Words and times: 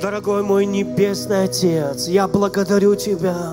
Дорогой 0.00 0.44
мой 0.44 0.64
Небесный 0.64 1.44
Отец, 1.44 2.06
я 2.06 2.28
благодарю 2.28 2.94
Тебя. 2.94 3.52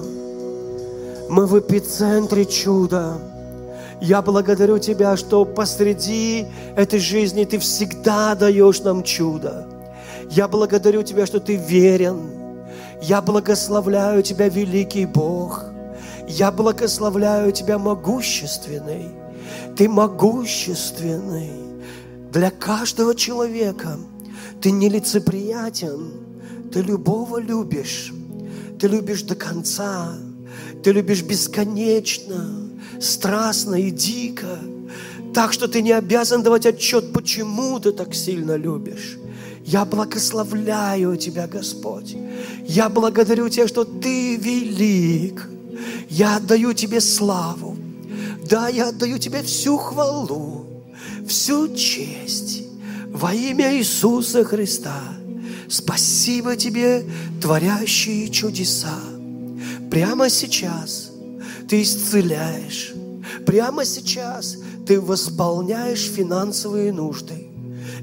Мы 1.28 1.48
в 1.48 1.60
эпицентре 1.60 2.46
чуда. 2.46 3.18
Я 4.00 4.22
благодарю 4.22 4.78
Тебя, 4.78 5.18
что 5.18 5.44
посреди 5.44 6.46
этой 6.76 7.00
жизни 7.00 7.46
Ты 7.46 7.58
всегда 7.58 8.36
даешь 8.36 8.82
нам 8.82 9.02
чудо. 9.02 9.68
Я 10.30 10.48
благодарю 10.48 11.02
Тебя, 11.02 11.26
что 11.26 11.40
Ты 11.40 11.56
верен. 11.56 12.30
Я 13.02 13.24
благословляю 13.24 14.22
Тебя, 14.22 14.48
великий 14.48 15.08
Бог. 15.08 15.66
Я 16.28 16.52
благословляю 16.52 17.54
Тебя, 17.54 17.80
могущественный. 17.80 19.08
Ты 19.76 19.90
могущественный 19.90 21.50
для 22.32 22.52
каждого 22.52 23.16
человека. 23.16 23.98
Ты 24.62 24.70
нелицеприятен 24.70 26.26
ты 26.76 26.82
любого 26.82 27.38
любишь. 27.38 28.12
Ты 28.78 28.90
любишь 28.90 29.22
до 29.22 29.34
конца. 29.34 30.18
Ты 30.84 30.92
любишь 30.92 31.22
бесконечно, 31.22 32.70
страстно 33.00 33.76
и 33.76 33.92
дико. 33.92 34.60
Так 35.34 35.54
что 35.54 35.70
ты 35.70 35.82
не 35.82 35.94
обязан 35.94 36.44
давать 36.44 36.66
отчет, 36.66 37.14
почему 37.14 37.80
ты 37.80 37.94
так 37.94 38.14
сильно 38.14 38.58
любишь. 38.58 39.18
Я 39.64 39.86
благословляю 39.86 41.16
Тебя, 41.16 41.48
Господь. 41.48 42.18
Я 42.68 42.90
благодарю 42.90 43.48
Тебя, 43.48 43.70
что 43.70 43.86
Ты 43.86 44.36
велик. 44.36 45.50
Я 46.10 46.36
отдаю 46.36 46.74
Тебе 46.74 47.00
славу. 47.00 47.78
Да, 48.50 48.68
я 48.68 48.90
отдаю 48.90 49.18
Тебе 49.18 49.44
всю 49.44 49.78
хвалу, 49.78 50.66
всю 51.26 51.74
честь 51.74 52.64
во 53.14 53.34
имя 53.34 53.78
Иисуса 53.78 54.44
Христа. 54.44 55.02
Спасибо 55.76 56.56
Тебе, 56.56 57.04
творящие 57.42 58.30
чудеса. 58.30 58.98
Прямо 59.92 60.30
сейчас 60.30 61.12
Ты 61.68 61.82
исцеляешь. 61.82 62.94
Прямо 63.46 63.84
сейчас 63.84 64.56
Ты 64.88 65.02
восполняешь 65.02 66.10
финансовые 66.10 66.94
нужды. 66.94 67.48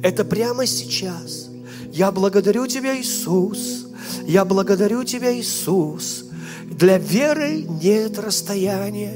Это 0.02 0.22
прямо 0.22 0.66
сейчас. 0.66 1.48
Я 1.90 2.12
благодарю 2.12 2.66
Тебя, 2.66 3.00
Иисус. 3.00 3.86
Я 4.26 4.44
благодарю 4.44 5.02
Тебя, 5.04 5.34
Иисус. 5.34 6.26
Для 6.66 6.98
веры 6.98 7.62
нет 7.82 8.18
расстояния. 8.18 9.14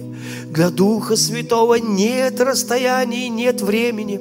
Для 0.49 0.71
Духа 0.71 1.17
Святого 1.17 1.75
нет 1.75 2.41
расстояния, 2.41 3.29
нет 3.29 3.61
времени. 3.61 4.19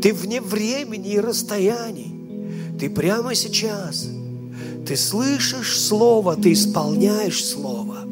Ты 0.00 0.14
вне 0.14 0.40
времени 0.40 1.12
и 1.12 1.20
расстояний. 1.20 2.13
Ты 2.78 2.90
прямо 2.90 3.34
сейчас, 3.34 4.08
ты 4.86 4.96
слышишь 4.96 5.80
Слово, 5.80 6.36
ты 6.36 6.52
исполняешь 6.52 7.44
Слово. 7.44 8.06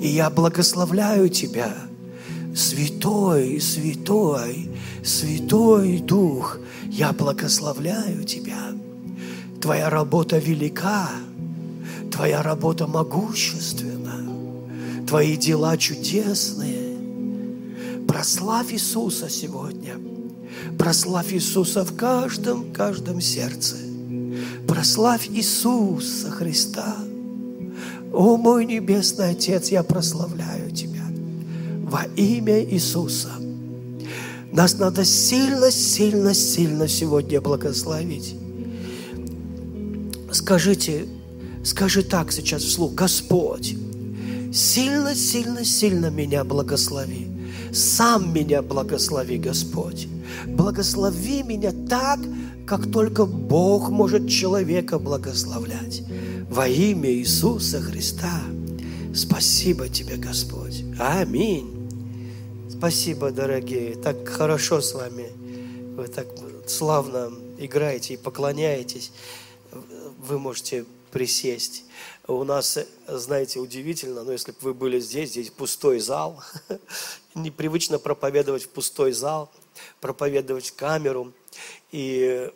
И 0.00 0.08
я 0.08 0.30
благословляю 0.30 1.28
тебя, 1.28 1.74
Святой, 2.54 3.60
Святой, 3.60 4.70
Святой 5.04 6.00
Дух, 6.00 6.58
я 6.90 7.12
благословляю 7.12 8.24
тебя. 8.24 8.72
Твоя 9.60 9.88
работа 9.88 10.38
велика, 10.38 11.08
Твоя 12.10 12.42
работа 12.42 12.88
могущественна, 12.88 15.06
Твои 15.06 15.36
дела 15.36 15.76
чудесные. 15.76 16.98
Прославь 18.08 18.72
Иисуса 18.72 19.30
сегодня. 19.30 19.94
Прославь 20.76 21.32
Иисуса 21.32 21.84
в 21.84 21.96
каждом, 21.96 22.72
каждом 22.72 23.20
сердце– 23.20 23.76
Прославь 24.66 25.28
Иисуса 25.28 26.30
Христа. 26.30 26.96
О, 28.12 28.36
мой 28.36 28.66
Небесный 28.66 29.30
Отец, 29.30 29.70
я 29.70 29.82
прославляю 29.82 30.70
Тебя 30.70 31.04
во 31.84 32.04
имя 32.16 32.62
Иисуса. 32.64 33.30
Нас 34.52 34.78
надо 34.78 35.04
сильно, 35.04 35.70
сильно, 35.70 36.34
сильно 36.34 36.86
сегодня 36.88 37.40
благословить. 37.40 38.34
Скажите, 40.30 41.06
скажи 41.64 42.02
так 42.02 42.32
сейчас 42.32 42.62
вслух, 42.62 42.94
Господь, 42.94 43.74
сильно, 44.52 45.14
сильно, 45.14 45.64
сильно 45.64 46.10
меня 46.10 46.44
благослови. 46.44 47.31
Сам 47.72 48.34
меня 48.34 48.60
благослови, 48.60 49.38
Господь. 49.38 50.06
Благослови 50.46 51.42
меня 51.42 51.72
так, 51.88 52.20
как 52.66 52.90
только 52.90 53.24
Бог 53.24 53.88
может 53.88 54.28
человека 54.28 54.98
благословлять. 54.98 56.02
Во 56.50 56.68
имя 56.68 57.10
Иисуса 57.10 57.80
Христа. 57.80 58.42
Спасибо 59.14 59.88
тебе, 59.88 60.16
Господь. 60.16 60.84
Аминь. 60.98 61.88
Спасибо, 62.68 63.30
дорогие. 63.30 63.94
Так 63.94 64.28
хорошо 64.28 64.80
с 64.80 64.92
вами. 64.92 65.26
Вы 65.96 66.08
так 66.08 66.26
славно 66.66 67.30
играете 67.58 68.14
и 68.14 68.16
поклоняетесь. 68.18 69.12
Вы 70.18 70.38
можете 70.38 70.84
присесть. 71.10 71.84
У 72.32 72.44
нас, 72.44 72.78
знаете, 73.06 73.58
удивительно, 73.58 74.24
но 74.24 74.32
если 74.32 74.52
бы 74.52 74.58
вы 74.60 74.74
были 74.74 74.98
здесь, 75.00 75.30
здесь 75.30 75.50
пустой 75.50 76.00
зал. 76.00 76.42
Непривычно 77.34 77.98
проповедовать 77.98 78.64
в 78.64 78.68
пустой 78.70 79.12
зал, 79.12 79.50
проповедовать 80.00 80.70
в 80.70 80.74
камеру. 80.74 81.32
И, 81.90 82.50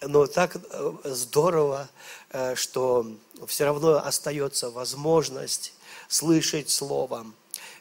но 0.00 0.26
так 0.26 0.56
э, 0.56 0.92
здорово, 1.04 1.88
э, 2.30 2.56
что 2.56 3.06
все 3.46 3.64
равно 3.66 4.04
остается 4.04 4.70
возможность 4.70 5.72
слышать 6.08 6.68
Слово. 6.68 7.26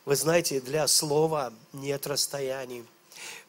Вы 0.05 0.15
знаете, 0.15 0.61
для 0.61 0.87
Слова 0.87 1.51
нет 1.73 2.05
расстояний. 2.05 2.85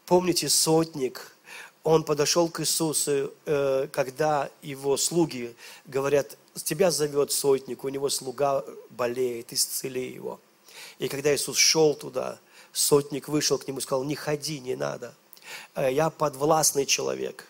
Помните, 0.07 0.49
сотник, 0.49 1.37
он 1.85 2.05
подошел 2.05 2.49
к 2.49 2.61
Иисусу, 2.61 3.35
э, 3.45 3.89
когда 3.93 4.51
его 4.63 4.97
слуги 4.97 5.55
говорят, 5.85 6.39
тебя 6.63 6.91
зовет 6.91 7.33
сотник, 7.33 7.85
у 7.85 7.89
него 7.89 8.09
слуга 8.09 8.65
болеет, 8.91 9.53
исцели 9.53 10.13
его. 10.13 10.41
И 10.99 11.09
когда 11.09 11.35
Иисус 11.35 11.57
шел 11.57 11.95
туда, 11.95 12.39
сотник 12.73 13.29
вышел 13.29 13.59
к 13.59 13.67
нему 13.67 13.79
и 13.79 13.83
сказал, 13.83 14.05
не 14.05 14.15
ходи, 14.15 14.61
не 14.61 14.77
надо– 14.77 15.15
Э, 15.75 15.93
я 15.93 16.11
подвластный 16.11 16.87
человек 16.87 17.47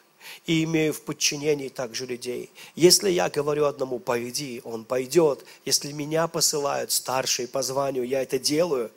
и 0.47 0.65
имею 0.65 0.93
в 0.93 1.03
подчинении 1.03 1.69
также 1.69 2.07
людей. 2.07 2.51
Если 2.75 3.11
я 3.11 3.29
говорю 3.29 3.67
одному, 3.67 3.99
пойди, 3.99 4.61
он 4.65 4.85
пойдет. 4.85 5.45
Если 5.65 5.93
меня 5.93 6.27
посылают 6.27 6.91
старшие 6.91 7.49
по 7.49 7.63
званию, 7.63 8.05
я 8.05 8.23
это 8.23 8.39
делаю. 8.39 8.91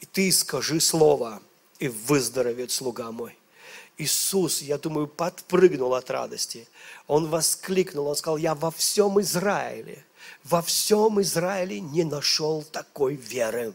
И 0.00 0.06
ты 0.06 0.30
скажи 0.32 0.80
слово, 0.80 1.40
и 1.78 1.88
выздоровеет 1.88 2.70
слуга 2.70 3.10
мой. 3.10 3.36
Иисус, 4.02 4.62
я 4.62 4.78
думаю, 4.78 5.06
подпрыгнул 5.06 5.94
от 5.94 6.10
радости. 6.10 6.68
Он 7.06 7.28
воскликнул, 7.28 8.06
он 8.06 8.16
сказал, 8.16 8.36
я 8.36 8.54
во 8.54 8.70
всем 8.70 9.20
Израиле, 9.20 10.04
во 10.44 10.62
всем 10.62 11.20
Израиле 11.20 11.80
не 11.80 12.04
нашел 12.04 12.62
такой 12.62 13.14
веры. 13.14 13.74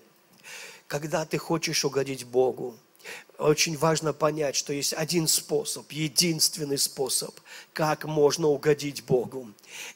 Когда 0.88 1.26
ты 1.26 1.38
хочешь 1.38 1.84
угодить 1.84 2.26
Богу, 2.26 2.76
очень 3.38 3.78
важно 3.78 4.14
понять, 4.14 4.56
что 4.56 4.74
есть 4.74 4.94
один 4.94 5.28
способ, 5.28 5.92
единственный 5.92 6.78
способ, 6.78 7.40
как 7.74 8.06
можно 8.06 8.48
угодить 8.48 9.04
Богу. 9.04 9.48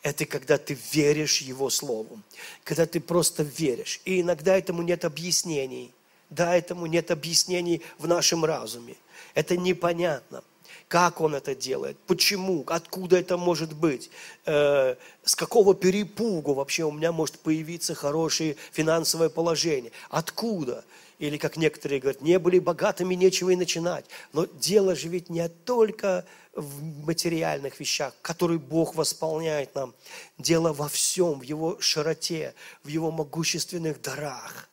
Это 0.04 0.26
когда 0.26 0.58
ты 0.58 0.78
веришь 0.92 1.42
Его 1.42 1.70
Слову, 1.70 2.22
когда 2.64 2.86
ты 2.86 3.00
просто 3.00 3.44
веришь. 3.44 4.00
И 4.06 4.22
иногда 4.22 4.58
этому 4.58 4.84
нет 4.84 5.06
объяснений. 5.06 5.92
Да, 6.32 6.56
этому 6.56 6.88
нет 6.88 7.12
объяснений 7.12 7.84
в 8.00 8.08
нашем 8.08 8.44
разуме. 8.44 8.96
Это 9.36 9.56
непонятно 9.58 10.44
как 10.92 11.22
он 11.22 11.36
это 11.36 11.56
делает, 11.56 11.98
почему, 12.06 12.66
откуда 12.68 13.18
это 13.18 13.38
может 13.38 13.72
быть, 13.72 14.10
э, 14.46 14.96
с 15.24 15.36
какого 15.38 15.74
перепугу 15.74 16.54
вообще 16.54 16.84
у 16.84 16.92
меня 16.92 17.14
может 17.14 17.40
появиться 17.40 17.96
хорошее 17.96 18.58
финансовое 18.74 19.30
положение, 19.30 19.94
откуда. 20.10 20.84
Или, 21.18 21.38
как 21.38 21.56
некоторые 21.56 22.02
говорят, 22.02 22.22
не 22.22 22.38
были 22.40 22.60
богатыми, 22.60 23.16
нечего 23.16 23.52
и 23.52 23.56
начинать. 23.56 24.04
Но 24.34 24.46
дело 24.46 24.94
же 24.94 25.08
ведь 25.08 25.30
не 25.30 25.48
только 25.48 26.26
в 26.54 27.06
материальных 27.06 27.80
вещах, 27.80 28.14
которые 28.22 28.60
Бог 28.60 28.96
восполняет 28.96 29.74
нам. 29.76 29.94
Дело 30.38 30.74
во 30.74 30.90
всем, 30.90 31.40
в 31.40 31.44
Его 31.44 31.80
широте, 31.80 32.54
в 32.84 32.90
Его 32.90 33.12
могущественных 33.12 34.02
дарах. 34.02 34.68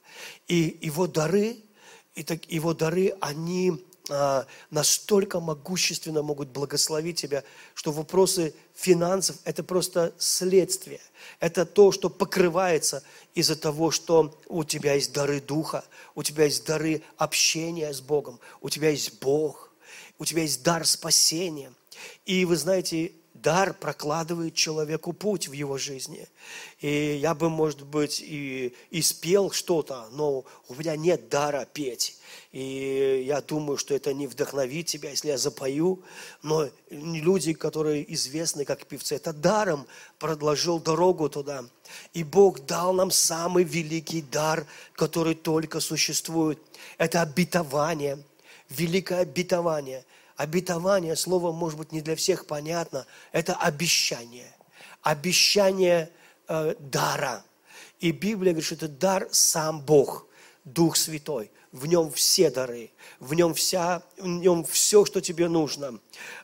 И 0.46 0.78
Его 0.80 1.06
дары, 1.06 1.56
и 2.14 2.22
так, 2.22 2.50
Его 2.50 2.74
дары, 2.74 3.14
они 3.20 3.84
а, 4.10 4.46
настолько 4.70 5.38
могущественно 5.38 6.22
могут 6.22 6.48
благословить 6.48 7.20
тебя, 7.20 7.44
что 7.74 7.92
вопросы 7.92 8.54
финансов– 8.74 9.36
это 9.44 9.62
просто 9.62 10.14
следствие. 10.18 11.00
Это 11.40 11.66
то, 11.66 11.92
что 11.92 12.08
покрывается 12.08 13.02
из-за 13.34 13.54
того, 13.54 13.90
что 13.90 14.38
у 14.48 14.64
тебя 14.64 14.94
есть 14.94 15.12
дары 15.12 15.40
Духа, 15.40 15.84
у 16.14 16.22
тебя 16.22 16.44
есть 16.44 16.64
дары 16.64 17.02
общения 17.18 17.92
с 17.92 18.00
Богом, 18.00 18.40
у 18.62 18.70
тебя 18.70 18.88
есть 18.88 19.20
Бог, 19.20 19.70
у 20.18 20.24
тебя 20.24 20.42
есть 20.42 20.62
дар 20.62 20.86
спасения. 20.86 21.72
И 22.24 22.46
вы 22.46 22.56
знаете, 22.56 23.12
дар 23.42 23.74
прокладывает 23.74 24.54
человеку 24.54 25.12
путь 25.12 25.48
в 25.48 25.52
его 25.52 25.78
жизни. 25.78 26.28
И 26.80 27.18
я 27.20 27.34
бы, 27.34 27.50
может 27.50 27.82
быть, 27.82 28.20
и, 28.20 28.74
и 28.90 29.02
спел 29.02 29.50
что-то, 29.50 30.08
но 30.12 30.44
у 30.68 30.74
меня 30.74 30.96
нет 30.96 31.28
дара 31.28 31.66
петь. 31.72 32.16
И 32.52 33.24
я 33.26 33.40
думаю, 33.40 33.76
что 33.76 33.94
это 33.94 34.12
не 34.12 34.26
вдохновит 34.26 34.86
тебя, 34.86 35.10
если 35.10 35.28
я 35.28 35.38
запою. 35.38 36.02
Но 36.42 36.68
люди, 36.90 37.52
которые 37.52 38.12
известны 38.14 38.64
как 38.64 38.86
певцы, 38.86 39.16
это 39.16 39.32
даром 39.32 39.86
продолжил 40.18 40.78
дорогу 40.78 41.28
туда. 41.28 41.64
И 42.14 42.24
Бог 42.24 42.66
дал 42.66 42.92
нам 42.92 43.10
самый 43.10 43.64
великий 43.64 44.22
дар, 44.22 44.66
который 44.94 45.34
только 45.34 45.80
существует. 45.80 46.58
Это 46.98 47.22
обетование, 47.22 48.22
великое 48.68 49.20
обетование– 49.20 50.04
Обетование, 50.38 51.16
слово, 51.16 51.50
может 51.50 51.76
быть, 51.76 51.90
не 51.90 52.00
для 52.00 52.14
всех 52.14 52.46
понятно, 52.46 53.06
это 53.32 53.56
обещание. 53.56 54.54
Обещание 55.02 56.12
э, 56.46 56.76
дара. 56.78 57.42
И 57.98 58.12
Библия 58.12 58.52
говорит, 58.52 58.64
что 58.64 58.76
это 58.76 58.86
дар 58.86 59.26
сам 59.32 59.80
Бог, 59.80 60.28
Дух 60.64 60.96
Святой. 60.96 61.50
В 61.72 61.86
нем 61.86 62.12
все 62.12 62.52
дары, 62.52 62.92
в 63.18 63.34
нем, 63.34 63.52
вся, 63.52 64.04
в 64.16 64.26
нем 64.28 64.64
все, 64.64 65.04
что 65.04 65.20
тебе 65.20 65.48
нужно. 65.48 65.98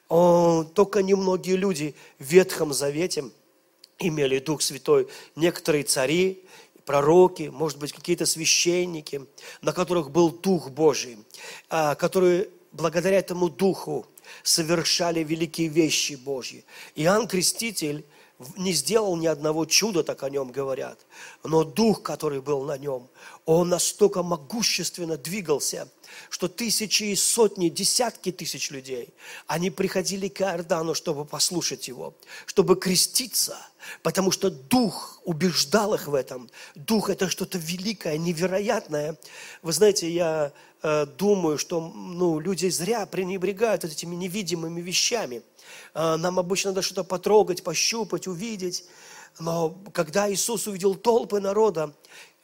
О, 0.09 0.65
только 0.65 1.01
немногие 1.01 1.55
люди 1.55 1.95
в 2.19 2.25
Ветхом 2.25 2.73
Завете 2.73 3.27
имели 4.01 4.41
Дух 4.41 4.63
Святой. 4.63 5.07
Некоторые 5.37 5.85
цари, 5.85 6.45
пророки, 6.85 7.45
может 7.45 7.79
быть, 7.79 7.93
какие-то 7.93 8.27
священники, 8.27 9.25
на 9.63 9.73
которых 9.73 10.11
был 10.11 10.31
Дух 10.31 10.71
Божий, 10.71 11.17
а, 11.71 11.95
которые 11.95 12.49
благодаря 12.75 13.19
этому 13.19 13.49
Духу 13.49 14.07
совершали 14.43 15.23
великие 15.23 15.69
вещи 15.69 16.15
Божьи. 16.15 16.65
Иоанн 16.97 17.27
Креститель 17.27 18.05
не 18.57 18.73
сделал 18.73 19.17
ни 19.17 19.27
одного 19.27 19.65
чуда, 19.67 20.03
так 20.03 20.23
о 20.23 20.31
нем 20.31 20.51
говорят. 20.51 20.99
Но 21.43 21.65
дух, 21.65 22.03
который 22.03 22.41
был 22.41 22.63
на 22.63 22.79
нем, 22.79 23.09
он 23.45 23.69
настолько 23.69 24.23
могущественно 24.23 25.17
двигался, 25.17 25.89
что 26.31 26.49
тысячи 26.49 27.05
и 27.05 27.17
сотни, 27.17 27.69
десятки 27.69 28.33
тысяч 28.33 28.71
людей, 28.71 29.09
они 29.47 29.71
приходили 29.71 30.29
к 30.29 30.41
Иордану, 30.41 30.95
чтобы 30.95 31.25
послушать 31.25 31.89
его, 31.89 32.15
чтобы 32.47 32.77
креститься, 32.77 33.57
потому 34.03 34.31
что 34.31 34.51
дух 34.51 35.21
убеждал 35.25 35.95
их 35.95 36.07
в 36.09 36.15
этом. 36.15 36.51
Дух– 36.75 37.09
это 37.11 37.29
что-то 37.29 37.59
великое, 37.59 38.19
невероятное. 38.19 39.17
Вы 39.63 39.73
знаете, 39.73 40.11
я 40.11 40.53
э, 40.83 41.07
думаю, 41.07 41.59
что 41.59 41.81
ну, 41.81 42.39
люди 42.39 42.69
зря 42.69 43.07
пренебрегают 43.07 43.85
этими 43.85 44.15
невидимыми 44.15 44.81
вещами. 44.81 45.43
Э, 45.95 46.17
нам 46.17 46.39
обычно 46.39 46.71
надо 46.71 46.83
что-то 46.83 47.05
потрогать, 47.05 47.63
пощупать, 47.63 48.27
увидеть. 48.27 48.85
Но 49.39 49.77
когда 49.93 50.33
Иисус 50.33 50.67
увидел 50.67 50.95
толпы 50.95 51.41
народа, 51.41 51.93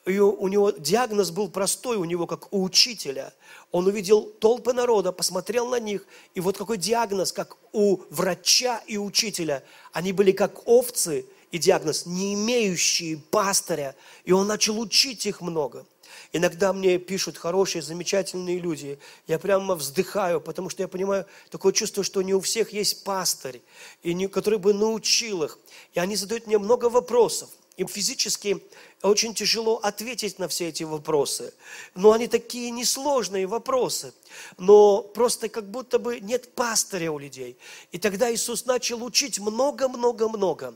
и 0.07 0.19
у 0.19 0.49
него 0.49 0.71
диагноз 0.71 1.31
был 1.31 1.49
простой, 1.49 1.97
у 1.97 2.05
него 2.05 2.27
как 2.27 2.53
у 2.53 2.63
учителя. 2.63 3.33
Он 3.71 3.87
увидел 3.87 4.23
толпы 4.23 4.73
народа, 4.73 5.13
посмотрел 5.13 5.69
на 5.69 5.79
них, 5.79 6.07
и 6.35 6.41
вот 6.41 6.57
какой 6.57 6.79
диагноз, 6.79 7.33
как 7.33 7.57
у 7.73 7.99
врача 8.11 8.83
и 8.87 8.97
учителя. 8.97 9.63
Они 9.93 10.13
были 10.13 10.33
как 10.33 10.67
овцы, 10.67 11.27
и 11.51 11.59
диагноз, 11.59 12.07
не 12.07 12.35
имеющие 12.35 13.19
пастыря. 13.19 13.95
И 14.25 14.33
он 14.33 14.47
начал 14.47 14.79
учить 14.81 15.27
их 15.27 15.41
много. 15.41 15.85
Иногда 16.33 16.73
мне 16.73 16.99
пишут 16.99 17.39
хорошие, 17.39 17.83
замечательные 17.83 18.59
люди. 18.59 18.99
Я 19.27 19.39
прямо 19.39 19.75
вздыхаю, 19.75 20.41
потому 20.41 20.71
что 20.71 20.83
я 20.83 20.89
понимаю, 20.89 21.27
такое 21.51 21.73
чувство, 21.73 22.05
что 22.05 22.23
не 22.23 22.35
у 22.35 22.41
всех 22.41 22.73
есть 22.73 23.05
пастырь, 23.05 23.63
и 24.03 24.15
не, 24.15 24.29
который 24.29 24.59
бы 24.59 24.73
научил 24.73 25.43
их. 25.43 25.59
И 25.95 26.01
они 26.01 26.17
задают 26.17 26.47
мне 26.47 26.59
много 26.59 26.91
вопросов. 26.91 27.51
Им 27.77 27.89
физически 27.89 28.63
очень 29.03 29.35
тяжело 29.35 29.77
ответить 29.77 30.39
на 30.39 30.49
все 30.49 30.69
эти 30.69 30.83
вопросы. 30.83 31.55
Но 31.95 32.13
они 32.13 32.29
такие 32.29 32.71
несложные 32.71 33.47
вопросы. 33.47 34.13
Но 34.59 35.03
просто 35.03 35.49
как 35.49 35.71
будто 35.71 35.99
бы 35.99 36.21
нет 36.21 36.55
пастыря 36.55 37.13
у 37.13 37.19
людей. 37.19 37.57
И 37.93 37.99
тогда 37.99 38.33
Иисус 38.33 38.67
начал 38.67 39.03
учить 39.05 39.39
много-много-много. 39.39 40.75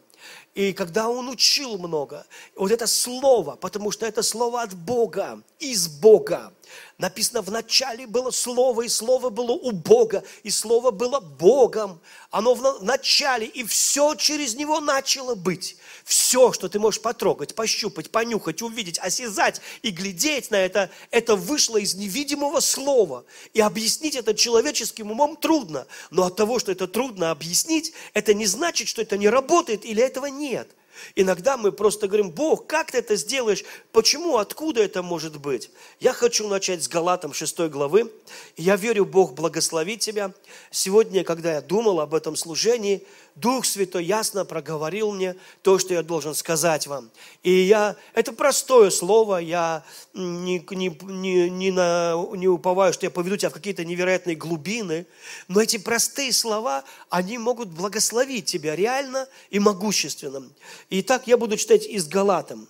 И 0.54 0.72
когда 0.72 1.08
Он 1.08 1.28
учил 1.28 1.78
много, 1.78 2.26
вот 2.54 2.70
это 2.70 2.86
слово, 2.86 3.56
потому 3.56 3.90
что 3.90 4.06
это 4.06 4.22
слово 4.22 4.62
от 4.62 4.74
Бога, 4.74 5.42
из 5.58 5.88
Бога. 5.88 6.52
Написано, 6.98 7.42
в 7.42 7.50
начале 7.50 8.06
было 8.06 8.30
Слово, 8.30 8.82
и 8.82 8.88
Слово 8.88 9.30
было 9.30 9.52
у 9.52 9.72
Бога, 9.72 10.22
и 10.44 10.50
Слово 10.50 10.90
было 10.92 11.18
Богом. 11.18 12.00
Оно 12.30 12.54
в 12.54 12.82
начале, 12.84 13.46
и 13.46 13.64
все 13.64 14.14
через 14.14 14.54
Него 14.54 14.80
начало 14.80 15.34
быть. 15.34 15.76
Все, 16.04 16.52
что 16.52 16.68
ты 16.68 16.78
можешь 16.78 17.02
потрогать, 17.02 17.54
пощупать, 17.54 18.10
понюхать, 18.10 18.62
увидеть, 18.62 18.98
осязать 18.98 19.60
и 19.82 19.90
глядеть 19.90 20.50
на 20.50 20.56
это, 20.56 20.90
это 21.10 21.34
вышло 21.34 21.78
из 21.78 21.94
невидимого 21.94 22.60
Слова. 22.60 23.24
И 23.54 23.60
объяснить 23.60 24.16
это 24.16 24.34
человеческим 24.34 25.10
умом 25.10 25.36
трудно. 25.36 25.86
Но 26.10 26.24
от 26.24 26.36
того, 26.36 26.58
что 26.58 26.72
это 26.72 26.86
трудно 26.86 27.30
объяснить, 27.30 27.92
это 28.12 28.34
не 28.34 28.46
значит, 28.46 28.88
что 28.88 29.00
это 29.00 29.16
не 29.16 29.28
работает 29.28 29.84
или 29.84 30.02
этого 30.02 30.26
нет– 30.26 30.68
Иногда 31.14 31.56
мы 31.56 31.72
просто 31.72 32.06
говорим, 32.06 32.30
Бог, 32.30 32.66
как 32.66 32.92
ты 32.92 32.98
это 32.98 33.16
сделаешь? 33.16 33.64
Почему? 33.92 34.38
Откуда 34.38 34.82
это 34.82 35.02
может 35.02 35.38
быть? 35.38 35.70
Я 36.00 36.12
хочу 36.12 36.48
начать 36.48 36.82
с 36.82 36.88
Галатам 36.88 37.32
6 37.32 37.60
главы. 37.68 38.12
Я 38.56 38.76
верю, 38.76 39.04
Бог 39.04 39.34
благословит 39.34 40.00
тебя. 40.00 40.32
Сегодня, 40.70 41.24
когда 41.24 41.54
я 41.54 41.60
думал 41.60 42.00
об 42.00 42.14
этом 42.14 42.36
служении, 42.36 43.06
Дух 43.36 43.66
Святой 43.66 44.04
ясно 44.04 44.44
проговорил 44.44 45.12
мне 45.12 45.34
то, 45.62 45.78
что 45.80 45.92
я 45.92 46.02
должен 46.04 46.34
сказать 46.34 46.86
вам. 46.86 47.10
И 47.42 47.50
я, 47.50 47.96
это 48.14 48.32
простое 48.32 48.90
слово, 48.90 49.38
я 49.38 49.82
не, 50.14 50.64
не, 50.70 50.96
не, 51.02 51.50
не, 51.50 51.70
на, 51.72 52.14
не 52.36 52.46
уповаю, 52.46 52.92
что 52.92 53.06
я 53.06 53.10
поведу 53.10 53.36
тебя 53.36 53.50
в 53.50 53.54
какие-то 53.54 53.84
невероятные 53.84 54.36
глубины, 54.36 55.06
но 55.48 55.60
эти 55.60 55.78
простые 55.78 56.32
слова, 56.32 56.84
они 57.10 57.38
могут 57.38 57.70
благословить 57.70 58.44
тебя 58.44 58.76
реально 58.76 59.26
и 59.50 59.58
могущественно. 59.58 60.48
Итак, 60.90 61.26
я 61.26 61.36
буду 61.36 61.56
читать 61.56 61.86
из 61.86 62.06
Галатам. 62.06 62.68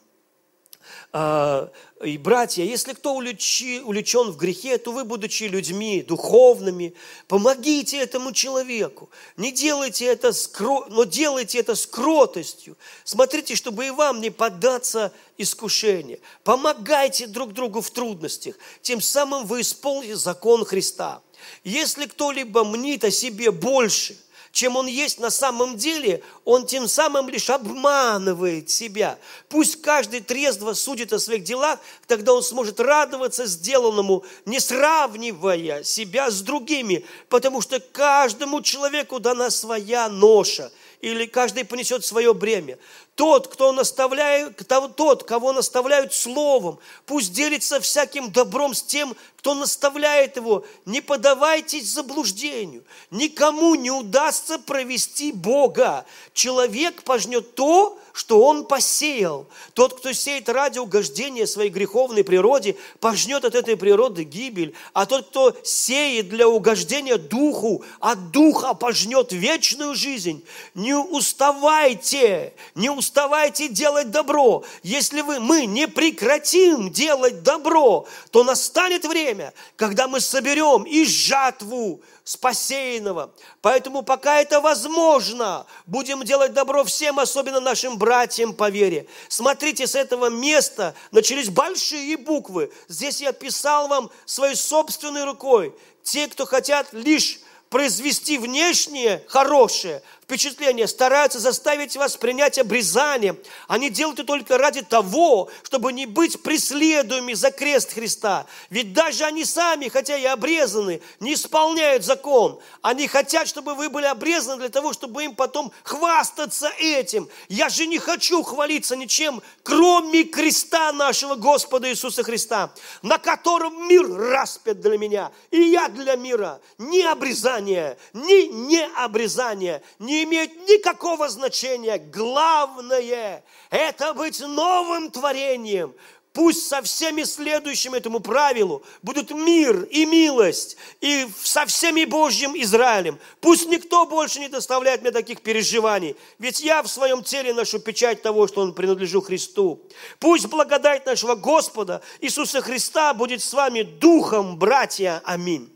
А, 1.12 1.70
и 2.02 2.18
братья, 2.18 2.62
если 2.64 2.92
кто 2.92 3.14
увлечен 3.14 4.30
в 4.30 4.36
грехе, 4.36 4.78
то 4.78 4.92
вы, 4.92 5.04
будучи 5.04 5.44
людьми 5.44 6.02
духовными, 6.02 6.94
помогите 7.28 7.98
этому 7.98 8.32
человеку. 8.32 9.10
Не 9.36 9.52
делайте 9.52 10.06
это, 10.06 10.32
с 10.32 10.50
но 10.58 11.04
делайте 11.04 11.58
это 11.58 11.74
с 11.74 11.86
кротостью. 11.86 12.76
Смотрите, 13.04 13.54
чтобы 13.54 13.86
и 13.86 13.90
вам 13.90 14.20
не 14.20 14.30
поддаться 14.30 15.12
искушению. 15.38 16.20
Помогайте 16.42 17.26
друг 17.26 17.52
другу 17.52 17.80
в 17.80 17.90
трудностях. 17.90 18.56
Тем 18.82 19.00
самым 19.00 19.46
вы 19.46 19.62
исполните 19.62 20.16
закон 20.16 20.64
Христа. 20.64 21.22
Если 21.62 22.06
кто-либо 22.06 22.64
мнит 22.64 23.04
о 23.04 23.10
себе 23.10 23.50
больше, 23.50 24.16
чем 24.54 24.76
он 24.76 24.86
есть 24.86 25.18
на 25.18 25.30
самом 25.30 25.76
деле, 25.76 26.22
он 26.44 26.64
тем 26.64 26.86
самым 26.86 27.28
лишь 27.28 27.50
обманывает 27.50 28.70
себя. 28.70 29.18
Пусть 29.48 29.82
каждый 29.82 30.20
трезво 30.20 30.74
судит 30.74 31.12
о 31.12 31.18
своих 31.18 31.42
делах, 31.42 31.80
тогда 32.06 32.32
он 32.32 32.42
сможет 32.44 32.78
радоваться 32.78 33.46
сделанному, 33.46 34.24
не 34.46 34.60
сравнивая 34.60 35.82
себя 35.82 36.30
с 36.30 36.40
другими, 36.40 37.04
потому 37.28 37.60
что 37.62 37.80
каждому 37.80 38.62
человеку 38.62 39.18
дана 39.18 39.50
своя 39.50 40.08
ноша, 40.08 40.70
или 41.00 41.26
каждый 41.26 41.64
понесет 41.64 42.04
свое 42.04 42.32
бремя. 42.32 42.78
Тот, 43.14 43.46
кто 43.46 43.70
наставляет, 43.70 44.60
тот, 44.96 45.22
кого 45.22 45.52
наставляют 45.52 46.12
словом, 46.12 46.80
пусть 47.06 47.32
делится 47.32 47.80
всяким 47.80 48.32
добром 48.32 48.74
с 48.74 48.82
тем, 48.82 49.14
кто 49.36 49.54
наставляет 49.54 50.36
его. 50.36 50.64
Не 50.84 51.00
подавайтесь 51.00 51.92
заблуждению. 51.92 52.82
Никому 53.12 53.76
не 53.76 53.92
удастся 53.92 54.58
провести 54.58 55.30
Бога. 55.30 56.04
Человек 56.32 57.04
пожнет 57.04 57.54
то, 57.54 57.96
что 58.14 58.40
он 58.40 58.64
посеял. 58.64 59.48
Тот, 59.72 59.98
кто 59.98 60.12
сеет 60.12 60.48
ради 60.48 60.78
угождения 60.78 61.48
своей 61.48 61.68
греховной 61.68 62.22
природе, 62.22 62.76
пожнет 63.00 63.44
от 63.44 63.56
этой 63.56 63.76
природы 63.76 64.22
гибель. 64.22 64.72
А 64.92 65.04
тот, 65.04 65.26
кто 65.30 65.56
сеет 65.64 66.28
для 66.28 66.48
угождения 66.48 67.16
духу, 67.16 67.82
от 67.98 68.30
духа 68.30 68.74
пожнет 68.74 69.32
вечную 69.32 69.96
жизнь. 69.96 70.44
Не 70.74 70.94
уставайте, 70.94 72.52
не 72.76 72.88
уставайте 72.88 73.66
делать 73.66 74.12
добро. 74.12 74.62
Если 74.84 75.20
вы, 75.20 75.40
мы 75.40 75.66
не 75.66 75.88
прекратим 75.88 76.92
делать 76.92 77.42
добро, 77.42 78.06
то 78.30 78.44
настанет 78.44 79.04
время, 79.04 79.52
когда 79.74 80.06
мы 80.06 80.20
соберем 80.20 80.84
и 80.84 81.04
жатву 81.04 82.00
спасейного. 82.24 83.32
Поэтому 83.60 84.02
пока 84.02 84.40
это 84.40 84.60
возможно, 84.60 85.66
будем 85.86 86.24
делать 86.24 86.54
добро 86.54 86.82
всем, 86.84 87.20
особенно 87.20 87.60
нашим 87.60 87.98
братьям 87.98 88.54
по 88.54 88.70
вере. 88.70 89.06
Смотрите, 89.28 89.86
с 89.86 89.94
этого 89.94 90.30
места 90.30 90.94
начались 91.12 91.50
большие 91.50 92.16
буквы. 92.16 92.72
Здесь 92.88 93.20
я 93.20 93.32
писал 93.32 93.88
вам 93.88 94.10
своей 94.24 94.56
собственной 94.56 95.24
рукой. 95.24 95.74
Те, 96.02 96.26
кто 96.26 96.46
хотят 96.46 96.92
лишь 96.92 97.40
произвести 97.68 98.38
внешнее 98.38 99.22
хорошее, 99.26 100.02
впечатление, 100.24 100.88
стараются 100.88 101.38
заставить 101.38 101.96
вас 101.96 102.16
принять 102.16 102.58
обрезание. 102.58 103.36
Они 103.68 103.90
делают 103.90 104.18
это 104.18 104.26
только 104.26 104.58
ради 104.58 104.82
того, 104.82 105.50
чтобы 105.62 105.92
не 105.92 106.06
быть 106.06 106.42
преследуемыми 106.42 107.34
за 107.34 107.50
крест 107.50 107.92
Христа. 107.92 108.46
Ведь 108.70 108.92
даже 108.92 109.24
они 109.24 109.44
сами, 109.44 109.88
хотя 109.88 110.16
и 110.16 110.24
обрезаны, 110.24 111.02
не 111.20 111.34
исполняют 111.34 112.04
закон. 112.04 112.58
Они 112.82 113.06
хотят, 113.06 113.46
чтобы 113.48 113.74
вы 113.74 113.90
были 113.90 114.06
обрезаны 114.06 114.56
для 114.58 114.70
того, 114.70 114.92
чтобы 114.92 115.24
им 115.24 115.34
потом 115.34 115.72
хвастаться 115.82 116.72
этим. 116.78 117.28
Я 117.48 117.68
же 117.68 117.86
не 117.86 117.98
хочу 117.98 118.42
хвалиться 118.42 118.96
ничем, 118.96 119.42
кроме 119.62 120.24
креста 120.24 120.92
нашего 120.92 121.34
Господа 121.34 121.90
Иисуса 121.90 122.22
Христа, 122.22 122.72
на 123.02 123.18
котором 123.18 123.88
мир 123.88 124.10
распят 124.10 124.80
для 124.80 124.96
меня, 124.96 125.32
и 125.50 125.60
я 125.60 125.88
для 125.88 126.16
мира. 126.16 126.60
Ни 126.78 127.02
обрезание, 127.02 127.98
ни 128.14 128.46
необрезание, 128.46 129.82
ни 129.98 130.13
не 130.14 130.24
имеют 130.24 130.68
никакого 130.68 131.28
значения. 131.28 131.98
Главное– 131.98 133.44
это 133.70 134.14
быть 134.14 134.40
новым 134.40 135.10
творением. 135.10 135.94
Пусть 136.32 136.66
со 136.66 136.82
всеми 136.82 137.22
следующими 137.22 137.98
этому 137.98 138.18
правилу 138.18 138.82
будут 139.02 139.30
мир 139.30 139.84
и 139.84 140.04
милость, 140.04 140.76
и 141.00 141.28
со 141.40 141.64
всеми 141.64 142.04
Божьим 142.04 142.54
Израилем. 142.56 143.20
Пусть 143.40 143.68
никто 143.68 144.04
больше 144.04 144.40
не 144.40 144.48
доставляет 144.48 145.02
мне 145.02 145.12
таких 145.12 145.42
переживаний, 145.42 146.16
ведь 146.40 146.60
я 146.60 146.82
в 146.82 146.88
своем 146.88 147.22
теле 147.22 147.54
ношу 147.54 147.78
печать 147.78 148.22
того, 148.22 148.48
что 148.48 148.62
он 148.62 148.74
принадлежу 148.74 149.20
Христу. 149.20 149.80
Пусть 150.18 150.46
благодать 150.46 151.06
нашего 151.06 151.36
Господа 151.36 152.02
Иисуса 152.20 152.60
Христа 152.60 153.14
будет 153.14 153.40
с 153.40 153.52
вами 153.52 153.82
духом, 153.82 154.58
братья. 154.58 155.22
Аминь. 155.24 155.73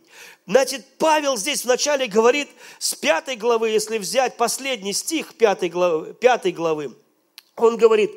Значит, 0.48 0.86
Павел 0.96 1.36
здесь 1.36 1.66
вначале 1.66 2.06
говорит 2.06 2.48
с 2.78 2.94
пятой 2.94 3.36
главы, 3.36 3.68
если 3.68 3.98
взять 3.98 4.38
последний 4.38 4.94
стих 4.94 5.34
пятой 5.34 5.68
главы, 5.68 6.14
пятой 6.14 6.52
главы, 6.52 6.96
он 7.54 7.76
говорит, 7.76 8.10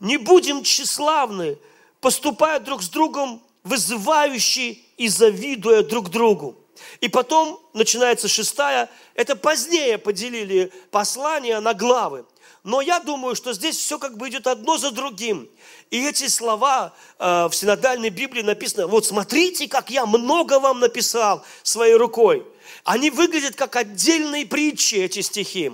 не 0.00 0.16
будем 0.16 0.64
тщеславны, 0.64 1.58
поступая 2.00 2.58
друг 2.58 2.82
с 2.82 2.88
другом, 2.88 3.40
вызывающие 3.62 4.78
и 4.96 5.06
завидуя 5.06 5.84
друг 5.84 6.10
другу. 6.10 6.58
И 7.00 7.08
потом 7.08 7.60
начинается 7.72 8.26
шестая, 8.26 8.90
это 9.14 9.36
позднее 9.36 9.96
поделили 9.96 10.72
послание 10.90 11.60
на 11.60 11.72
главы. 11.72 12.26
Но 12.62 12.80
я 12.80 13.00
думаю, 13.00 13.34
что 13.34 13.54
здесь 13.54 13.76
все 13.76 13.98
как 13.98 14.18
бы 14.18 14.28
идет 14.28 14.46
одно 14.46 14.76
за 14.76 14.90
другим. 14.90 15.48
И 15.90 16.04
эти 16.06 16.28
слова 16.28 16.94
э, 17.18 17.48
в 17.48 17.52
синодальной 17.54 18.10
Библии 18.10 18.42
написаны, 18.42 18.86
вот 18.86 19.06
смотрите, 19.06 19.66
как 19.66 19.90
я 19.90 20.04
много 20.04 20.60
вам 20.60 20.80
написал 20.80 21.44
своей 21.62 21.94
рукой. 21.94 22.46
Они 22.84 23.10
выглядят 23.10 23.56
как 23.56 23.76
отдельные 23.76 24.44
притчи, 24.44 24.96
эти 24.96 25.20
стихи. 25.22 25.72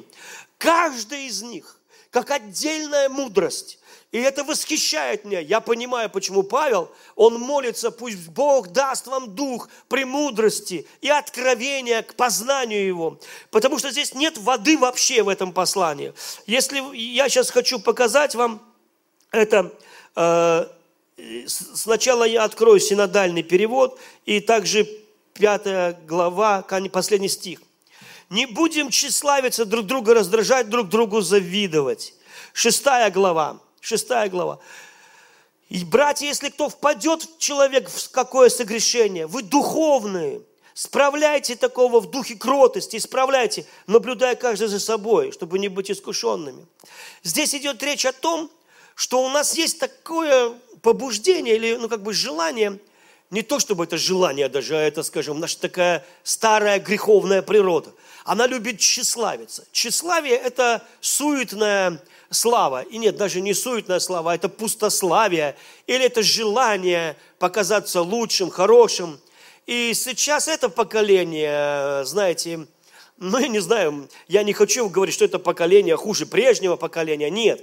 Каждый 0.59 1.26
из 1.26 1.43
них, 1.43 1.81
как 2.11 2.31
отдельная 2.31 3.09
мудрость. 3.09 3.78
И 4.16 4.18
это 4.18 4.44
восхищает 4.44 5.26
меня. 5.26 5.40
Я 5.40 5.61
понимаю, 5.61 6.08
почему 6.08 6.42
Павел, 6.42 6.90
он 7.16 7.38
молится, 7.38 7.90
пусть 7.90 8.28
Бог 8.28 8.68
даст 8.68 9.06
вам 9.08 9.35
дух 9.35 9.68
премудрости 9.88 10.87
и 11.02 11.11
откровения 11.11 12.00
к 12.00 12.14
познанию 12.14 12.87
Его. 12.87 13.20
Потому 13.50 13.78
что 13.78 13.90
здесь 13.90 14.14
нет 14.14 14.38
воды 14.38 14.78
вообще 14.78 15.23
в 15.23 15.28
этом 15.28 15.52
послании. 15.52 16.14
Если 16.46 16.82
я 16.96 17.28
сейчас 17.28 17.50
хочу 17.50 17.78
показать 17.78 18.35
вам 18.35 18.62
это, 19.32 19.70
э, 20.14 20.66
сначала 21.46 22.25
я 22.25 22.44
открою 22.44 22.80
синодальный 22.80 23.42
перевод 23.42 24.00
и 24.25 24.40
также 24.40 24.88
пятая 25.35 25.92
глава, 26.08 26.62
последний 26.90 27.28
стих. 27.28 27.61
Не 28.30 28.46
будем 28.46 28.88
тщеславиться 28.88 29.66
друг 29.66 29.85
друга, 29.85 30.14
раздражать 30.14 30.70
друг 30.70 30.88
другу, 30.88 31.20
завидовать. 31.20 32.14
Шестая 32.54 33.11
глава 33.11 33.61
шестая 33.87 34.28
глава. 34.28 34.59
И, 35.69 35.85
братья, 35.85 36.26
если 36.26 36.49
кто 36.49 36.69
впадет 36.69 37.38
человек 37.38 37.88
в 37.88 38.11
какое 38.11 38.49
согрешение, 38.49 39.26
вы 39.26 39.43
духовные, 39.43 40.43
справляйте 40.75 41.57
такого 41.57 42.00
в 42.00 42.11
духе 42.11 42.35
кротости, 42.35 42.97
исправляйте, 42.97 43.64
наблюдая 43.87 44.35
каждый 44.35 44.69
за 44.69 44.81
собой, 44.81 45.33
чтобы 45.33 45.59
не 45.59 45.69
быть 45.69 45.90
искушенными. 45.90 46.66
Здесь 47.23 47.55
идет 47.55 47.83
речь 47.83 48.05
о 48.07 48.12
том, 48.12 48.50
что 48.97 49.25
у 49.25 49.28
нас 49.28 49.55
есть 49.57 49.78
такое 49.78 50.52
побуждение 50.83 51.57
или, 51.57 51.76
ну, 51.76 51.88
как 51.88 52.02
бы 52.02 52.12
желание, 52.12 52.78
не 53.31 53.43
то 53.43 53.59
чтобы 53.59 53.85
это 53.85 53.97
желание 53.97 54.49
даже, 54.49 54.76
а 54.76 54.81
это, 54.81 55.02
скажем, 55.02 55.38
наша 55.38 55.61
такая 55.61 56.05
старая 56.23 56.81
греховная 56.81 57.43
природа. 57.43 57.93
Она 58.25 58.47
любит 58.47 58.78
тщеславиться. 58.81 59.64
Тщеславие– 59.73 60.37
это 60.45 60.85
суетная 61.00 62.00
слава. 62.30 62.83
И 62.83 62.99
нет, 62.99 63.16
даже 63.16 63.40
не 63.40 63.54
суетная 63.54 64.00
слава, 64.00 64.35
это 64.35 64.49
пустославие. 64.49 65.56
Или 65.87 66.06
это 66.06 66.23
желание 66.23 67.16
показаться 67.38 68.02
лучшим, 68.02 68.50
хорошим. 68.50 69.21
И 69.66 69.95
сейчас 69.95 70.49
это 70.49 70.68
поколение, 70.68 72.04
знаете, 72.04 72.66
ну, 73.18 73.38
я 73.38 73.49
не 73.49 73.61
знаю, 73.61 74.09
я 74.28 74.42
не 74.42 74.52
хочу 74.52 74.88
говорить, 74.88 75.14
что 75.14 75.25
это 75.25 75.38
поколение 75.38 75.97
хуже 75.97 76.26
прежнего 76.26 76.76
поколения. 76.76 77.30
Нет. 77.30 77.62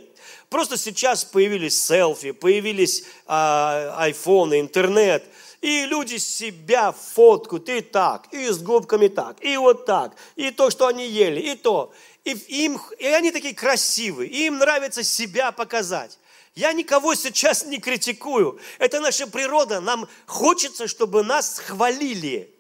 Просто 0.50 0.78
сейчас 0.78 1.24
появились 1.24 1.82
селфи, 1.82 2.32
появились 2.32 3.06
а, 3.28 3.96
айфоны, 3.98 4.60
интернет. 4.60 5.24
И 5.62 5.86
люди 5.86 6.18
себя 6.18 6.92
фоткают 6.92 7.70
и 7.70 7.80
так, 7.80 8.28
и 8.34 8.50
с 8.50 8.60
губками 8.60 9.08
так, 9.08 9.38
и 9.40 9.56
вот 9.56 9.86
так, 9.86 10.12
и 10.36 10.52
то, 10.52 10.70
что 10.70 10.88
они 10.88 11.08
ели, 11.08 11.40
и 11.40 11.56
то. 11.56 11.94
И, 12.24 12.32
им, 12.32 12.82
и 13.00 13.08
они 13.08 13.32
такие 13.32 13.54
красивые, 13.54 14.30
и 14.30 14.46
им 14.46 14.58
нравится 14.58 15.04
себя 15.04 15.52
показать. 15.52 16.18
Я 16.56 16.72
никого 16.72 17.16
сейчас 17.16 17.66
не 17.66 17.80
критикую. 17.80 18.60
Это 18.78 19.00
наша 19.00 19.28
природа. 19.28 19.82
Нам 19.82 20.08
хочется, 20.26 20.88
чтобы 20.88 21.24
нас 21.24 21.60
хвалили. 21.60 22.54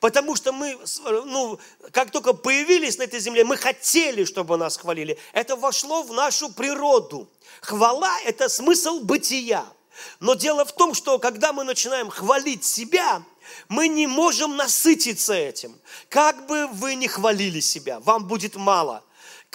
Потому 0.00 0.34
что 0.36 0.52
мы, 0.52 0.78
ну, 1.04 1.58
как 1.92 2.10
только 2.10 2.32
появились 2.32 2.98
на 2.98 3.04
этой 3.04 3.20
земле, 3.20 3.44
мы 3.44 3.56
хотели, 3.56 4.24
чтобы 4.24 4.56
нас 4.56 4.76
хвалили. 4.76 5.16
Это 5.32 5.54
вошло 5.54 6.02
в 6.02 6.12
нашу 6.12 6.52
природу. 6.52 7.28
Хвала– 7.60 8.18
это 8.24 8.48
смысл 8.48 9.00
бытия. 9.00 9.64
Но 10.20 10.34
дело 10.34 10.64
в 10.64 10.72
том, 10.72 10.92
что 10.92 11.18
когда 11.18 11.52
мы 11.52 11.64
начинаем 11.64 12.10
хвалить 12.10 12.64
себя, 12.64 13.22
мы 13.68 13.88
не 13.88 14.06
можем 14.06 14.56
насытиться 14.56 15.34
этим. 15.34 15.78
Как 16.08 16.46
бы 16.46 16.66
вы 16.66 16.96
ни 16.96 17.06
хвалили 17.06 17.60
себя, 17.60 18.00
вам 18.00 18.26
будет 18.26 18.56
мало. 18.56 19.02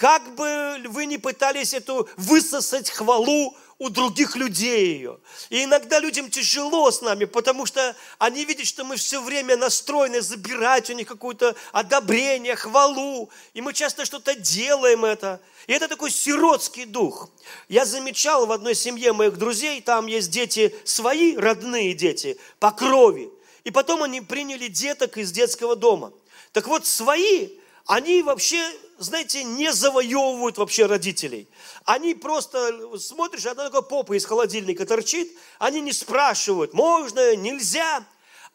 Как 0.02 0.34
бы 0.34 0.82
вы 0.88 1.06
ни 1.06 1.16
пытались 1.16 1.74
эту 1.74 2.08
высосать 2.16 2.90
хвалу 2.90 3.56
у 3.78 3.88
других 3.88 4.34
людей 4.34 4.96
ее. 4.96 5.20
И 5.48 5.62
иногда 5.62 6.00
людям 6.00 6.28
тяжело 6.28 6.90
с 6.90 7.02
нами, 7.02 7.24
потому 7.24 7.66
что 7.66 7.94
они 8.18 8.44
видят, 8.44 8.66
что 8.66 8.82
мы 8.82 8.96
все 8.96 9.22
время 9.22 9.56
настроены 9.56 10.20
забирать 10.20 10.90
у 10.90 10.94
них 10.94 11.06
какое-то 11.06 11.54
одобрение, 11.70 12.56
хвалу. 12.56 13.30
И 13.54 13.60
мы 13.60 13.72
часто 13.72 14.04
что-то 14.04 14.34
делаем 14.34 15.04
это. 15.04 15.40
И 15.68 15.72
это 15.72 15.86
такой 15.86 16.10
сиротский 16.10 16.84
дух. 16.84 17.30
Я 17.68 17.84
замечал 17.84 18.46
в 18.46 18.50
одной 18.50 18.74
семье 18.74 19.12
моих 19.12 19.38
друзей, 19.38 19.80
там 19.82 20.08
есть 20.08 20.32
дети 20.32 20.74
свои, 20.82 21.36
родные 21.36 21.94
дети, 21.94 22.40
по 22.58 22.72
крови. 22.72 23.30
И 23.62 23.70
потом 23.70 24.02
они 24.02 24.20
приняли 24.20 24.66
деток 24.66 25.16
из 25.16 25.30
детского 25.30 25.76
дома. 25.76 26.12
Так 26.50 26.66
вот, 26.66 26.88
свои, 26.88 27.50
они 27.86 28.24
вообще 28.24 28.68
знаете, 28.98 29.44
не 29.44 29.72
завоевывают 29.72 30.58
вообще 30.58 30.86
родителей. 30.86 31.48
Они 31.84 32.14
просто, 32.14 32.98
смотришь, 32.98 33.46
одна 33.46 33.66
такая 33.66 33.82
попа 33.82 34.16
из 34.16 34.24
холодильника 34.24 34.86
торчит, 34.86 35.32
они 35.58 35.80
не 35.80 35.92
спрашивают, 35.92 36.74
можно, 36.74 37.36
нельзя. 37.36 38.04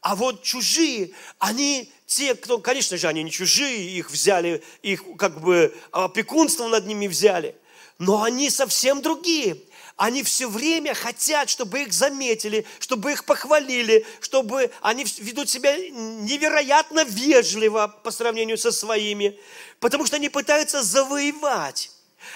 А 0.01 0.15
вот 0.15 0.43
чужие, 0.43 1.11
они 1.39 1.91
те, 2.05 2.35
кто, 2.35 2.59
конечно 2.59 2.97
же, 2.97 3.07
они 3.07 3.23
не 3.23 3.31
чужие, 3.31 3.97
их 3.97 4.11
взяли, 4.11 4.63
их 4.81 5.03
как 5.17 5.41
бы 5.41 5.75
опекунство 5.91 6.67
над 6.67 6.85
ними 6.85 7.07
взяли, 7.07 7.55
но 7.97 8.23
они 8.23 8.49
совсем 8.49 9.01
другие. 9.01 9.57
Они 9.97 10.21
все 10.21 10.47
время 10.47 10.93
хотят, 10.93 11.49
чтобы 11.49 11.81
их 11.81 11.91
заметили, 11.91 12.65
чтобы 12.79 13.11
их 13.11 13.25
похвалили, 13.25 14.05
чтобы 14.21 14.71
они 14.81 15.03
ведут 15.17 15.49
себя 15.49 15.75
невероятно 15.75 17.03
вежливо 17.03 17.87
по 18.03 18.11
сравнению 18.11 18.59
со 18.59 18.71
своими, 18.71 19.39
потому 19.79 20.05
что 20.05 20.17
они 20.17 20.29
пытаются 20.29 20.83
завоевать. 20.83 21.89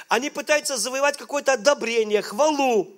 Они 0.08 0.32
пытаются 0.32 0.76
завоевать 0.76 1.18
какое-то 1.18 1.54
одобрение, 1.54 2.24
хвалу. 2.24 2.92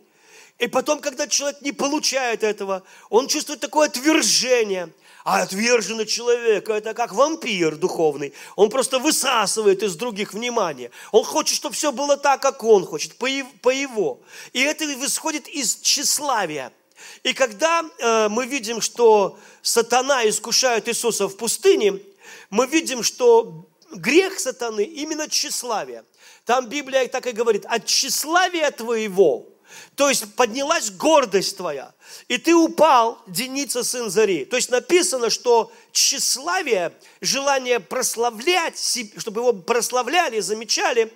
И 0.60 0.68
потом, 0.68 1.02
когда 1.02 1.28
человек 1.28 1.62
не 1.62 1.74
получает 1.74 2.44
этого, 2.44 2.84
он 3.10 3.28
чувствует 3.28 3.60
такое 3.60 3.90
отвержение– 3.90 4.90
а 5.24 5.42
отверженный 5.42 6.06
человек– 6.06 6.70
это 6.70 6.94
как 6.94 7.14
вампир 7.14 7.76
духовный. 7.76 8.34
Он 8.56 8.70
просто 8.70 9.00
высасывает 9.00 9.84
из 9.84 9.96
других 9.96 10.34
внимание. 10.34 10.92
Он 11.12 11.24
хочет, 11.24 11.56
чтобы 11.56 11.76
все 11.76 11.92
было 11.92 12.18
так, 12.18 12.42
как 12.42 12.64
он 12.64 12.86
хочет, 12.86 13.16
по 13.16 13.26
его. 13.26 14.22
И 14.52 14.62
это 14.62 14.86
исходит 15.06 15.48
из 15.48 15.78
тщеславия. 15.78 16.72
И 17.24 17.34
когда 17.34 17.84
э, 18.00 18.28
мы 18.30 18.46
видим, 18.46 18.82
что 18.82 19.38
сатана 19.62 20.28
искушает 20.28 20.88
Иисуса 20.88 21.28
в 21.28 21.38
пустыне, 21.38 22.00
мы 22.50 22.68
видим, 22.68 23.04
что 23.04 23.66
грех 23.92 24.40
сатаны 24.40 24.84
именно 24.84 25.30
тщеславие. 25.30 26.04
Там 26.46 26.68
Библия 26.68 27.08
так 27.08 27.26
и 27.28 27.32
говорит, 27.32 27.66
от 27.66 27.86
тщеславия 27.86 28.72
твоего, 28.72 29.48
то 29.96 30.10
есть 30.10 30.36
поднялась 30.36 30.92
гордость 30.92 31.58
твоя, 31.58 31.94
и 32.28 32.38
ты 32.38 32.56
упал, 32.56 33.22
Деница, 33.28 33.84
сын 33.84 34.10
Зари. 34.10 34.46
То 34.46 34.56
есть 34.56 34.70
написано, 34.70 35.30
что 35.30 35.72
тщеславие, 35.92 36.94
желание 37.22 37.80
прославлять, 37.80 38.78
чтобы 39.18 39.42
его 39.42 39.54
прославляли, 39.54 40.40
замечали, 40.40 41.14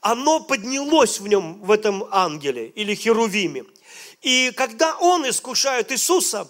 оно 0.00 0.40
поднялось 0.40 1.20
в 1.20 1.26
нем, 1.26 1.60
в 1.60 1.70
этом 1.70 2.06
ангеле 2.10 2.68
или 2.68 2.94
херувиме. 2.94 3.64
И 4.22 4.52
когда 4.56 4.96
он 4.98 5.28
искушает 5.28 5.92
Иисуса, 5.92 6.48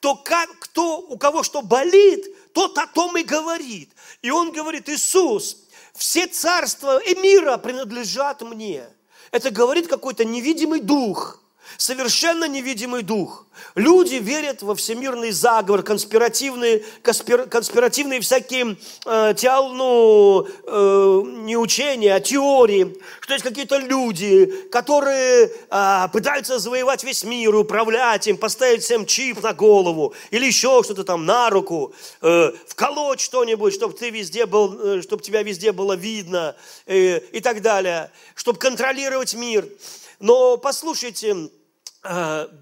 то 0.00 0.14
как, 0.14 0.48
кто, 0.58 0.98
у 0.98 1.16
кого 1.18 1.42
что 1.42 1.62
болит, 1.62 2.52
тот 2.52 2.76
о 2.78 2.86
том 2.86 3.16
и 3.16 3.22
говорит. 3.22 3.90
И 4.22 4.30
он 4.30 4.52
говорит, 4.52 4.88
Иисус, 4.88 5.56
все 5.94 6.26
царства 6.26 6.98
и 6.98 7.14
мира 7.14 7.56
принадлежат 7.56 8.42
мне. 8.42 8.88
Это 9.30 9.50
говорит 9.50 9.88
какой-то 9.88 10.24
невидимый 10.24 10.80
дух– 10.80 11.40
Совершенно 11.76 12.48
невидимый 12.48 13.02
дух. 13.02 13.46
Люди 13.74 14.14
верят 14.16 14.62
во 14.62 14.74
всемирный 14.74 15.30
заговор, 15.30 15.82
конспиративные, 15.82 16.84
конспир, 17.02 17.46
конспиративные 17.46 18.20
всякие 18.20 18.76
э, 19.04 19.34
теол, 19.36 19.72
ну, 19.72 20.46
э, 20.46 21.22
не 21.44 21.56
учения, 21.56 22.14
а 22.14 22.20
теории, 22.20 22.96
что 23.20 23.34
есть 23.34 23.44
какие-то 23.44 23.78
люди, 23.78 24.46
которые 24.70 25.50
э, 25.70 26.08
пытаются 26.12 26.58
завоевать 26.58 27.04
весь 27.04 27.24
мир, 27.24 27.54
управлять 27.54 28.26
им, 28.26 28.36
поставить 28.36 28.82
всем 28.82 29.06
чип 29.06 29.42
на 29.42 29.52
голову 29.52 30.14
или 30.30 30.46
еще 30.46 30.82
что-то 30.82 31.04
там 31.04 31.26
на 31.26 31.50
руку, 31.50 31.94
э, 32.22 32.52
вколоть 32.66 33.20
что-нибудь, 33.20 33.74
чтобы 33.74 33.94
ты 33.94 34.10
везде 34.10 34.46
был, 34.46 34.98
э, 34.98 35.02
чтобы 35.02 35.22
тебя 35.22 35.42
везде 35.42 35.72
было 35.72 35.94
видно 35.94 36.56
э, 36.86 37.18
и 37.18 37.40
так 37.40 37.62
далее, 37.62 38.10
чтобы 38.34 38.58
контролировать 38.58 39.34
мир. 39.34 39.68
Но 40.20 40.56
послушайте, 40.56 41.50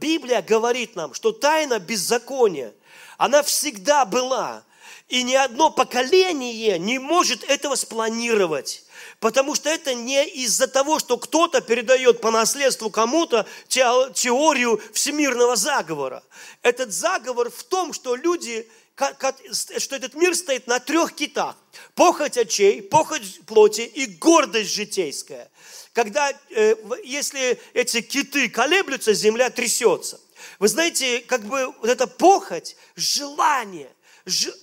Библия 0.00 0.42
говорит 0.42 0.96
нам, 0.96 1.14
что 1.14 1.32
тайна 1.32 1.78
беззакония, 1.78 2.72
она 3.18 3.42
всегда 3.42 4.04
была. 4.04 4.64
И 5.08 5.22
ни 5.22 5.34
одно 5.34 5.70
поколение 5.70 6.78
не 6.78 6.98
может 6.98 7.44
этого 7.44 7.74
спланировать. 7.76 8.84
Потому 9.20 9.54
что 9.54 9.68
это 9.68 9.94
не 9.94 10.26
из-за 10.26 10.66
того, 10.66 10.98
что 10.98 11.18
кто-то 11.18 11.60
передает 11.60 12.20
по 12.20 12.30
наследству 12.30 12.90
кому-то 12.90 13.46
теорию 13.68 14.80
всемирного 14.92 15.56
заговора. 15.56 16.22
Этот 16.62 16.92
заговор 16.92 17.50
в 17.50 17.64
том, 17.64 17.92
что 17.92 18.16
люди, 18.16 18.66
что 18.96 19.96
этот 19.96 20.14
мир 20.14 20.34
стоит 20.34 20.66
на 20.66 20.80
трех 20.80 21.14
китах. 21.14 21.56
Похоть 21.94 22.38
очей, 22.38 22.80
похоть 22.80 23.40
плоти 23.46 23.82
и 23.82 24.06
гордость 24.06 24.74
житейская 24.74 25.50
когда, 25.94 26.32
э, 26.50 26.74
если 27.04 27.58
эти 27.72 28.02
киты 28.02 28.50
колеблются, 28.50 29.14
земля 29.14 29.48
трясется. 29.48 30.20
Вы 30.58 30.68
знаете, 30.68 31.20
как 31.20 31.42
бы 31.44 31.72
вот 31.80 31.88
эта 31.88 32.06
похоть, 32.06 32.76
желание, 32.96 33.88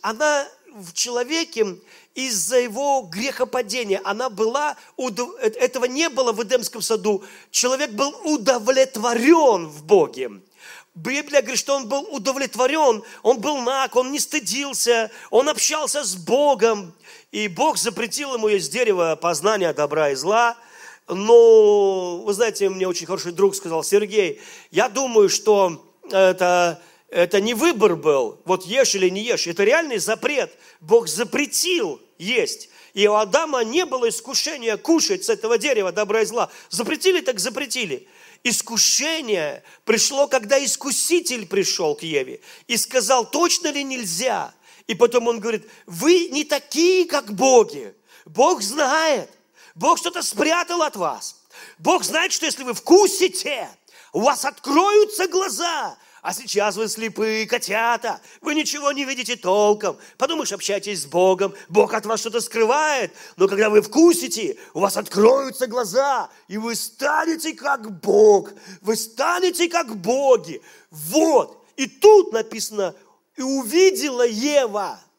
она 0.01 0.45
в 0.73 0.93
человеке 0.93 1.77
из-за 2.15 2.59
его 2.59 3.03
грехопадения, 3.03 4.01
она 4.03 4.29
была, 4.29 4.75
э, 4.97 5.47
этого 5.47 5.85
не 5.85 6.09
было 6.09 6.33
в 6.33 6.43
Эдемском 6.43 6.81
саду. 6.81 7.23
Человек 7.49 7.91
был 7.91 8.13
удовлетворен 8.25 9.67
в 9.67 9.85
Боге. 9.85 10.31
Библия 10.93 11.41
говорит, 11.41 11.59
что 11.59 11.77
он 11.77 11.87
был 11.87 12.05
удовлетворен, 12.11 13.03
он 13.23 13.39
был 13.39 13.57
наг, 13.59 13.95
он 13.95 14.11
не 14.11 14.19
стыдился, 14.19 15.09
он 15.29 15.47
общался 15.47 16.03
с 16.03 16.15
Богом. 16.15 16.93
И 17.31 17.47
Бог 17.47 17.77
запретил 17.77 18.33
ему 18.33 18.49
есть 18.49 18.73
дерево 18.73 19.15
познания 19.15 19.71
добра 19.71 20.09
и 20.09 20.15
зла– 20.15 20.57
но, 21.11 22.17
вы 22.17 22.33
знаете, 22.33 22.69
мне 22.69 22.87
очень 22.87 23.05
хороший 23.05 23.33
друг 23.33 23.55
сказал, 23.55 23.83
Сергей, 23.83 24.41
я 24.71 24.87
думаю, 24.87 25.29
что 25.29 25.93
это, 26.09 26.81
это 27.09 27.41
не 27.41 27.53
выбор 27.53 27.95
был, 27.95 28.39
вот 28.45 28.65
ешь 28.65 28.95
или 28.95 29.09
не 29.09 29.21
ешь, 29.21 29.45
это 29.47 29.63
реальный 29.63 29.97
запрет. 29.97 30.57
Бог 30.79 31.07
запретил 31.07 32.01
есть. 32.17 32.69
И 32.93 33.07
у 33.07 33.13
Адама 33.13 33.63
не 33.63 33.85
было 33.85 34.09
искушения 34.09 34.77
кушать 34.77 35.25
с 35.25 35.29
этого 35.29 35.57
дерева 35.57 35.91
добра 35.91 36.21
и 36.21 36.25
зла. 36.25 36.49
Запретили, 36.69 37.21
так 37.21 37.39
запретили. 37.39 38.07
Искушение 38.43 39.63
пришло, 39.85 40.27
когда 40.27 40.63
искуситель 40.63 41.45
пришел 41.45 41.95
к 41.95 42.03
Еве 42.03 42.41
и 42.67 42.75
сказал, 42.77 43.29
точно 43.29 43.67
ли 43.71 43.83
нельзя. 43.83 44.53
И 44.87 44.95
потом 44.95 45.27
он 45.27 45.39
говорит, 45.39 45.67
вы 45.85 46.29
не 46.29 46.43
такие, 46.43 47.05
как 47.05 47.33
боги. 47.33 47.93
Бог 48.25 48.61
знает. 48.61 49.29
Бог 49.75 49.97
что-то 49.97 50.21
спрятал 50.21 50.81
от 50.81 50.95
вас. 50.95 51.41
Бог 51.79 52.03
знает, 52.03 52.31
что 52.31 52.45
если 52.45 52.63
вы 52.63 52.73
вкусите, 52.73 53.69
у 54.13 54.21
вас 54.21 54.45
откроются 54.45 55.27
глаза. 55.27 55.97
А 56.21 56.33
сейчас 56.35 56.75
вы 56.75 56.87
слепые 56.87 57.47
котята, 57.47 58.21
вы 58.41 58.53
ничего 58.53 58.91
не 58.91 59.05
видите 59.05 59.35
толком. 59.35 59.97
Подумаешь, 60.19 60.51
общайтесь 60.51 61.01
с 61.01 61.05
Богом, 61.07 61.55
Бог 61.67 61.95
от 61.95 62.05
вас 62.05 62.19
что-то 62.19 62.41
скрывает. 62.41 63.11
Но 63.37 63.47
когда 63.47 63.71
вы 63.71 63.81
вкусите, 63.81 64.59
у 64.75 64.81
вас 64.81 64.97
откроются 64.97 65.65
глаза, 65.65 66.29
и 66.47 66.57
вы 66.59 66.75
станете 66.75 67.53
как 67.53 67.99
Бог. 68.01 68.51
Вы 68.81 68.97
станете 68.97 69.67
как 69.67 69.95
боги. 69.95 70.61
Вот. 70.91 71.65
И 71.75 71.87
тут 71.87 72.33
написано, 72.33 72.93
и 73.35 73.41
увидела 73.41 74.27
Ева– 74.27 74.99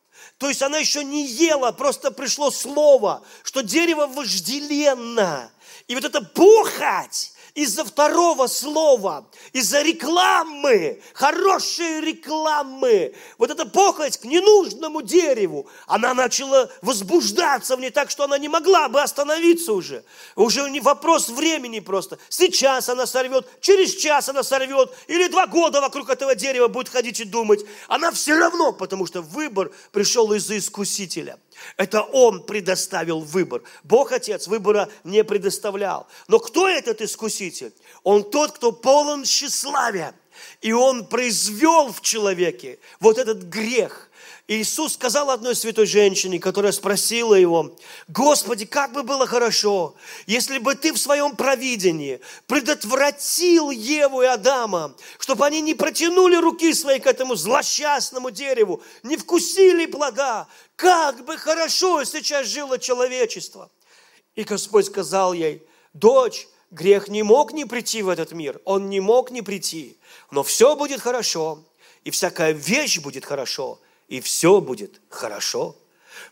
то 0.43 0.49
есть 0.49 0.61
она 0.61 0.79
еще 0.79 1.05
не 1.05 1.25
ела, 1.25 1.71
просто 1.71 2.11
пришло 2.11 2.51
слово, 2.51 3.23
что 3.45 3.63
дерево 3.63 4.09
вожделенно. 4.09 5.53
И 5.87 5.95
вот 5.95 6.03
эта 6.03 6.21
похоть, 6.21 7.31
из-за 7.55 7.85
второго 7.85 8.47
слова, 8.47 9.27
из-за 9.53 9.83
рекламы, 9.83 11.03
хорошей 11.13 12.01
рекламы, 12.01 13.15
вот 13.39 13.51
эта 13.51 13.67
похоть 13.67 14.17
к 14.19 14.25
ненужному 14.25 15.03
дереву, 15.03 15.69
она 15.87 16.15
начала 16.15 16.71
возбуждаться 16.81 17.77
в 17.77 17.81
ней 17.81 17.91
так, 17.91 18.11
что 18.11 18.25
она 18.25 18.39
не 18.39 18.49
могла 18.49 18.89
бы 18.89 19.03
остановиться 19.03 19.73
уже. 19.75 20.05
Уже 20.35 20.69
не 20.71 20.81
вопрос 20.81 21.29
времени 21.29 21.81
просто. 21.81 22.19
Сейчас 22.29 22.89
она 22.89 23.07
сорвет, 23.07 23.47
через 23.61 23.95
час 23.95 24.29
она 24.29 24.43
сорвет, 24.43 24.91
или 25.07 25.29
два 25.29 25.47
года 25.47 25.81
вокруг 25.81 26.09
этого 26.09 26.35
дерева 26.35 26.69
будет 26.69 26.89
ходить 26.89 27.21
и 27.21 27.25
думать. 27.25 27.61
Она 27.89 28.11
все 28.13 28.35
равно, 28.35 28.73
потому 28.73 29.07
что 29.07 29.21
выбор 29.21 29.71
пришел 29.93 30.33
из-за 30.33 30.57
искусителя. 30.57 31.39
Это 31.77 32.03
Он 32.03 32.43
предоставил 32.45 33.21
выбор. 33.21 33.63
Бог 33.85 34.13
Отец 34.13 34.47
выбора 34.47 34.89
не 35.05 35.25
предоставлял. 35.25 36.07
Но 36.29 36.39
кто 36.39 36.69
этот 36.69 37.01
искуситель? 37.01 37.73
Он 38.03 38.29
тот, 38.29 38.53
кто 38.53 38.73
полон 38.73 39.25
тщеславия. 39.25 40.15
И 40.61 40.73
Он 40.73 41.07
произвел 41.07 41.93
в 41.93 42.01
человеке 42.01 42.79
вот 43.01 43.19
этот 43.19 43.43
грех– 43.45 44.09
Иисус 44.61 44.95
сказал 44.95 45.31
одной 45.31 45.57
святой 45.57 45.87
женщине, 45.87 46.39
которая 46.39 46.73
спросила 46.73 47.35
его, 47.35 47.75
«Господи, 48.09 48.67
как 48.67 48.93
бы 48.93 49.03
было 49.03 49.27
хорошо, 49.27 49.95
если 50.27 50.59
бы 50.59 50.75
ты 50.75 50.93
в 50.93 50.99
своем 50.99 51.37
провидении 51.37 52.21
предотвратил 52.47 53.71
Еву 53.71 54.23
и 54.23 54.27
Адама, 54.27 54.95
чтобы 55.19 55.47
они 55.47 55.63
не 55.63 55.75
протянули 55.75 56.37
руки 56.37 56.75
свои 56.75 56.99
к 56.99 57.07
этому 57.07 57.35
злосчастному 57.35 58.31
дереву, 58.31 58.83
не 59.03 59.17
вкусили 59.17 59.87
плода, 59.87 60.49
как 60.77 61.25
бы 61.25 61.39
хорошо 61.39 62.05
сейчас 62.05 62.47
жило 62.47 62.79
человечество». 62.79 63.71
И 64.35 64.43
Господь 64.43 64.87
сказал 64.87 65.33
ей, 65.33 65.63
«Дочь, 65.95 66.47
грех 66.71 67.09
не 67.09 67.23
мог 67.23 67.53
не 67.53 67.65
прийти 67.65 68.03
в 68.03 68.09
этот 68.09 68.33
мир, 68.33 68.61
он 68.65 68.91
не 68.91 69.01
мог 69.01 69.31
не 69.31 69.41
прийти, 69.41 69.97
но 70.31 70.43
все 70.43 70.77
будет 70.77 71.01
хорошо, 71.01 71.65
и 72.05 72.11
всякая 72.11 72.53
вещь 72.53 72.99
будет 72.99 73.25
хорошо, 73.25 73.79
и 74.13 74.21
все 74.21 74.61
будет 74.61 75.01
хорошо. 75.09 75.75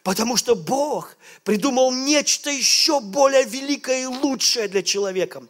Потому 0.02 0.36
что 0.36 0.54
Бог 0.54 1.16
придумал 1.44 1.90
нечто 1.90 2.50
еще 2.50 3.00
более 3.00 3.44
великое 3.44 4.02
и 4.02 4.06
лучшее 4.06 4.68
для 4.68 4.82
человека. 4.82 5.42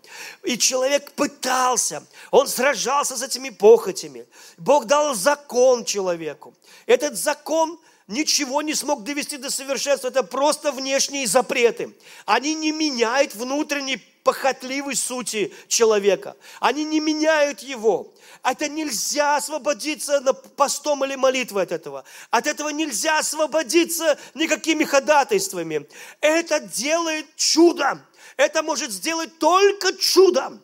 И 0.44 0.56
человек 0.56 1.10
пытался, 1.12 2.06
он 2.30 2.46
сражался 2.46 3.16
с 3.16 3.22
этими 3.22 3.50
похотями. 3.50 4.26
Бог 4.58 4.84
дал 4.84 5.16
закон 5.16 5.84
человеку. 5.84 6.54
Этот 6.86 7.16
закон 7.16 7.80
ничего 8.06 8.62
не 8.62 8.74
смог 8.74 9.02
довести 9.02 9.36
до 9.36 9.50
совершенства. 9.50 10.06
Это 10.06 10.22
просто 10.22 10.70
внешние 10.70 11.26
запреты. 11.26 11.96
Они 12.26 12.54
не 12.54 12.70
меняют 12.70 13.34
внутренней 13.34 14.00
похотливой 14.22 14.96
сути 14.96 15.52
человека. 15.68 16.36
Они 16.60 16.84
не 16.84 17.00
меняют 17.00 17.60
его. 17.60 18.14
Это 18.42 18.68
нельзя 18.68 19.36
освободиться 19.36 20.20
постом 20.56 21.04
или 21.04 21.16
молитвой 21.16 21.64
от 21.64 21.72
этого. 21.72 22.04
От 22.30 22.46
этого 22.46 22.70
нельзя 22.70 23.18
освободиться 23.18 24.18
никакими 24.34 24.84
ходатайствами. 24.84 25.86
Это 26.20 26.60
делает 26.60 27.26
чудо. 27.36 28.04
Это 28.36 28.62
может 28.62 28.90
сделать 28.90 29.38
только 29.38 29.92
чудо. 29.94 30.60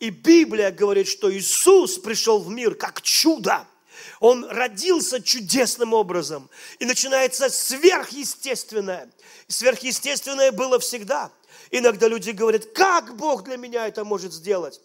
И 0.00 0.10
Библия 0.10 0.72
говорит, 0.72 1.06
что 1.06 1.32
Иисус 1.32 1.98
пришел 1.98 2.40
в 2.40 2.48
мир 2.48 2.74
как 2.74 3.02
чудо. 3.02 3.66
Он 4.18 4.44
родился 4.44 5.22
чудесным 5.22 5.92
образом. 5.92 6.50
И 6.80 6.84
начинается 6.84 7.48
сверхъестественное. 7.48 9.10
Сверхъестественное 9.46 10.50
было 10.50 10.78
всегда. 10.80 11.30
Иногда 11.72 12.06
люди 12.06 12.30
говорят, 12.30 12.66
как 12.66 13.16
Бог 13.16 13.44
для 13.44 13.56
меня 13.56 13.88
это 13.88 14.04
может 14.04 14.34
сделать? 14.34 14.80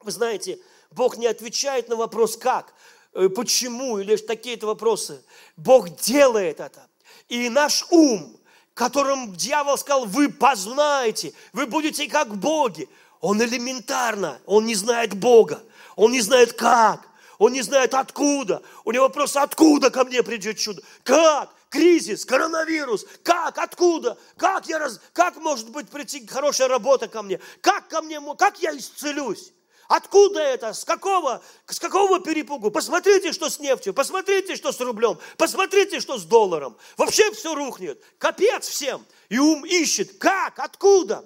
Вы 0.00 0.10
знаете, 0.10 0.58
Бог 0.90 1.18
не 1.18 1.26
отвечает 1.26 1.88
на 1.90 1.96
вопрос 1.96 2.38
«как?», 2.38 2.72
э, 3.12 3.28
«почему?» 3.28 3.98
или 3.98 4.16
такие-то 4.16 4.66
вопросы. 4.66 5.22
Бог 5.58 5.90
делает 5.96 6.60
это. 6.60 6.88
И 7.28 7.50
наш 7.50 7.84
ум, 7.90 8.40
которым 8.72 9.36
дьявол 9.36 9.76
сказал, 9.76 10.06
вы 10.06 10.30
познаете, 10.30 11.34
вы 11.52 11.66
будете 11.66 12.08
как 12.08 12.34
боги, 12.36 12.88
он 13.20 13.42
элементарно, 13.42 14.40
он 14.46 14.64
не 14.64 14.74
знает 14.74 15.14
Бога, 15.14 15.62
он 15.94 16.12
не 16.12 16.22
знает 16.22 16.54
как, 16.54 17.06
он 17.38 17.52
не 17.52 17.60
знает 17.60 17.92
откуда. 17.92 18.62
У 18.84 18.92
него 18.92 19.04
вопрос, 19.04 19.36
откуда 19.36 19.90
ко 19.90 20.04
мне 20.04 20.22
придет 20.22 20.56
чудо? 20.56 20.82
Как? 21.02 21.53
Кризис, 21.74 22.24
коронавирус. 22.24 23.04
Как? 23.24 23.58
Откуда? 23.58 24.16
Как, 24.36 24.68
я 24.68 24.78
раз, 24.78 25.00
как 25.12 25.36
может 25.38 25.70
быть 25.70 25.88
прийти 25.88 26.24
хорошая 26.24 26.68
работа 26.68 27.08
ко 27.08 27.20
мне? 27.20 27.40
Как 27.62 27.88
ко 27.88 28.00
мне, 28.00 28.20
как 28.38 28.62
я 28.62 28.76
исцелюсь? 28.76 29.52
Откуда 29.88 30.38
это? 30.40 30.72
С 30.72 30.84
какого, 30.84 31.42
с 31.66 31.80
какого 31.80 32.20
перепугу? 32.20 32.70
Посмотрите, 32.70 33.32
что 33.32 33.50
с 33.50 33.58
нефтью, 33.58 33.92
посмотрите, 33.92 34.54
что 34.54 34.70
с 34.70 34.78
рублем, 34.78 35.18
посмотрите, 35.36 35.98
что 35.98 36.16
с 36.16 36.22
долларом. 36.22 36.76
Вообще 36.96 37.32
все 37.32 37.56
рухнет. 37.56 38.00
Капец 38.18 38.68
всем. 38.68 39.04
И 39.28 39.40
ум 39.40 39.66
ищет. 39.66 40.18
Как? 40.18 40.60
Откуда? 40.60 41.24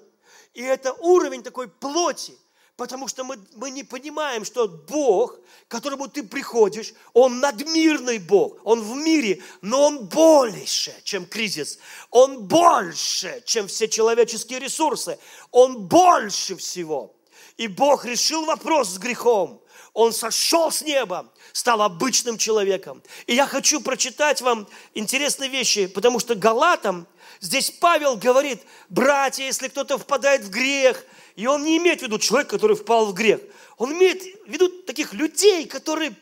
И 0.55 0.63
это 0.63 0.95
уровень 0.95 1.43
такой 1.43 1.69
плоти. 1.69 2.39
Потому 2.79 3.09
что 3.09 3.25
мы, 3.25 3.37
мы 3.57 3.71
не 3.71 3.83
понимаем, 3.83 4.45
что 4.45 4.69
Бог, 4.69 5.41
к 5.67 5.71
которому 5.73 6.07
ты 6.07 6.23
приходишь, 6.23 6.95
Он 7.13 7.41
надмирный 7.41 8.19
Бог, 8.19 8.61
Он 8.63 8.81
в 8.81 8.95
мире, 8.95 9.43
но 9.63 9.83
Он 9.83 10.07
больше, 10.07 10.95
чем 11.03 11.27
кризис. 11.27 11.81
Он 12.13 12.45
больше, 12.45 13.43
чем 13.45 13.67
все 13.67 13.89
человеческие 13.89 14.61
ресурсы. 14.61 15.19
Он 15.51 15.89
больше 15.89 16.55
всего. 16.55 17.17
И 17.57 17.67
Бог 17.67 18.05
решил 18.05 18.45
вопрос 18.45 18.91
с 18.91 18.99
грехом. 18.99 19.61
Он 19.93 20.13
сошел 20.13 20.71
с 20.71 20.83
неба, 20.83 21.33
стал 21.53 21.83
обычным 21.83 22.39
человеком. 22.39 23.03
И 23.27 23.35
я 23.35 23.49
хочу 23.49 23.81
прочитать 23.81 24.41
вам 24.41 24.69
интересные 24.95 25.51
вещи, 25.51 25.89
потому 25.89 26.21
что 26.21 26.37
Галатам, 26.37 27.09
здесь 27.41 27.73
Павел 27.73 28.17
говорит, 28.17 28.63
братья, 28.89 29.43
если 29.43 29.67
кто-то 29.67 29.99
впадает 29.99 30.45
в 30.45 30.51
грех, 30.51 31.05
и 31.39 31.47
он 31.47 31.65
не 31.65 31.77
имеет 31.77 32.01
в 32.01 32.03
виду 32.03 32.19
человека, 32.19 32.51
который 32.51 32.75
впал 32.75 33.07
в 33.07 33.15
грех, 33.15 33.39
он 33.77 33.93
имеет 33.93 34.25
в 34.25 34.51
виду 34.51 34.69
таких 34.69 35.15
людей, 35.15 35.67
которые, 35.67 36.13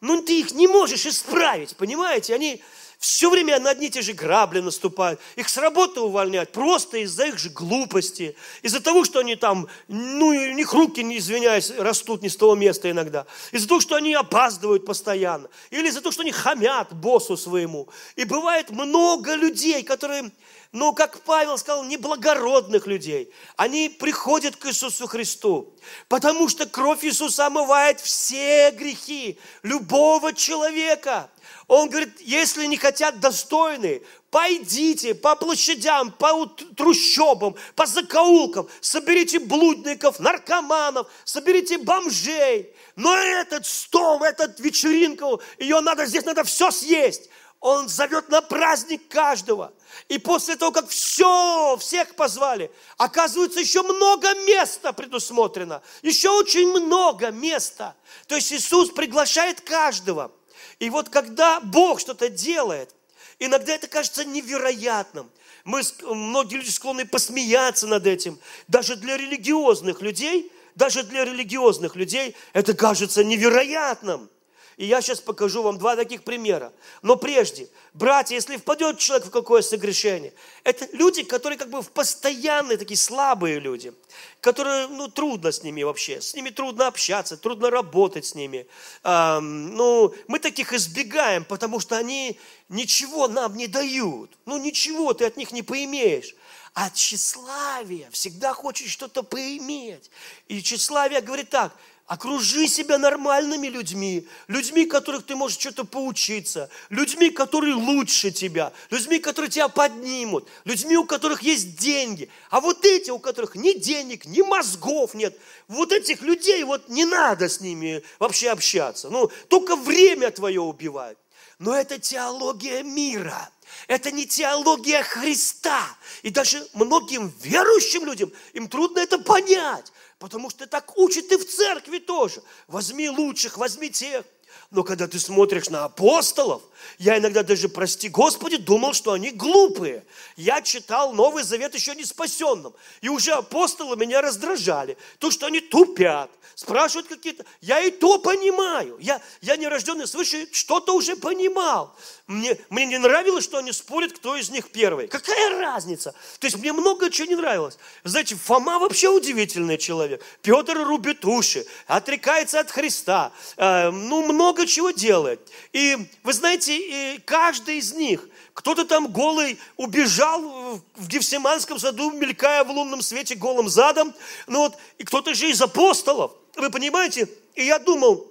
ну 0.00 0.20
ты 0.20 0.40
их 0.40 0.52
не 0.52 0.66
можешь 0.66 1.06
исправить, 1.06 1.76
понимаете? 1.76 2.34
Они 2.34 2.60
все 2.98 3.30
время 3.30 3.60
на 3.60 3.70
одни 3.70 3.86
и 3.86 3.90
те 3.90 4.02
же 4.02 4.14
грабли 4.14 4.58
наступают. 4.58 5.20
Их 5.36 5.48
с 5.48 5.58
работы 5.58 6.00
увольняют 6.00 6.50
просто 6.50 6.98
из-за 6.98 7.26
их 7.26 7.38
же 7.38 7.50
глупости. 7.50 8.34
Из-за 8.62 8.80
того, 8.80 9.04
что 9.04 9.20
они 9.20 9.36
там, 9.36 9.68
ну, 9.86 10.26
у 10.26 10.32
них 10.32 10.72
руки, 10.72 11.04
не 11.04 11.18
извиняюсь, 11.18 11.70
растут 11.78 12.22
не 12.22 12.28
с 12.28 12.36
того 12.36 12.56
места 12.56 12.90
иногда. 12.90 13.26
Из-за 13.52 13.68
того, 13.68 13.78
что 13.78 13.94
они 13.94 14.12
опаздывают 14.14 14.84
постоянно. 14.86 15.48
Или 15.70 15.86
из-за 15.86 16.00
того, 16.00 16.10
что 16.10 16.22
они 16.22 16.32
хамят 16.32 16.92
боссу 16.94 17.36
своему. 17.36 17.88
И 18.16 18.24
бывает 18.24 18.70
много 18.70 19.36
людей, 19.36 19.84
которые 19.84 20.32
ну, 20.74 20.92
как 20.92 21.20
Павел 21.20 21.56
сказал, 21.56 21.84
неблагородных 21.84 22.88
людей. 22.88 23.32
Они 23.56 23.88
приходят 23.88 24.56
к 24.56 24.66
Иисусу 24.66 25.06
Христу, 25.06 25.72
потому 26.08 26.48
что 26.48 26.66
кровь 26.66 27.04
Иисуса 27.04 27.46
омывает 27.46 28.00
все 28.00 28.72
грехи 28.72 29.38
любого 29.62 30.32
человека. 30.32 31.30
Он 31.68 31.88
говорит, 31.88 32.20
если 32.20 32.66
не 32.66 32.76
хотят 32.76 33.20
достойные, 33.20 34.02
пойдите 34.32 35.14
по 35.14 35.36
площадям, 35.36 36.10
по 36.10 36.44
трущобам, 36.76 37.54
по 37.76 37.86
закоулкам, 37.86 38.68
соберите 38.80 39.38
блудников, 39.38 40.18
наркоманов, 40.18 41.06
соберите 41.22 41.78
бомжей. 41.78 42.74
Но 42.96 43.16
этот 43.16 43.64
стол, 43.64 44.24
этот 44.24 44.58
вечеринку, 44.58 45.40
ее 45.60 45.80
надо, 45.80 46.04
здесь 46.06 46.24
надо 46.24 46.42
все 46.42 46.72
съесть. 46.72 47.30
Он 47.60 47.88
зовет 47.88 48.28
на 48.28 48.42
праздник 48.42 49.06
каждого. 49.08 49.72
И 50.08 50.18
после 50.18 50.56
того, 50.56 50.72
как 50.72 50.88
все, 50.88 51.76
всех 51.78 52.14
позвали, 52.14 52.70
оказывается, 52.96 53.60
еще 53.60 53.82
много 53.82 54.34
места 54.46 54.92
предусмотрено. 54.92 55.82
Еще 56.02 56.30
очень 56.30 56.68
много 56.68 57.30
места. 57.30 57.96
То 58.26 58.34
есть 58.36 58.52
Иисус 58.52 58.90
приглашает 58.90 59.60
каждого. 59.60 60.32
И 60.78 60.90
вот 60.90 61.08
когда 61.08 61.60
Бог 61.60 62.00
что-то 62.00 62.28
делает, 62.28 62.94
иногда 63.38 63.74
это 63.74 63.86
кажется 63.88 64.24
невероятным. 64.24 65.30
Мы, 65.64 65.82
многие 66.02 66.56
люди 66.56 66.70
склонны 66.70 67.06
посмеяться 67.06 67.86
над 67.86 68.06
этим. 68.06 68.38
Даже 68.68 68.96
для 68.96 69.16
религиозных 69.16 70.02
людей, 70.02 70.52
даже 70.74 71.02
для 71.04 71.24
религиозных 71.24 71.96
людей 71.96 72.36
это 72.52 72.74
кажется 72.74 73.24
невероятным. 73.24 74.28
И 74.76 74.86
я 74.86 75.00
сейчас 75.00 75.20
покажу 75.20 75.62
вам 75.62 75.78
два 75.78 75.94
таких 75.94 76.24
примера. 76.24 76.72
Но 77.02 77.16
прежде, 77.16 77.68
братья, 77.92 78.34
если 78.34 78.56
впадет 78.56 78.98
человек 78.98 79.28
в 79.28 79.30
какое 79.30 79.62
согрешение, 79.62 80.32
это 80.64 80.88
люди, 80.92 81.22
которые 81.22 81.58
как 81.58 81.70
бы 81.70 81.80
в 81.80 81.90
постоянные, 81.90 82.76
такие 82.76 82.98
слабые 82.98 83.60
люди, 83.60 83.92
которые, 84.40 84.88
ну, 84.88 85.08
трудно 85.08 85.52
с 85.52 85.62
ними 85.62 85.82
вообще, 85.82 86.20
с 86.20 86.34
ними 86.34 86.50
трудно 86.50 86.88
общаться, 86.88 87.36
трудно 87.36 87.70
работать 87.70 88.26
с 88.26 88.34
ними. 88.34 88.66
Эм, 89.04 89.74
ну, 89.76 90.12
мы 90.26 90.40
таких 90.40 90.72
избегаем, 90.72 91.44
потому 91.44 91.78
что 91.78 91.96
они 91.96 92.38
ничего 92.68 93.28
нам 93.28 93.56
не 93.56 93.68
дают. 93.68 94.32
Ну, 94.44 94.56
ничего 94.56 95.14
ты 95.14 95.24
от 95.24 95.36
них 95.36 95.52
не 95.52 95.62
поимеешь. 95.62 96.34
А 96.74 96.90
тщеславие 96.90 98.08
всегда 98.10 98.52
хочет 98.52 98.88
что-то 98.88 99.22
поиметь. 99.22 100.10
И 100.48 100.60
тщеславие 100.60 101.20
говорит 101.20 101.50
так– 101.50 101.72
Окружи 102.06 102.68
себя 102.68 102.98
нормальными 102.98 103.66
людьми, 103.68 104.28
людьми, 104.46 104.84
которых 104.84 105.24
ты 105.24 105.36
можешь 105.36 105.58
что-то 105.58 105.84
поучиться, 105.84 106.68
людьми, 106.90 107.30
которые 107.30 107.74
лучше 107.74 108.30
тебя, 108.30 108.74
людьми, 108.90 109.18
которые 109.18 109.50
тебя 109.50 109.68
поднимут, 109.68 110.46
людьми, 110.66 110.98
у 110.98 111.06
которых 111.06 111.42
есть 111.42 111.78
деньги. 111.78 112.28
А 112.50 112.60
вот 112.60 112.84
эти, 112.84 113.10
у 113.10 113.18
которых 113.18 113.54
ни 113.54 113.72
денег, 113.72 114.26
ни 114.26 114.42
мозгов 114.42 115.14
нет, 115.14 115.38
вот 115.66 115.92
этих 115.92 116.20
людей 116.20 116.62
вот 116.64 116.90
не 116.90 117.06
надо 117.06 117.48
с 117.48 117.62
ними 117.62 118.02
вообще 118.18 118.50
общаться. 118.50 119.08
Ну, 119.08 119.30
только 119.48 119.74
время 119.74 120.30
твое 120.30 120.60
убивают. 120.60 121.18
Но 121.58 121.74
это 121.74 121.98
теология 121.98 122.82
мира. 122.82 123.48
Это 123.88 124.10
не 124.10 124.26
теология 124.26 125.02
Христа. 125.02 125.82
И 126.22 126.30
даже 126.30 126.66
многим 126.72 127.32
верующим 127.40 128.04
людям, 128.04 128.32
им 128.52 128.68
трудно 128.68 129.00
это 129.00 129.18
понять. 129.18 129.92
Потому 130.18 130.50
что 130.50 130.66
так 130.66 130.96
учат 130.96 131.30
и 131.32 131.36
в 131.36 131.44
церкви 131.46 131.98
тоже. 131.98 132.42
Возьми 132.66 133.10
лучших, 133.10 133.58
возьми 133.58 133.90
тех. 133.90 134.24
Но 134.70 134.82
когда 134.82 135.06
ты 135.06 135.18
смотришь 135.18 135.68
на 135.68 135.84
апостолов, 135.84 136.62
я 136.98 137.18
иногда 137.18 137.42
даже, 137.42 137.68
прости 137.68 138.08
Господи, 138.08 138.56
думал, 138.56 138.94
что 138.94 139.12
они 139.12 139.30
глупые. 139.30 140.04
Я 140.36 140.62
читал 140.62 141.12
Новый 141.12 141.42
Завет 141.42 141.74
еще 141.74 141.94
не 141.94 142.04
спасенным. 142.04 142.74
И 143.00 143.08
уже 143.08 143.32
апостолы 143.32 143.96
меня 143.96 144.20
раздражали. 144.20 144.96
То, 145.18 145.30
что 145.30 145.46
они 145.46 145.60
тупят, 145.60 146.30
спрашивают 146.54 147.08
какие-то... 147.08 147.44
Я 147.60 147.80
и 147.80 147.90
то 147.90 148.18
понимаю. 148.18 148.96
Я, 149.00 149.20
я 149.40 149.56
не 149.56 149.68
рожденный 149.68 150.06
свыше, 150.06 150.48
что-то 150.52 150.94
уже 150.94 151.16
понимал. 151.16 151.94
Мне, 152.26 152.56
мне 152.70 152.86
не 152.86 152.98
нравилось, 152.98 153.44
что 153.44 153.58
они 153.58 153.72
спорят, 153.72 154.12
кто 154.14 154.36
из 154.36 154.50
них 154.50 154.70
первый. 154.70 155.08
Какая 155.08 155.58
разница? 155.58 156.14
То 156.38 156.46
есть 156.46 156.56
мне 156.56 156.72
много 156.72 157.10
чего 157.10 157.28
не 157.28 157.36
нравилось. 157.36 157.78
Знаете, 158.02 158.34
Фома 158.36 158.78
вообще 158.78 159.08
удивительный 159.08 159.78
человек. 159.78 160.22
Петр 160.42 160.78
рубит 160.78 161.24
уши, 161.24 161.66
отрекается 161.86 162.60
от 162.60 162.70
Христа. 162.70 163.32
Э, 163.56 163.90
ну, 163.90 164.22
много 164.22 164.66
чего 164.66 164.90
делает. 164.90 165.40
И 165.72 165.98
вы 166.22 166.32
знаете, 166.32 166.73
и 166.78 167.18
каждый 167.18 167.78
из 167.78 167.92
них, 167.92 168.28
кто-то 168.52 168.84
там 168.84 169.08
голый 169.08 169.58
убежал 169.76 170.80
в 170.96 171.08
Гефсиманском 171.08 171.78
саду, 171.78 172.10
мелькая 172.10 172.64
в 172.64 172.70
лунном 172.70 173.02
свете 173.02 173.34
голым 173.34 173.68
задом. 173.68 174.14
Ну 174.46 174.60
вот, 174.60 174.76
и 174.98 175.04
кто-то 175.04 175.34
же 175.34 175.50
из 175.50 175.60
апостолов. 175.60 176.32
Вы 176.56 176.70
понимаете? 176.70 177.28
И 177.54 177.64
я 177.64 177.78
думал, 177.78 178.26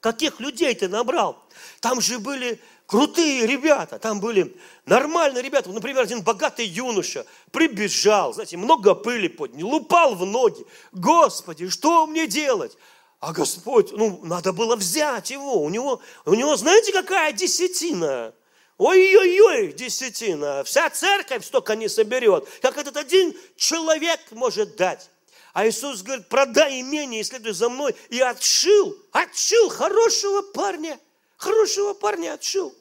каких 0.00 0.40
людей 0.40 0.74
ты 0.74 0.88
набрал? 0.88 1.42
Там 1.80 2.00
же 2.00 2.18
были 2.18 2.60
крутые 2.86 3.46
ребята, 3.46 3.98
там 3.98 4.20
были 4.20 4.54
нормальные 4.84 5.42
ребята. 5.42 5.70
Например, 5.70 6.02
один 6.02 6.22
богатый 6.22 6.66
юноша 6.66 7.24
прибежал, 7.50 8.34
знаете, 8.34 8.56
много 8.56 8.94
пыли 8.94 9.28
поднял, 9.28 9.74
упал 9.74 10.14
в 10.14 10.26
ноги. 10.26 10.66
Господи, 10.92 11.68
что 11.68 12.06
мне 12.06 12.26
делать? 12.26 12.76
А 13.22 13.32
Господь, 13.32 13.92
ну, 13.92 14.20
надо 14.24 14.52
было 14.52 14.76
взять 14.76 15.30
его. 15.30 15.62
У 15.62 15.70
него, 15.70 16.02
у 16.26 16.34
него 16.34 16.56
знаете, 16.56 16.92
какая 16.92 17.32
десятина? 17.32 18.34
Ой-ой-ой, 18.76 19.72
десятина. 19.72 20.62
Вся 20.64 20.90
церковь 20.90 21.46
столько 21.46 21.74
не 21.74 21.88
соберет, 21.88 22.46
как 22.60 22.76
этот 22.76 22.98
один 22.98 23.34
человек 23.56 24.20
может 24.32 24.76
дать. 24.76 25.08
А 25.54 25.66
Иисус 25.66 26.02
говорит, 26.02 26.28
продай 26.28 26.80
имение 26.80 27.20
и 27.22 27.24
следуй 27.24 27.52
за 27.52 27.70
мной. 27.70 27.94
И 28.10 28.20
отшил, 28.20 28.94
отшил 29.12 29.70
хорошего 29.70 30.42
парня– 30.42 31.00
Хорошего 31.42 31.92
парня 31.92 32.34
отшил. 32.34 32.72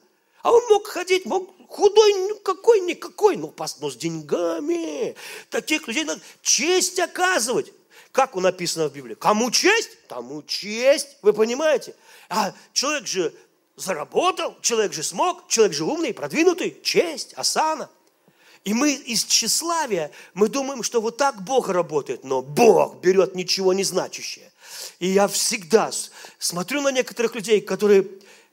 А 0.43 0.51
он 0.51 0.61
мог 0.69 0.85
ходить, 0.85 1.25
мог 1.25 1.49
худой, 1.67 2.13
ну 2.13 2.35
какой 2.35 2.79
никакой, 2.81 3.35
но, 3.35 3.51
но 3.79 3.89
с 3.89 3.95
деньгами. 3.95 5.15
Таких 5.49 5.87
людей 5.87 6.03
надо 6.03 6.21
честь 6.43 6.99
оказывать. 6.99 7.73
Как 8.11 8.35
написано 8.35 8.89
в 8.89 8.93
Библии? 8.93 9.15
Кому 9.15 9.51
честь, 9.51 10.07
тому 10.07 10.43
честь. 10.43 11.17
Вы 11.21 11.33
понимаете? 11.33 11.95
А 12.29 12.53
человек 12.73 13.07
же 13.07 13.33
заработал, 13.77 14.57
человек 14.61 14.93
же 14.93 15.03
смог, 15.03 15.47
человек 15.47 15.73
же 15.73 15.85
умный, 15.85 16.13
продвинутый. 16.13 16.77
Честь, 16.83 17.33
осана. 17.33 17.89
И 18.63 18.73
мы 18.73 18.93
из 18.93 19.23
тщеславия, 19.25 20.11
мы 20.33 20.47
думаем, 20.47 20.83
что 20.83 21.01
вот 21.01 21.17
так 21.17 21.41
Бог 21.41 21.69
работает, 21.69 22.23
но 22.23 22.43
Бог 22.43 23.01
берет 23.01 23.33
ничего 23.33 23.73
не 23.73 23.83
значащее. 23.83 24.51
И 24.99 25.07
я 25.07 25.27
всегда 25.27 25.89
смотрю 26.37 26.81
на 26.81 26.91
некоторых 26.91 27.33
людей, 27.33 27.61
которые, 27.61 28.07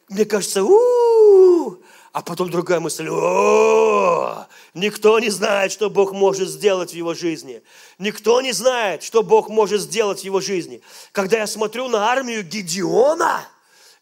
мне 0.09 0.25
кажется, 0.25 0.65
у-у-у, 0.65 1.83
а 2.13 2.23
потом 2.23 2.51
другая 2.51 2.81
мысль, 2.81 3.09
о, 3.11 4.47
никто 4.75 5.19
не 5.19 5.31
знает, 5.31 5.73
что 5.73 5.91
Бог 5.91 6.13
может 6.13 6.49
сделать 6.49 6.93
в 6.93 6.95
его 6.95 7.15
жизни. 7.15 7.63
Никто 7.99 8.41
не 8.41 8.53
знает, 8.53 9.03
что 9.03 9.23
Бог 9.23 9.49
может 9.49 9.81
сделать 9.81 10.21
в 10.21 10.25
его 10.25 10.41
жизни. 10.41 10.81
Когда 11.13 11.39
я 11.39 11.47
смотрю 11.47 11.89
на 11.89 12.11
армию 12.11 12.43
Гедеона, 12.43 13.47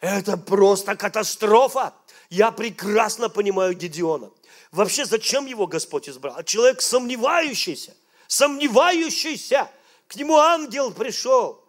это 0.00 0.36
просто 0.36 0.94
катастрофа. 0.94 1.94
Я 2.30 2.50
прекрасно 2.50 3.28
понимаю 3.28 3.74
Гедеона. 3.74 4.30
Вообще, 4.70 5.04
зачем 5.04 5.46
его 5.46 5.66
Господь 5.66 6.08
избрал? 6.08 6.42
Человек 6.44 6.82
сомневающийся, 6.82 7.94
сомневающийся. 8.26 9.70
К 10.06 10.16
нему 10.16 10.36
ангел 10.36 10.92
пришел. 10.92 11.65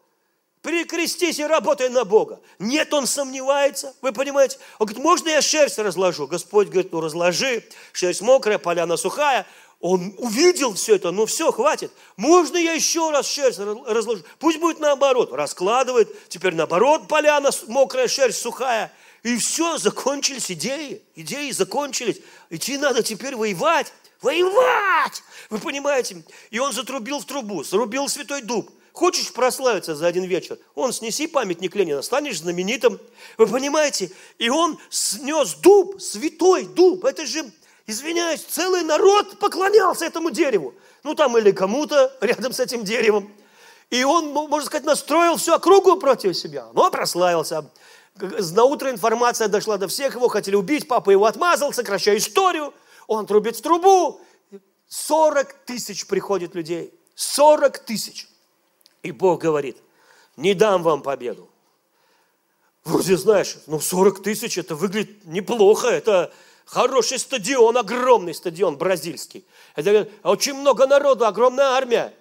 Перекрестись 0.67 1.39
и 1.39 1.45
работай 1.45 1.87
на 1.87 2.03
Бога. 2.03 2.41
Нет, 2.59 2.93
он 2.93 3.07
сомневается. 3.07 3.95
Вы 4.01 4.11
понимаете? 4.11 4.57
Он 4.79 4.87
говорит, 4.87 5.01
можно 5.01 5.29
я 5.29 5.41
шерсть 5.41 5.79
разложу? 5.79 6.27
Господь 6.27 6.67
говорит, 6.67 6.91
ну 6.91 6.99
разложи. 6.99 7.63
Шерсть 7.93 8.19
мокрая, 8.19 8.57
поляна 8.57 8.97
сухая. 8.97 9.47
Он 9.79 10.13
увидел 10.17 10.73
все 10.73 10.95
это, 10.95 11.11
ну 11.11 11.25
все, 11.25 11.53
хватит. 11.53 11.93
Можно 12.17 12.57
я 12.57 12.73
еще 12.73 13.11
раз 13.11 13.29
шерсть 13.29 13.59
разложу? 13.59 14.25
Пусть 14.39 14.59
будет 14.59 14.81
наоборот. 14.81 15.31
Раскладывает, 15.31 16.13
теперь 16.27 16.53
наоборот, 16.53 17.07
поляна 17.07 17.51
мокрая, 17.69 18.09
шерсть 18.09 18.41
сухая. 18.41 18.91
И 19.23 19.37
все, 19.37 19.77
закончились 19.77 20.51
идеи. 20.51 21.01
Идеи 21.15 21.51
закончились. 21.51 22.19
Идти 22.49 22.77
надо 22.77 23.03
теперь 23.03 23.37
воевать. 23.37 23.93
Воевать! 24.21 25.23
Вы 25.49 25.59
понимаете? 25.59 26.25
И 26.49 26.59
он 26.59 26.73
затрубил 26.73 27.21
в 27.21 27.25
трубу, 27.25 27.63
срубил 27.63 28.09
святой 28.09 28.41
дуб. 28.41 28.69
Хочешь 28.97 29.31
прославиться 29.31 29.93
за 29.93 30.07
один 30.07 30.23
вечер? 30.23 30.57
Он 30.73 30.91
снеси 30.91 31.27
памятник 31.27 31.75
Ленина, 31.75 32.01
станешь 32.01 32.39
знаменитым. 32.39 32.99
Вы 33.37 33.45
понимаете? 33.45 34.09
И 34.39 34.49
он 34.49 34.79
снес 34.89 35.53
дуб, 35.53 36.01
святой 36.01 36.65
дуб. 36.65 37.05
Это 37.05 37.27
же, 37.27 37.45
извиняюсь, 37.85 38.41
целый 38.41 38.81
народ 38.81 39.37
поклонялся 39.37 40.05
этому 40.05 40.31
дереву. 40.31 40.73
Ну 41.03 41.13
там 41.13 41.37
или 41.37 41.51
кому-то 41.51 42.11
рядом 42.21 42.53
с 42.53 42.59
этим 42.59 42.83
деревом. 42.83 43.31
И 43.91 44.03
он, 44.03 44.29
можно 44.29 44.65
сказать, 44.65 44.83
настроил 44.83 45.37
всю 45.37 45.53
округу 45.53 45.97
против 45.97 46.35
себя. 46.35 46.65
Но 46.73 46.89
прославился. 46.89 47.69
На 48.15 48.63
утро 48.63 48.89
информация 48.89 49.47
дошла 49.47 49.77
до 49.77 49.87
всех, 49.87 50.15
его 50.15 50.27
хотели 50.27 50.55
убить, 50.55 50.87
папа 50.87 51.11
его 51.11 51.27
отмазал, 51.27 51.71
сокращая 51.71 52.17
историю. 52.17 52.73
Он 53.05 53.27
трубит 53.27 53.57
в 53.57 53.61
трубу. 53.61 54.19
40 54.87 55.53
тысяч 55.67 56.07
приходит 56.07 56.55
людей. 56.55 56.99
40 57.13 57.77
тысяч. 57.77 58.27
И 59.03 59.11
Бог 59.11 59.41
говорит, 59.41 59.77
не 60.35 60.53
дам 60.53 60.83
вам 60.83 61.01
победу. 61.01 61.49
Вроде 62.83 63.17
знаешь, 63.17 63.57
ну 63.67 63.79
40 63.79 64.23
тысяч, 64.23 64.57
это 64.57 64.75
выглядит 64.75 65.25
неплохо, 65.25 65.87
это 65.87 66.31
хороший 66.65 67.19
стадион, 67.19 67.77
огромный 67.77 68.33
стадион 68.33 68.77
бразильский. 68.77 69.45
Это 69.75 70.07
очень 70.23 70.53
много 70.53 70.87
народу, 70.87 71.25
огромная 71.25 71.71
армия. 71.71 72.13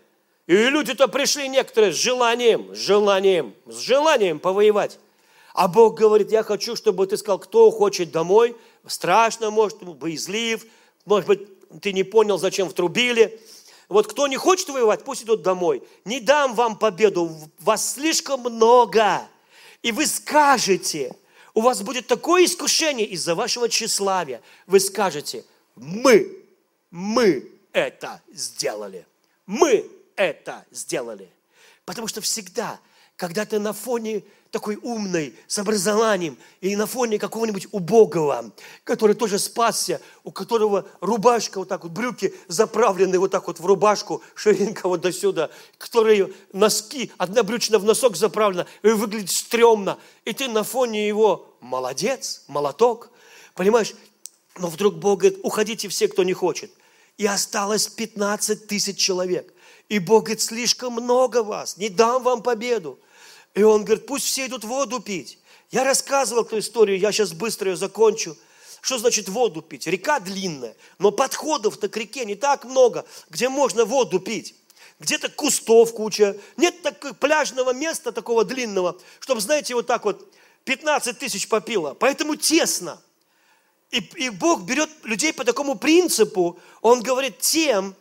И 0.47 0.55
люди-то 0.55 1.09
пришли 1.09 1.49
некоторые 1.49 1.93
с 1.93 1.97
желанием, 1.97 2.75
с 2.75 2.79
желанием, 2.79 3.55
с 3.67 3.79
желанием 3.79 4.39
повоевать. 4.39 4.99
А 5.55 5.69
Бог 5.69 5.99
говорит, 5.99 6.31
я 6.31 6.43
хочу, 6.43 6.77
чтобы 6.77 7.07
ты 7.07 7.17
сказал, 7.17 7.39
кто 7.39 7.71
хочет 7.71 8.11
домой. 8.11 8.57
Страшно, 8.87 9.51
может, 9.51 9.83
боязлив, 9.83 10.65
может 11.05 11.27
быть, 11.27 11.81
ты 11.81 11.93
не 11.93 12.05
понял, 12.05 12.39
зачем 12.39 12.69
втрубили. 12.69 13.41
Вот 13.89 14.09
кто 14.09 14.27
не 14.27 14.37
хочет 14.37 14.69
воевать, 14.69 15.05
пусть 15.05 15.23
идут 15.23 15.43
домой. 15.43 15.83
Не 16.05 16.21
дам 16.21 16.55
вам 16.55 16.77
победу, 16.77 17.31
вас 17.61 17.95
слишком 17.95 18.41
много. 18.41 19.27
И 19.83 19.93
вы 19.93 20.07
скажете, 20.07 21.15
у 21.55 21.61
вас 21.61 21.83
будет 21.83 22.07
такое 22.07 22.45
искушение 22.45 23.07
из-за 23.07 23.35
вашего 23.35 23.69
тщеславия. 23.69 24.43
Вы 24.67 24.81
скажете, 24.81 25.45
мы, 25.77 26.45
мы 26.91 27.49
это 27.73 28.21
сделали. 28.33 29.07
Мы 29.47 29.89
это 30.17 30.65
сделали. 30.73 31.31
Потому 31.85 32.09
что 32.09 32.21
всегда, 32.21 32.81
когда 33.17 33.45
ты 33.45 33.61
на 33.61 33.73
фоне 33.73 34.25
такой 34.51 34.77
умный, 34.77 35.35
с 35.47 35.59
образованием, 35.59 36.39
и 36.61 36.77
на 36.77 36.87
фоне 36.87 37.19
какого-нибудь 37.19 37.69
убогого, 37.73 38.53
который 38.85 39.15
тоже 39.15 39.39
спасся, 39.39 40.01
у 40.25 40.31
которого 40.31 40.87
рубашка 41.01 41.59
вот 41.59 41.69
так 41.69 41.83
вот, 41.83 41.93
брюки 41.93 42.35
заправлены 42.49 43.19
вот 43.19 43.31
так 43.31 43.47
вот 43.47 43.61
в 43.61 43.67
рубашку, 43.67 44.23
ширинка 44.35 44.89
вот 44.89 45.01
до 45.01 45.13
сюда, 45.13 45.51
которые 45.79 46.33
носки, 46.53 47.13
одна 47.19 47.43
брючина 47.43 47.79
в 47.79 47.85
носок 47.85 48.17
заправлена, 48.17 48.67
и 48.83 48.89
выглядит 48.89 49.31
стрёмно, 49.31 49.99
и 50.25 50.33
ты 50.33 50.49
на 50.49 50.65
фоне 50.65 51.07
его 51.07 51.57
молодец, 51.61 52.45
молоток, 52.49 53.11
понимаешь? 53.55 53.95
Но 54.59 54.69
вдруг 54.69 54.95
Бог 54.95 55.21
говорит, 55.21 55.41
уходите 55.43 55.89
все, 55.89 56.09
кто 56.09 56.23
не 56.23 56.33
хочет. 56.33 56.71
И 57.19 57.27
осталось 57.27 57.89
15 57.89 58.67
тысяч 58.67 58.99
человек. 58.99 59.53
И 59.89 59.99
Бог 59.99 60.25
говорит, 60.25 60.41
слишком 60.41 60.95
много 60.95 61.43
вас, 61.43 61.77
не 61.77 61.89
дам 61.89 62.23
вам 62.23 62.43
победу. 62.43 62.99
И 63.57 63.63
он 63.63 63.85
говорит, 63.85 64.07
пусть 64.07 64.27
все 64.27 64.47
идут 64.47 64.65
воду 64.65 65.01
пить. 65.01 65.39
Я 65.71 65.83
рассказывал 65.83 66.43
эту 66.43 66.59
историю, 66.59 66.99
я 66.99 67.11
сейчас 67.11 67.33
быстро 67.33 67.71
ее 67.71 67.77
закончу. 67.77 68.37
Что 68.83 68.99
значит 68.99 69.31
воду 69.31 69.63
пить? 69.63 69.87
Река 69.87 70.21
длинная, 70.21 70.77
но 70.99 71.11
подходов-то 71.11 71.89
к 71.89 71.97
реке 71.97 72.27
не 72.27 72.35
так 72.35 72.67
много, 72.67 73.07
где 73.31 73.49
можно 73.49 73.87
воду 73.87 74.21
пить. 74.21 74.55
Где-то 75.01 75.31
кустов 75.31 75.95
куча. 75.95 76.37
Нет 76.59 76.83
такого 76.83 77.15
пляжного 77.15 77.73
места 77.73 78.13
такого 78.13 78.45
длинного, 78.45 78.99
чтобы, 79.21 79.41
знаете, 79.41 79.75
вот 79.75 79.87
так 79.87 80.05
вот 80.05 80.31
15 80.65 81.19
тысяч 81.19 81.49
попило. 81.49 81.95
Поэтому 81.95 82.37
тесно. 82.37 83.01
И, 83.91 83.99
и 84.17 84.29
Бог 84.29 84.65
берет 84.65 84.91
людей 85.03 85.33
по 85.33 85.45
такому 85.45 85.77
принципу. 85.77 86.59
Он 86.83 87.03
говорит 87.03 87.39
тем, 87.39 87.95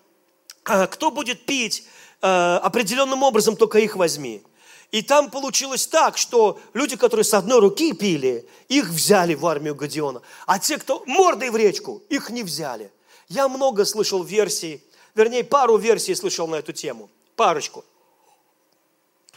а, 0.66 0.88
кто 0.88 1.12
будет 1.12 1.46
пить 1.46 1.86
а, 2.22 2.60
определенным 2.60 3.24
образом, 3.24 3.56
только 3.56 3.80
их 3.80 3.96
возьми. 3.96 4.44
И 4.92 5.02
там 5.02 5.30
получилось 5.30 5.88
так, 5.88 6.18
что 6.18 6.60
люди, 6.74 6.96
которые 6.96 7.24
с 7.24 7.34
одной 7.34 7.60
руки 7.60 7.94
пили, 7.94 8.48
их 8.68 8.88
взяли 8.88 9.34
в 9.34 9.46
армию 9.46 9.76
Гадиона. 9.76 10.22
А 10.46 10.60
те, 10.60 10.78
кто 10.78 11.04
мордой 11.06 11.50
в 11.50 11.56
речку, 11.56 12.02
их 12.10 12.30
не 12.30 12.44
взяли. 12.44 12.92
Я 13.28 13.48
много 13.50 13.86
слышал 13.86 14.24
версий, 14.24 14.84
вернее, 15.16 15.44
пару 15.44 15.78
версий 15.78 16.16
слышал 16.16 16.48
на 16.48 16.56
эту 16.56 16.72
тему. 16.72 17.10
Парочку. 17.36 17.84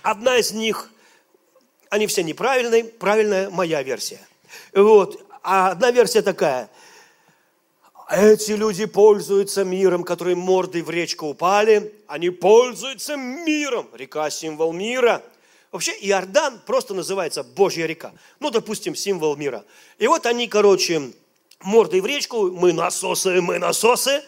Одна 0.02 0.36
из 0.36 0.52
них, 0.52 0.90
они 1.88 2.06
все 2.06 2.22
неправильные, 2.22 2.84
правильная 2.84 3.50
моя 3.50 3.82
версия. 3.82 4.20
Вот. 4.72 5.20
А 5.42 5.70
одна 5.70 5.90
версия 5.90 6.22
такая. 6.22 6.70
Эти 8.10 8.52
люди 8.52 8.86
пользуются 8.86 9.64
миром, 9.64 10.04
которые 10.04 10.36
мордой 10.36 10.82
в 10.82 10.90
речку 10.90 11.26
упали. 11.26 11.94
Они 12.06 12.30
пользуются 12.30 13.16
миром. 13.16 13.88
Река– 13.94 14.30
символ 14.30 14.72
мира– 14.72 15.22
Вообще 15.70 15.92
Иордан 16.00 16.60
просто 16.64 16.94
называется 16.94 17.42
Божья 17.42 17.86
река. 17.86 18.12
Ну, 18.40 18.50
допустим, 18.50 18.94
символ 18.94 19.36
мира. 19.36 19.64
И 19.98 20.06
вот 20.06 20.24
они, 20.26 20.48
короче, 20.48 21.12
мордой 21.60 22.00
в 22.00 22.06
речку, 22.06 22.50
мы 22.50 22.72
насосы, 22.72 23.40
мы 23.40 23.58
насосы. 23.58 24.22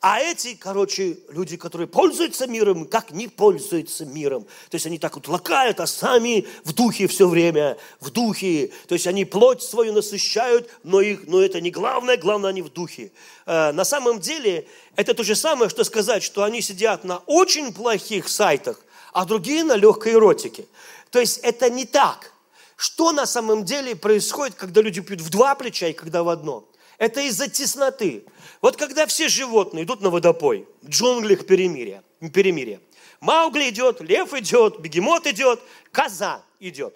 А 0.00 0.20
эти, 0.20 0.54
короче, 0.54 1.18
люди, 1.30 1.56
которые 1.56 1.88
пользуются 1.88 2.46
миром, 2.46 2.86
как 2.86 3.10
не 3.12 3.28
пользуются 3.28 4.04
миром. 4.04 4.44
То 4.70 4.74
есть 4.74 4.86
они 4.86 4.98
так 4.98 5.16
вот 5.16 5.26
лакают, 5.26 5.80
а 5.80 5.86
сами 5.86 6.46
в 6.64 6.74
духе 6.74 7.06
все 7.06 7.26
время, 7.26 7.78
в 8.00 8.10
духе. 8.10 8.72
То 8.88 8.94
есть 8.94 9.06
они 9.06 9.24
плоть 9.24 9.62
свою 9.62 9.94
насыщают, 9.94 10.68
но, 10.84 11.00
их, 11.00 11.26
но 11.26 11.40
это 11.40 11.60
не 11.60 11.70
главное, 11.70 12.18
главное 12.18 12.50
они 12.50 12.62
в 12.62 12.68
духе. 12.68 13.10
Э, 13.46 13.72
на 13.72 13.84
самом 13.84 14.20
деле 14.20 14.68
это 14.96 15.14
то 15.14 15.24
же 15.24 15.34
самое, 15.34 15.70
что 15.70 15.82
сказать, 15.82 16.22
что 16.22 16.44
они 16.44 16.60
сидят 16.60 17.04
на 17.04 17.18
очень 17.26 17.72
плохих 17.72 18.28
сайтах, 18.28 18.80
а 19.12 19.24
другие 19.24 19.64
на 19.64 19.76
легкой 19.76 20.14
эротике. 20.14 20.66
То 21.10 21.20
есть 21.20 21.38
это 21.38 21.70
не 21.70 21.84
так. 21.84 22.32
Что 22.76 23.12
на 23.12 23.26
самом 23.26 23.64
деле 23.64 23.96
происходит, 23.96 24.54
когда 24.54 24.82
люди 24.82 25.00
пьют 25.00 25.20
в 25.20 25.30
два 25.30 25.54
плеча 25.54 25.88
и 25.88 25.92
когда 25.92 26.22
в 26.22 26.28
одно? 26.28 26.68
Это 26.98 27.20
из-за 27.22 27.48
тесноты. 27.48 28.24
Вот 28.60 28.76
когда 28.76 29.06
все 29.06 29.28
животные 29.28 29.84
идут 29.84 30.00
на 30.00 30.10
водопой, 30.10 30.68
в 30.82 30.88
джунглях 30.88 31.46
перемирия, 31.46 32.02
перемирия. 32.32 32.80
Маугли 33.20 33.70
идет, 33.70 34.00
лев 34.00 34.34
идет, 34.34 34.80
бегемот 34.80 35.26
идет, 35.26 35.60
коза 35.90 36.42
идет. 36.60 36.94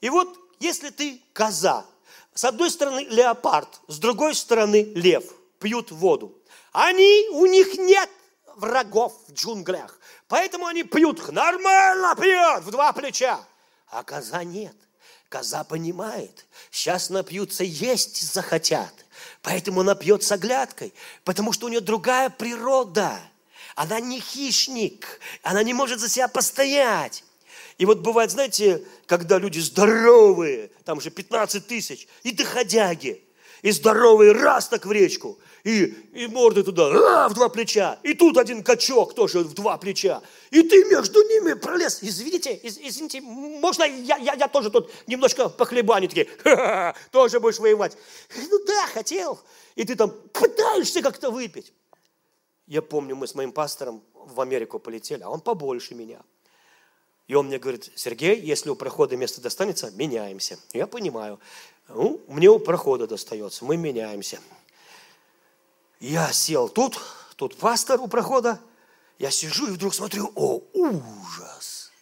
И 0.00 0.10
вот 0.10 0.36
если 0.60 0.90
ты 0.90 1.20
коза, 1.32 1.84
С 2.34 2.44
одной 2.44 2.70
стороны 2.70 3.06
леопард, 3.10 3.68
с 3.88 3.98
другой 3.98 4.34
стороны 4.34 4.90
лев 4.94 5.24
пьют 5.60 5.90
воду. 5.90 6.32
Они, 6.72 7.28
у 7.32 7.44
них 7.46 7.74
нет 7.78 8.08
врагов 8.56 9.14
в 9.28 9.32
джунглях, 9.32 9.98
поэтому 10.28 10.66
они 10.66 10.82
пьют, 10.82 11.30
нормально 11.32 12.14
пьют, 12.16 12.64
в 12.64 12.70
два 12.70 12.92
плеча. 12.92 13.40
А 13.88 14.02
коза 14.02 14.44
нет. 14.44 14.74
Коза 15.28 15.64
понимает, 15.64 16.46
сейчас 16.70 17.08
напьются, 17.08 17.64
есть 17.64 18.22
захотят. 18.32 18.92
Поэтому 19.40 19.80
она 19.80 19.94
пьет 19.94 20.22
с 20.22 20.30
оглядкой, 20.30 20.92
потому 21.24 21.52
что 21.52 21.66
у 21.66 21.68
нее 21.68 21.80
другая 21.80 22.28
природа. 22.28 23.18
Она 23.74 23.98
не 24.00 24.20
хищник, 24.20 25.20
она 25.42 25.62
не 25.62 25.72
может 25.72 26.00
за 26.00 26.08
себя 26.08 26.28
постоять. 26.28 27.24
И 27.78 27.86
вот 27.86 28.00
бывает, 28.00 28.30
знаете, 28.30 28.84
когда 29.06 29.38
люди 29.38 29.58
здоровые, 29.58 30.70
там 30.84 31.00
же 31.00 31.10
15 31.10 31.66
тысяч, 31.66 32.06
и 32.22 32.32
доходяги, 32.32 33.24
и 33.62 33.70
здоровые 33.70 34.32
раз 34.32 34.68
так 34.68 34.84
в 34.84 34.92
речку, 34.92 35.38
и, 35.64 35.94
и 36.12 36.26
морды 36.26 36.62
туда, 36.62 37.24
а, 37.24 37.28
в 37.28 37.34
два 37.34 37.48
плеча, 37.48 37.98
и 38.02 38.14
тут 38.14 38.36
один 38.36 38.62
качок 38.62 39.14
тоже 39.14 39.40
в 39.40 39.54
два 39.54 39.78
плеча, 39.78 40.20
и 40.50 40.62
ты 40.62 40.84
между 40.84 41.22
ними 41.22 41.54
пролез. 41.54 42.00
Извините, 42.02 42.54
из, 42.54 42.78
извините, 42.78 43.20
можно 43.20 43.84
я, 43.84 44.16
я, 44.16 44.34
я 44.34 44.48
тоже 44.48 44.70
тут 44.70 44.90
немножко 45.06 45.48
похлебаню, 45.48 46.08
такие, 46.08 46.28
ха-ха, 46.42 46.96
тоже 47.10 47.38
будешь 47.40 47.58
воевать. 47.58 47.96
Ну 48.36 48.64
да, 48.66 48.86
хотел. 48.88 49.38
И 49.76 49.84
ты 49.84 49.94
там 49.94 50.10
пытаешься 50.32 51.00
как-то 51.00 51.30
выпить. 51.30 51.72
Я 52.66 52.82
помню, 52.82 53.14
мы 53.14 53.26
с 53.26 53.34
моим 53.34 53.52
пастором 53.52 54.02
в 54.14 54.40
Америку 54.40 54.78
полетели, 54.78 55.22
а 55.22 55.30
он 55.30 55.40
побольше 55.40 55.94
меня. 55.94 56.20
И 57.28 57.34
он 57.34 57.46
мне 57.46 57.58
говорит, 57.58 57.90
Сергей, 57.94 58.40
если 58.40 58.68
у 58.70 58.76
прохода 58.76 59.16
место 59.16 59.40
достанется, 59.40 59.90
меняемся. 59.92 60.58
Я 60.72 60.86
понимаю. 60.86 61.38
Ну, 61.88 62.20
мне 62.28 62.48
у 62.50 62.58
прохода 62.58 63.06
достается, 63.06 63.64
мы 63.64 63.76
меняемся. 63.76 64.40
Я 66.02 66.32
сел 66.32 66.68
тут, 66.68 67.00
тут 67.36 67.56
пастор 67.56 68.00
у 68.00 68.08
прохода. 68.08 68.58
Я 69.20 69.30
сижу 69.30 69.68
и 69.68 69.70
вдруг 69.70 69.94
смотрю, 69.94 70.32
о, 70.34 70.60
ужас. 70.72 71.92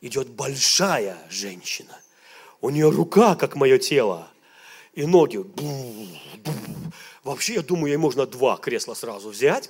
Идет 0.00 0.30
большая 0.30 1.18
женщина. 1.28 2.00
У 2.62 2.70
нее 2.70 2.88
рука, 2.88 3.34
как 3.34 3.54
мое 3.54 3.76
тело, 3.76 4.26
и 4.94 5.04
ноги. 5.04 5.44
Вообще, 7.24 7.56
я 7.56 7.62
думаю, 7.62 7.88
ей 7.88 7.98
можно 7.98 8.24
два 8.24 8.56
кресла 8.56 8.94
сразу 8.94 9.28
взять 9.28 9.68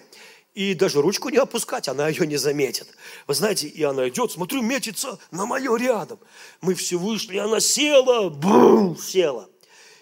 и 0.55 0.75
даже 0.75 1.03
ручку 1.03 1.31
не 1.31 1.39
опускать, 1.39 1.89
она 1.89 2.07
ее 2.07 2.25
не 2.25 2.37
заметит. 2.37 2.87
Вы 3.27 3.35
знаете, 3.35 3.67
и 3.67 3.83
она 3.83 4.09
идет, 4.09 4.31
смотрю, 4.31 4.63
метится 4.63 5.19
на 5.33 5.45
мое 5.45 5.77
рядом. 5.77 6.21
Мы 6.61 6.75
все 6.75 6.99
вышли, 6.99 7.35
и 7.35 7.39
она 7.39 7.59
села, 7.59 8.29
бум, 8.29 8.97
села. 8.97 9.51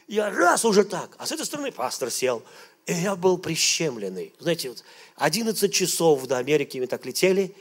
Я 0.07 0.31
раз 0.31 0.67
уже 0.67 0.85
так, 0.85 1.17
а 1.19 1.25
с 1.25 1.33
этой 1.33 1.47
стороны 1.47 1.73
пастор 1.73 2.11
сел. 2.11 2.43
И 2.87 2.93
я 2.93 3.17
был 3.17 3.39
прищемленный. 3.39 4.35
Знаете, 4.39 4.69
вот 4.69 4.85
11 5.17 5.73
часов 5.73 6.27
до 6.27 6.39
Америки 6.39 6.79
мы 6.79 6.87
так 6.87 7.07
летели. 7.07 7.55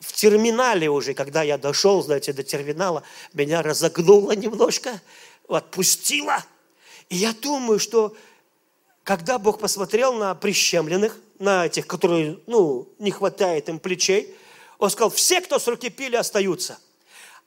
В 0.00 0.12
терминале 0.12 0.90
уже, 0.90 1.14
когда 1.14 1.42
я 1.42 1.56
дошел, 1.56 2.02
знаете, 2.02 2.32
до 2.32 2.42
терминала, 2.42 3.02
меня 3.32 3.62
разогнуло 3.62 4.32
немножко, 4.32 5.00
отпустило. 5.48 6.44
И 7.08 7.16
я 7.16 7.32
думаю, 7.32 7.78
что 7.78 8.16
когда 9.04 9.38
Бог 9.38 9.60
посмотрел 9.60 10.14
на 10.14 10.34
прищемленных, 10.34 11.16
на 11.38 11.66
этих, 11.66 11.86
которые, 11.86 12.40
ну, 12.46 12.88
не 12.98 13.10
хватает 13.10 13.68
им 13.68 13.78
плечей, 13.78 14.34
Он 14.78 14.90
сказал, 14.90 15.10
все, 15.10 15.40
кто 15.40 15.58
с 15.58 15.66
руки 15.68 15.88
пили, 15.90 16.16
остаются. 16.16 16.78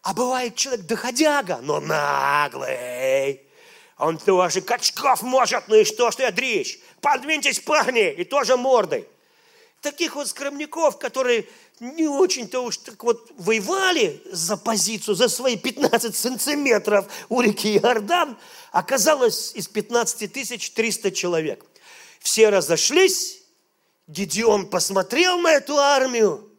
А 0.02 0.14
бывает 0.14 0.56
человек 0.56 0.86
доходяга, 0.86 1.60
но 1.62 1.80
наглый. 1.80 3.49
Он 4.00 4.18
тоже 4.18 4.62
качков 4.62 5.22
может, 5.22 5.68
ну 5.68 5.76
и 5.76 5.84
что, 5.84 6.10
что 6.10 6.24
я 6.24 6.32
дрищ? 6.32 6.80
Подвиньтесь, 7.02 7.60
парни, 7.60 8.12
и 8.14 8.24
тоже 8.24 8.56
мордой. 8.56 9.06
Таких 9.82 10.16
вот 10.16 10.30
скромников, 10.30 10.98
которые 10.98 11.46
не 11.82 12.08
очень-то 12.08 12.62
уж 12.62 12.78
так 12.78 13.04
вот 13.04 13.30
воевали 13.38 14.22
за 14.32 14.56
позицию, 14.56 15.16
за 15.16 15.28
свои 15.28 15.58
15 15.58 16.16
сантиметров 16.16 17.08
у 17.28 17.42
реки 17.42 17.76
Иордан, 17.76 18.38
оказалось 18.72 19.54
из 19.54 19.68
15 19.68 20.32
тысяч 20.32 20.72
300 20.72 21.12
человек. 21.12 21.66
Все 22.20 22.50
разошлись, 22.50 23.42
Гедеон 24.08 24.70
посмотрел 24.70 25.40
на 25.40 25.52
эту 25.52 25.78
армию 25.78 26.50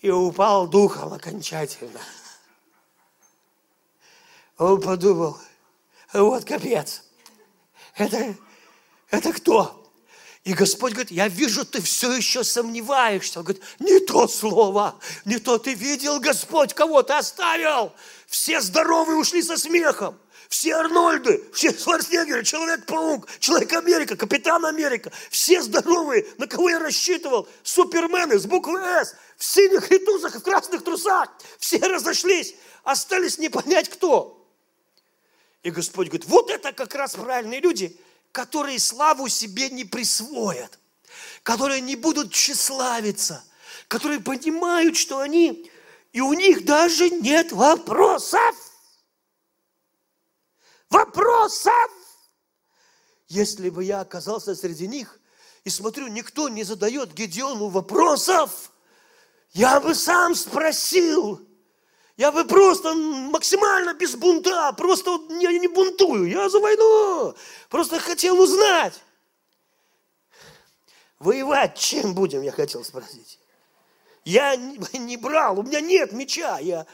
и 0.00 0.10
упал 0.10 0.66
духом 0.66 1.12
окончательно. 1.12 2.00
Он 4.60 4.78
подумал, 4.78 5.38
вот 6.12 6.44
капец, 6.44 7.02
это, 7.96 8.36
это 9.10 9.32
кто? 9.32 9.90
И 10.44 10.52
Господь 10.52 10.92
говорит, 10.92 11.10
я 11.10 11.28
вижу, 11.28 11.64
ты 11.64 11.80
все 11.80 12.12
еще 12.12 12.44
сомневаешься. 12.44 13.38
Он 13.38 13.46
говорит, 13.46 13.62
не 13.78 14.00
то 14.00 14.28
слово, 14.28 15.00
не 15.24 15.38
то 15.38 15.56
ты 15.56 15.72
видел, 15.72 16.20
Господь, 16.20 16.74
кого 16.74 17.02
ты 17.02 17.14
оставил. 17.14 17.94
Все 18.26 18.60
здоровые 18.60 19.16
ушли 19.16 19.42
со 19.42 19.56
смехом. 19.56 20.18
Все 20.50 20.74
Арнольды, 20.74 21.42
все 21.54 21.72
Шварценеггеры, 21.72 22.44
Человек-паук, 22.44 23.28
Человек-Америка, 23.38 24.14
Капитан 24.14 24.66
Америка. 24.66 25.10
Все 25.30 25.62
здоровые, 25.62 26.26
на 26.36 26.46
кого 26.46 26.68
я 26.68 26.80
рассчитывал. 26.80 27.48
Супермены 27.62 28.38
с 28.38 28.44
буквы 28.44 28.78
«С», 28.78 29.14
в 29.38 29.44
синих 29.44 29.90
ритузах 29.90 30.34
и 30.34 30.38
в 30.38 30.42
красных 30.42 30.84
трусах. 30.84 31.30
Все 31.58 31.78
разошлись, 31.78 32.56
остались 32.84 33.38
не 33.38 33.48
понять 33.48 33.88
кто. 33.88 34.39
И 35.62 35.70
Господь 35.70 36.08
говорит, 36.08 36.26
вот 36.26 36.50
это 36.50 36.72
как 36.72 36.94
раз 36.94 37.14
правильные 37.14 37.60
люди, 37.60 37.98
которые 38.32 38.78
славу 38.78 39.28
себе 39.28 39.68
не 39.68 39.84
присвоят, 39.84 40.78
которые 41.42 41.80
не 41.80 41.96
будут 41.96 42.32
тщеславиться, 42.32 43.44
которые 43.88 44.20
понимают, 44.20 44.96
что 44.96 45.18
они, 45.18 45.70
и 46.12 46.20
у 46.20 46.32
них 46.32 46.64
даже 46.64 47.10
нет 47.10 47.52
вопросов. 47.52 48.56
Вопросов! 50.88 51.90
Если 53.28 53.70
бы 53.70 53.84
я 53.84 54.00
оказался 54.00 54.56
среди 54.56 54.88
них, 54.88 55.20
и 55.62 55.70
смотрю, 55.70 56.08
никто 56.08 56.48
не 56.48 56.64
задает 56.64 57.12
Гедеону 57.12 57.68
вопросов, 57.68 58.72
я 59.52 59.78
бы 59.78 59.94
сам 59.94 60.34
спросил– 60.34 61.46
я 62.20 62.30
бы 62.30 62.44
просто 62.44 62.94
максимально 62.94 63.94
без 63.94 64.14
бунта, 64.14 64.74
просто 64.74 65.22
я 65.40 65.52
не 65.52 65.68
бунтую, 65.68 66.28
я 66.28 66.50
за 66.50 66.60
войну. 66.60 67.34
Просто 67.70 67.98
хотел 67.98 68.38
узнать. 68.38 68.92
Воевать 71.18 71.78
чем 71.78 72.12
будем, 72.12 72.42
я 72.42 72.52
хотел 72.52 72.84
спросить. 72.84 73.38
Я 74.26 74.54
не 74.92 75.16
брал, 75.16 75.60
у 75.60 75.62
меня 75.62 75.80
нет 75.80 76.12
меча. 76.12 76.58
Я... 76.58 76.86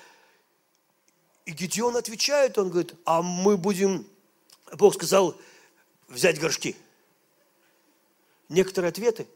И 1.45 1.51
Гедеон 1.51 1.97
отвечает, 1.97 2.57
он 2.57 2.71
говорит, 2.71 2.95
а 3.05 3.21
мы 3.21 3.57
будем, 3.57 4.07
Бог 4.75 4.95
сказал, 4.95 5.37
взять 6.07 6.39
горшки. 6.39 6.77
Некоторые 8.49 8.91
ответы 8.91 9.27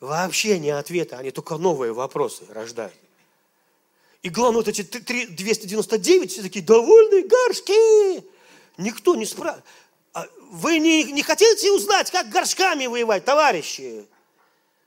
вообще 0.00 0.58
не 0.58 0.70
ответы, 0.70 1.14
они 1.14 1.30
только 1.30 1.56
новые 1.56 1.92
вопросы 1.92 2.46
рождают. 2.48 3.09
И 4.22 4.28
главное, 4.28 4.62
вот 4.62 4.68
эти 4.68 4.82
299, 4.82 6.32
все 6.32 6.42
такие 6.42 6.64
довольные 6.64 7.26
горшки. 7.26 8.24
Никто 8.76 9.14
не 9.14 9.24
спрашивает. 9.24 9.64
Вы 10.50 10.78
не, 10.78 11.04
не 11.04 11.22
хотите 11.22 11.70
узнать, 11.70 12.10
как 12.10 12.28
горшками 12.28 12.86
воевать, 12.86 13.24
товарищи? 13.24 14.06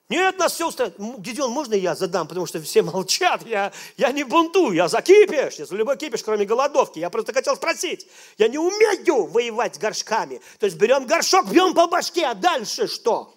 Нет, 0.10 0.38
нас 0.38 0.54
все 0.54 0.68
устраивает. 0.68 1.00
Гедеон, 1.20 1.52
можно 1.52 1.74
я 1.74 1.96
задам, 1.96 2.28
потому 2.28 2.46
что 2.46 2.62
все 2.62 2.84
молчат. 2.84 3.48
Я, 3.48 3.72
я 3.98 4.12
не 4.12 4.24
бунтую, 4.24 4.76
я 4.76 4.88
за 4.88 5.02
кипиш. 5.02 5.56
Я 5.56 5.66
за 5.66 5.76
любой 5.76 5.98
кипиш, 5.98 6.22
кроме 6.22 6.46
голодовки. 6.46 7.00
Я 7.00 7.10
просто 7.10 7.34
хотел 7.34 7.56
спросить. 7.56 8.08
Я 8.38 8.50
не 8.50 8.58
умею 8.58 9.26
воевать 9.26 9.80
горшками. 9.80 10.42
То 10.60 10.66
есть 10.66 10.78
берем 10.78 11.08
горшок, 11.08 11.48
бьем 11.50 11.74
по 11.74 11.88
башке, 11.88 12.26
а 12.26 12.34
дальше 12.36 12.88
что? 12.88 13.34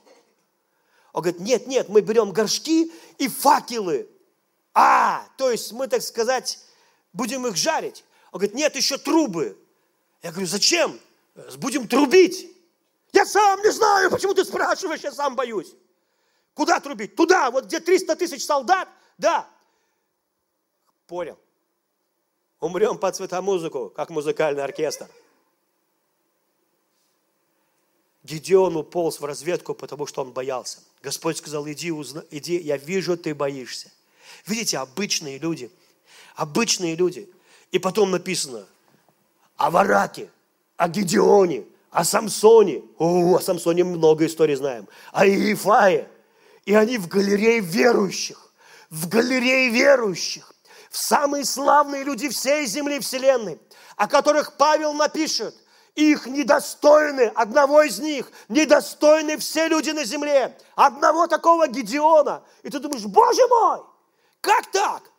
Он 1.12 1.22
говорит, 1.22 1.40
нет, 1.40 1.66
нет, 1.66 1.88
мы 1.88 2.02
берем 2.02 2.32
горшки 2.32 2.92
и 3.16 3.28
факелы. 3.28 4.08
А, 4.78 5.26
то 5.38 5.50
есть 5.50 5.72
мы, 5.72 5.88
так 5.88 6.02
сказать, 6.02 6.58
будем 7.14 7.46
их 7.46 7.56
жарить. 7.56 8.04
Он 8.30 8.40
говорит, 8.40 8.54
нет, 8.54 8.76
еще 8.76 8.98
трубы. 8.98 9.58
Я 10.22 10.32
говорю, 10.32 10.46
зачем? 10.46 11.00
Будем 11.56 11.88
трубить. 11.88 12.54
Я 13.10 13.24
сам 13.24 13.62
не 13.62 13.72
знаю, 13.72 14.10
почему 14.10 14.34
ты 14.34 14.44
спрашиваешь, 14.44 15.00
я 15.00 15.12
сам 15.12 15.34
боюсь. 15.34 15.74
Куда 16.52 16.78
трубить? 16.78 17.16
Туда, 17.16 17.50
вот 17.50 17.64
где 17.64 17.80
300 17.80 18.16
тысяч 18.16 18.44
солдат? 18.44 18.86
Да. 19.16 19.48
Понял. 21.06 21.38
Умрем 22.60 22.98
под 22.98 23.16
цветомузыку, 23.16 23.88
как 23.88 24.10
музыкальный 24.10 24.62
оркестр. 24.62 25.08
Гедеон 28.24 28.76
уполз 28.76 29.20
в 29.20 29.24
разведку, 29.24 29.74
потому 29.74 30.04
что 30.04 30.20
он 30.20 30.32
боялся. 30.32 30.80
Господь 31.00 31.38
сказал, 31.38 31.66
иди, 31.66 31.90
узна, 31.90 32.24
иди, 32.30 32.58
я 32.58 32.76
вижу, 32.76 33.16
ты 33.16 33.34
боишься. 33.34 33.90
Видите, 34.46 34.78
обычные 34.78 35.38
люди, 35.38 35.70
обычные 36.34 36.94
люди. 36.94 37.28
И 37.72 37.78
потом 37.78 38.10
написано 38.10 38.66
о 39.56 39.70
Вараке, 39.70 40.30
о 40.76 40.88
Гедеоне, 40.88 41.64
о 41.90 42.04
Самсоне. 42.04 42.82
О, 42.98 43.36
о 43.36 43.40
Самсоне 43.40 43.84
много 43.84 44.26
историй 44.26 44.54
знаем. 44.54 44.88
О 45.12 45.26
Иефае. 45.26 46.08
И 46.64 46.74
они 46.74 46.98
в 46.98 47.08
галерее 47.08 47.60
верующих. 47.60 48.52
В 48.90 49.08
галерее 49.08 49.70
верующих. 49.70 50.52
В 50.90 50.98
самые 50.98 51.44
славные 51.44 52.04
люди 52.04 52.28
всей 52.28 52.66
земли 52.66 53.00
вселенной, 53.00 53.58
о 53.96 54.06
которых 54.08 54.56
Павел 54.56 54.92
напишет– 54.92 55.54
их 55.96 56.26
недостойны, 56.26 57.32
одного 57.34 57.82
из 57.82 57.98
них, 57.98 58.30
недостойны 58.48 59.38
все 59.38 59.66
люди 59.66 59.90
на 59.90 60.04
земле, 60.04 60.56
одного 60.76 61.26
такого 61.26 61.66
Гедеона. 61.66 62.42
И 62.62 62.68
ты 62.68 62.78
думаешь, 62.78 63.04
Боже 63.04 63.40
мой, 63.48 63.80
как 64.46 64.70
так? 64.70 65.10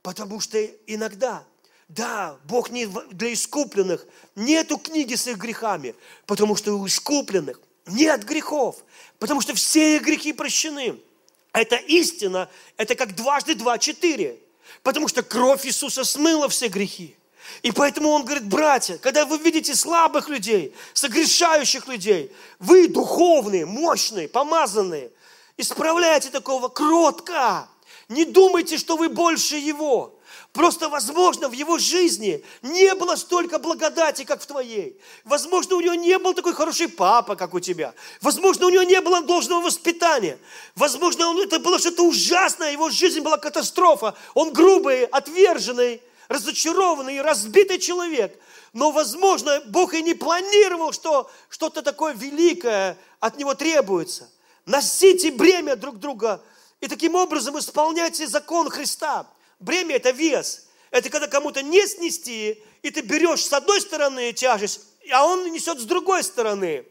Потому 0.00 0.40
что 0.40 0.58
иногда, 0.86 1.44
да, 1.88 2.38
Бог 2.44 2.70
не 2.70 2.86
для 3.10 3.34
искупленных, 3.34 4.06
нету 4.34 4.78
книги 4.78 5.16
с 5.16 5.26
их 5.26 5.36
грехами, 5.36 5.94
потому 6.24 6.56
что 6.56 6.72
у 6.72 6.86
искупленных 6.86 7.60
нет 7.84 8.24
грехов, 8.24 8.76
потому 9.18 9.42
что 9.42 9.54
все 9.54 9.96
их 9.96 10.02
грехи 10.02 10.32
прощены. 10.32 10.98
Это 11.52 11.76
истина, 11.76 12.48
это 12.78 12.94
как 12.94 13.14
дважды 13.14 13.54
два, 13.54 13.76
четыре. 13.76 14.38
Потому 14.82 15.08
что 15.08 15.22
кровь 15.22 15.66
Иисуса 15.66 16.04
смыла 16.04 16.48
все 16.48 16.68
грехи. 16.68 17.14
И 17.62 17.72
поэтому 17.72 18.08
он 18.08 18.24
говорит, 18.24 18.46
братья, 18.46 18.96
когда 18.96 19.26
вы 19.26 19.36
видите 19.36 19.74
слабых 19.74 20.30
людей, 20.30 20.74
согрешающих 20.94 21.86
людей, 21.86 22.32
вы 22.58 22.88
духовные, 22.88 23.66
мощные, 23.66 24.26
помазанные, 24.26 25.10
исправляйте 25.58 26.30
такого 26.30 26.68
кротко. 26.68 27.68
Не 28.10 28.24
думайте, 28.24 28.76
что 28.76 28.96
вы 28.96 29.08
больше 29.08 29.56
его. 29.56 30.18
Просто, 30.52 30.88
возможно, 30.88 31.48
в 31.48 31.52
его 31.52 31.78
жизни 31.78 32.44
не 32.60 32.92
было 32.96 33.14
столько 33.14 33.60
благодати, 33.60 34.24
как 34.24 34.42
в 34.42 34.46
твоей. 34.46 35.00
Возможно, 35.24 35.76
у 35.76 35.80
него 35.80 35.94
не 35.94 36.18
был 36.18 36.34
такой 36.34 36.52
хороший 36.52 36.88
папа, 36.88 37.36
как 37.36 37.54
у 37.54 37.60
тебя. 37.60 37.94
Возможно, 38.20 38.66
у 38.66 38.68
него 38.68 38.82
не 38.82 39.00
было 39.00 39.20
должного 39.20 39.62
воспитания. 39.62 40.40
Возможно, 40.74 41.28
он, 41.28 41.40
это 41.40 41.60
было 41.60 41.78
что-то 41.78 42.02
ужасное, 42.02 42.72
его 42.72 42.90
жизнь 42.90 43.20
была 43.20 43.38
катастрофа. 43.38 44.16
Он 44.34 44.52
грубый, 44.52 45.04
отверженный, 45.04 46.02
разочарованный 46.26 47.22
разбитый 47.22 47.78
человек. 47.78 48.36
Но, 48.72 48.90
возможно, 48.90 49.62
Бог 49.66 49.94
и 49.94 50.02
не 50.02 50.14
планировал, 50.14 50.92
что 50.92 51.30
что-то 51.48 51.80
такое 51.80 52.12
великое 52.14 52.98
от 53.20 53.38
него 53.38 53.54
требуется. 53.54 54.28
Носите 54.66 55.30
бремя 55.30 55.76
друг 55.76 56.00
друга 56.00 56.42
и 56.80 56.88
таким 56.88 57.14
образом 57.14 57.58
исполняйте 57.58 58.26
закон 58.26 58.70
Христа. 58.70 59.26
Бремя– 59.58 59.96
это 59.96 60.10
вес. 60.10 60.68
Это 60.90 61.08
когда 61.10 61.28
кому-то 61.28 61.62
не 61.62 61.86
снести, 61.86 62.62
и 62.82 62.90
ты 62.90 63.02
берешь 63.02 63.44
с 63.44 63.52
одной 63.52 63.80
стороны 63.80 64.32
тяжесть, 64.32 64.80
а 65.12 65.26
он 65.26 65.52
несет 65.52 65.78
с 65.78 65.84
другой 65.84 66.24
стороны. 66.24 66.84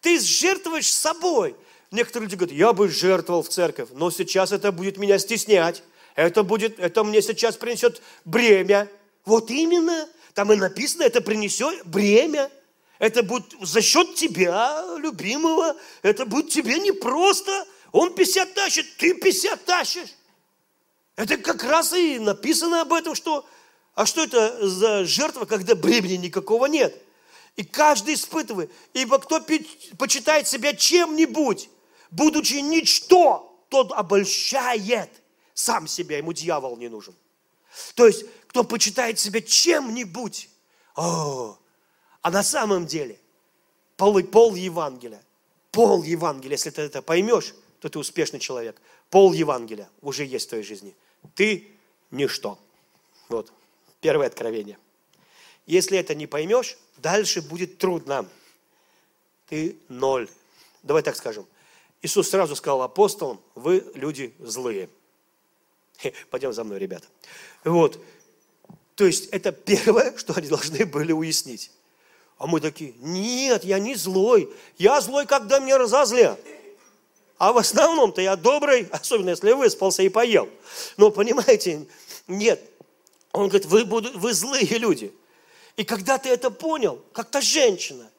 Ты 0.00 0.20
жертвуешь 0.20 0.92
собой. 0.92 1.56
Некоторые 1.90 2.26
люди 2.26 2.36
говорят, 2.36 2.56
я 2.56 2.72
бы 2.72 2.88
жертвовал 2.88 3.42
в 3.42 3.48
церковь, 3.48 3.88
но 3.92 4.10
сейчас 4.10 4.52
это 4.52 4.70
будет 4.70 4.98
меня 4.98 5.18
стеснять 5.18 5.82
это 6.14 6.42
будет, 6.42 6.78
это 6.78 7.04
мне 7.04 7.22
сейчас 7.22 7.56
принесет 7.56 8.02
бремя. 8.24 8.88
Вот 9.24 9.50
именно, 9.50 10.08
там 10.34 10.52
и 10.52 10.56
написано, 10.56 11.04
это 11.04 11.20
принесет 11.20 11.86
бремя. 11.86 12.50
Это 12.98 13.22
будет 13.22 13.54
за 13.62 13.80
счет 13.80 14.14
тебя, 14.14 14.84
любимого. 14.98 15.74
Это 16.02 16.26
будет 16.26 16.50
тебе 16.50 16.78
не 16.78 16.92
просто. 16.92 17.66
Он 17.92 18.14
50 18.14 18.54
тащит, 18.54 18.96
ты 18.96 19.14
50 19.14 19.64
тащишь. 19.64 20.14
Это 21.16 21.36
как 21.36 21.64
раз 21.64 21.92
и 21.92 22.18
написано 22.18 22.82
об 22.82 22.92
этом, 22.92 23.14
что 23.14 23.46
а 23.94 24.06
что 24.06 24.24
это 24.24 24.66
за 24.66 25.04
жертва, 25.04 25.44
когда 25.44 25.74
бремени 25.74 26.14
никакого 26.14 26.66
нет? 26.66 26.96
И 27.56 27.64
каждый 27.64 28.14
испытывает. 28.14 28.72
Ибо 28.94 29.18
кто 29.18 29.44
почитает 29.98 30.48
себя 30.48 30.72
чем-нибудь, 30.72 31.68
будучи 32.10 32.54
ничто, 32.54 33.64
тот 33.68 33.92
обольщает 33.92 35.10
сам 35.52 35.86
себя, 35.86 36.16
ему 36.16 36.32
дьявол 36.32 36.76
не 36.76 36.88
нужен. 36.88 37.14
То 37.94 38.06
есть, 38.06 38.24
кто 38.46 38.64
почитает 38.64 39.18
себя 39.18 39.40
чем-нибудь, 39.40 40.48
о, 40.96 41.58
а 42.22 42.30
на 42.30 42.42
самом 42.42 42.86
деле 42.86 43.18
пол, 43.96 44.22
пол 44.22 44.54
Евангелия, 44.54 45.22
пол 45.72 46.02
Евангелия, 46.02 46.56
если 46.56 46.70
ты 46.70 46.82
это 46.82 47.02
поймешь, 47.02 47.54
то 47.80 47.88
ты 47.88 47.98
успешный 47.98 48.38
человек. 48.38 48.80
Пол 49.08 49.32
Евангелия 49.32 49.88
уже 50.02 50.24
есть 50.24 50.46
в 50.46 50.48
твоей 50.50 50.64
жизни. 50.64 50.94
Ты 51.34 51.66
ничто. 52.10 52.58
Вот, 53.28 53.52
первое 54.00 54.26
откровение. 54.26 54.78
Если 55.66 55.98
это 55.98 56.14
не 56.14 56.26
поймешь, 56.26 56.76
дальше 56.98 57.42
будет 57.42 57.78
трудно. 57.78 58.28
Ты 59.48 59.76
ноль. 59.88 60.28
Давай 60.82 61.02
так 61.02 61.16
скажем. 61.16 61.46
Иисус 62.02 62.30
сразу 62.30 62.56
сказал 62.56 62.82
апостолам, 62.82 63.40
вы 63.54 63.84
люди 63.94 64.34
злые. 64.38 64.88
Пойдем 66.30 66.52
за 66.52 66.64
мной, 66.64 66.78
ребята. 66.78 67.06
Вот. 67.64 68.02
То 68.94 69.06
есть 69.06 69.28
это 69.30 69.52
первое, 69.52 70.14
что 70.18 70.34
они 70.34 70.48
должны 70.48 70.84
были 70.86 71.12
уяснить. 71.12 71.70
А 72.38 72.46
мы 72.46 72.60
такие, 72.60 72.94
нет, 73.00 73.64
я 73.64 73.78
не 73.78 73.94
злой. 73.96 74.50
Я 74.78 75.00
злой, 75.02 75.26
когда 75.26 75.58
меня 75.58 75.76
разозлят. 75.76 76.40
А 77.40 77.54
в 77.54 77.56
основном-то 77.56 78.20
я 78.20 78.36
добрый, 78.36 78.86
особенно 78.92 79.30
если 79.30 79.52
выспался 79.52 80.02
и 80.02 80.10
поел. 80.10 80.46
Но 80.98 81.10
понимаете, 81.10 81.86
нет. 82.28 82.62
Он 83.32 83.48
говорит, 83.48 83.64
вы, 83.64 83.86
буду, 83.86 84.10
вы 84.18 84.34
злые 84.34 84.76
люди. 84.76 85.10
И 85.78 85.84
когда 85.84 86.18
ты 86.18 86.28
это 86.28 86.50
понял, 86.50 87.02
как 87.14 87.30
то 87.30 87.40
женщина, 87.40 88.10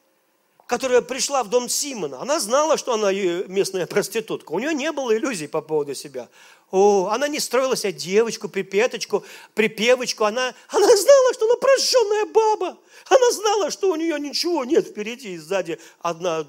которая 0.66 1.02
пришла 1.02 1.44
в 1.44 1.50
дом 1.50 1.68
Симона, 1.68 2.20
она 2.20 2.40
знала, 2.40 2.76
что 2.76 2.94
она 2.94 3.12
местная 3.12 3.86
проститутка. 3.86 4.50
У 4.50 4.58
нее 4.58 4.74
не 4.74 4.90
было 4.90 5.16
иллюзий 5.16 5.46
по 5.46 5.60
поводу 5.60 5.94
себя. 5.94 6.28
О, 6.72 7.06
она 7.06 7.28
не 7.28 7.38
строила 7.38 7.76
себе 7.76 7.92
девочку, 7.92 8.48
припеточку, 8.48 9.22
припевочку. 9.54 10.24
Она, 10.24 10.52
она 10.66 10.96
знала, 10.96 11.34
что 11.34 11.46
она 11.46 11.56
прощенная 11.58 12.26
баба. 12.26 12.76
Она 13.08 13.30
знала, 13.30 13.70
что 13.70 13.92
у 13.92 13.94
нее 13.94 14.18
ничего 14.18 14.64
нет 14.64 14.88
впереди 14.88 15.34
и 15.34 15.38
сзади 15.38 15.78
одна 16.00 16.44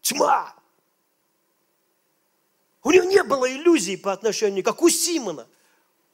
тьма. 0.00 0.54
У 2.84 2.90
нее 2.90 3.06
не 3.06 3.22
было 3.22 3.50
иллюзий 3.50 3.96
по 3.96 4.12
отношению, 4.12 4.62
как 4.62 4.82
у 4.82 4.90
Симона. 4.90 5.48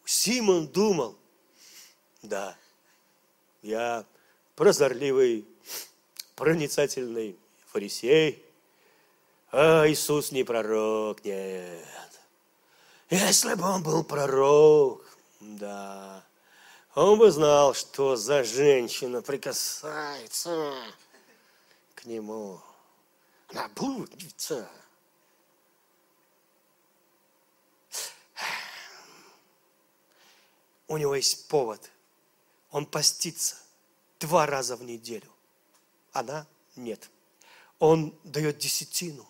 Симон 0.05 0.69
думал, 0.69 1.19
да, 2.23 2.57
я 3.63 4.05
прозорливый, 4.55 5.47
проницательный 6.37 7.37
фарисей, 7.67 8.43
а 9.53 9.87
Иисус 9.89 10.33
не 10.33 10.45
пророк, 10.45 11.25
нет. 11.25 11.87
Если 13.11 13.55
бы 13.55 13.65
он 13.65 13.83
был 13.83 14.05
пророк, 14.05 15.05
да, 15.41 16.25
он 16.95 17.19
бы 17.19 17.33
знал, 17.33 17.75
что 17.75 18.15
за 18.15 18.45
женщина 18.45 19.23
прикасается 19.23 20.73
к 21.97 22.05
нему. 22.05 22.61
Она 23.49 23.69
блудница. 23.75 24.69
У 30.91 30.97
него 30.97 31.15
есть 31.15 31.47
повод. 31.47 31.89
Он 32.73 32.85
постится 32.85 33.55
два 34.19 34.45
раза 34.45 34.75
в 34.75 34.83
неделю. 34.83 35.31
Она 36.13 36.49
нет. 36.75 37.09
Он 37.79 38.13
дает 38.25 38.59
десятину 38.59 39.25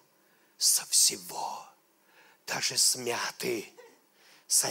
со 0.56 0.86
всего 0.86 1.66
даже 2.46 2.78
с 2.78 2.96
мяты, 2.96 3.66
с, 4.46 4.64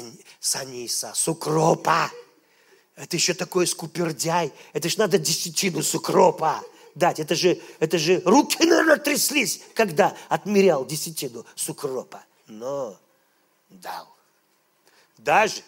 аниса, 0.56 1.14
с 1.14 1.28
укропа. 1.28 2.12
Это 2.96 3.16
еще 3.16 3.36
такой 3.36 3.68
скупердяй. 3.68 4.52
Это 4.74 4.90
же 4.90 4.98
надо 4.98 5.20
десятину 5.20 5.84
с 5.84 5.94
укропа 5.94 6.60
дать. 6.96 7.20
Это 7.20 7.36
же, 7.36 7.62
это 7.80 8.00
же 8.00 8.20
руки, 8.26 8.66
наверное, 8.66 8.98
тряслись, 8.98 9.62
когда 9.76 10.18
отмерял 10.28 10.84
десятину 10.88 11.46
с 11.54 11.70
укропа. 11.70 12.26
Но 12.48 13.00
дал. 13.70 14.12
Даже 15.20 15.62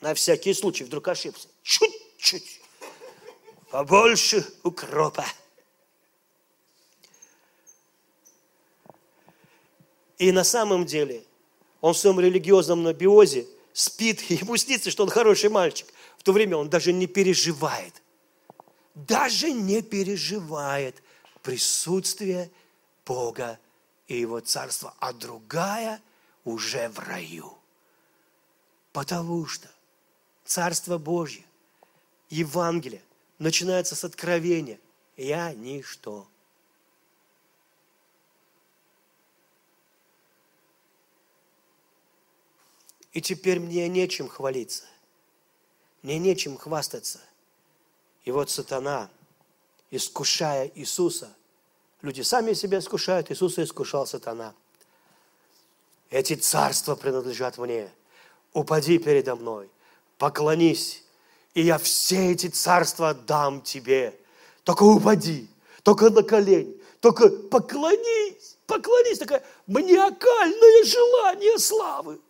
на 0.00 0.14
всякий 0.14 0.54
случай 0.54 0.84
вдруг 0.84 1.08
ошибся. 1.08 1.48
Чуть-чуть. 1.62 2.60
Побольше 3.70 4.46
укропа. 4.62 5.26
И 10.18 10.32
на 10.32 10.44
самом 10.44 10.84
деле 10.84 11.24
он 11.80 11.94
в 11.94 11.98
своем 11.98 12.18
религиозном 12.18 12.82
набиозе 12.82 13.46
спит, 13.72 14.30
и 14.30 14.34
ему 14.42 14.56
снится, 14.56 14.90
что 14.90 15.04
он 15.04 15.10
хороший 15.10 15.50
мальчик. 15.50 15.86
В 16.18 16.22
то 16.22 16.32
время 16.32 16.56
он 16.56 16.68
даже 16.68 16.92
не 16.92 17.06
переживает, 17.06 18.02
даже 18.94 19.52
не 19.52 19.82
переживает 19.82 21.02
присутствие 21.42 22.50
Бога 23.06 23.58
и 24.08 24.18
Его 24.18 24.40
Царства, 24.40 24.94
а 24.98 25.12
другая 25.12 26.00
уже 26.44 26.88
в 26.88 26.98
раю. 26.98 27.56
Потому 28.92 29.46
что 29.46 29.68
Царство 30.48 30.96
Божье 30.96 31.44
Евангелие 32.30 33.02
начинается 33.38 33.94
с 33.94 34.02
откровения. 34.02 34.80
Я 35.14 35.52
ничто. 35.52 36.26
И 43.12 43.20
теперь 43.20 43.60
мне 43.60 43.86
нечем 43.88 44.26
хвалиться. 44.26 44.84
Мне 46.00 46.18
нечем 46.18 46.56
хвастаться. 46.56 47.20
И 48.24 48.30
вот 48.30 48.48
сатана, 48.48 49.10
искушая 49.90 50.72
Иисуса, 50.74 51.30
люди 52.00 52.22
сами 52.22 52.54
себя 52.54 52.78
искушают, 52.78 53.30
Иисуса 53.30 53.62
искушал 53.62 54.06
сатана. 54.06 54.54
Эти 56.08 56.36
царства 56.36 56.94
принадлежат 56.94 57.58
мне. 57.58 57.92
Упади 58.54 58.98
передо 58.98 59.36
мной, 59.36 59.70
поклонись, 60.18 61.02
и 61.54 61.62
я 61.62 61.78
все 61.78 62.32
эти 62.32 62.48
царства 62.48 63.14
дам 63.14 63.62
тебе. 63.62 64.18
Только 64.64 64.82
упади, 64.82 65.48
только 65.82 66.10
на 66.10 66.22
колени, 66.22 66.76
только 67.00 67.28
поклонись, 67.28 68.56
поклонись. 68.66 69.18
Такое 69.18 69.42
маниакальное 69.66 70.84
желание 70.84 71.58
славы 71.58 72.20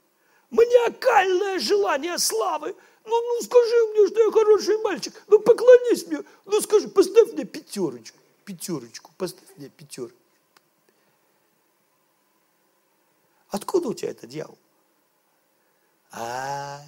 маниакальное 0.51 1.59
желание 1.59 2.19
славы. 2.19 2.75
Ну, 3.05 3.11
ну 3.11 3.43
скажи 3.43 3.75
мне, 3.93 4.09
что 4.09 4.21
я 4.21 4.31
хороший 4.31 4.79
мальчик. 4.79 5.23
Ну 5.27 5.39
поклонись 5.41 6.07
мне. 6.07 6.23
Ну 6.45 6.61
скажи, 6.61 6.89
поставь 6.89 7.33
мне 7.33 7.45
пятерочку. 7.45 8.19
Пятерочку, 8.45 9.11
поставь 9.17 9.49
мне 9.57 9.69
пятерочку. 9.69 10.19
Откуда 13.51 13.89
у 13.89 13.95
тебя 13.95 14.11
это 14.11 14.27
дьявол? 14.27 14.59
А, 16.11 16.81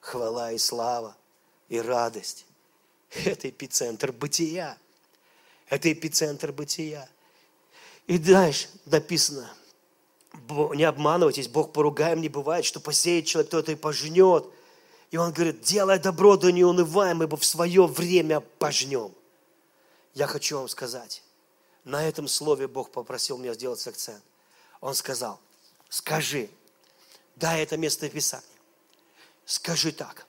хвала 0.00 0.52
и 0.52 0.58
слава 0.58 1.16
и 1.68 1.80
радость. 1.80 2.46
Это 3.10 3.48
эпицентр 3.48 4.12
бытия. 4.12 4.76
Это 5.68 5.92
эпицентр 5.92 6.52
бытия. 6.52 7.08
И 8.06 8.18
дальше 8.18 8.68
написано, 8.86 9.52
не 10.74 10.84
обманывайтесь, 10.84 11.48
Бог 11.48 11.72
поругаем 11.72 12.20
не 12.20 12.28
бывает, 12.28 12.64
что 12.64 12.80
посеет 12.80 13.26
человек, 13.26 13.48
кто-то 13.48 13.72
и 13.72 13.76
пожнет. 13.76 14.46
И 15.10 15.16
он 15.16 15.32
говорит, 15.32 15.60
делай 15.60 15.98
добро, 15.98 16.36
да 16.36 16.50
не 16.52 16.64
унываем, 16.64 17.22
ибо 17.22 17.36
в 17.36 17.44
свое 17.44 17.86
время 17.86 18.40
пожнем. 18.40 19.12
Я 20.14 20.26
хочу 20.26 20.58
вам 20.58 20.68
сказать, 20.68 21.22
на 21.84 22.06
этом 22.06 22.28
слове 22.28 22.68
Бог 22.68 22.90
попросил 22.90 23.38
меня 23.38 23.54
сделать 23.54 23.84
акцент. 23.86 24.22
Он 24.80 24.94
сказал, 24.94 25.40
скажи, 25.88 26.50
дай 27.36 27.62
это 27.62 27.76
место 27.76 28.08
Писания. 28.08 28.46
Скажи 29.50 29.90
так, 29.90 30.28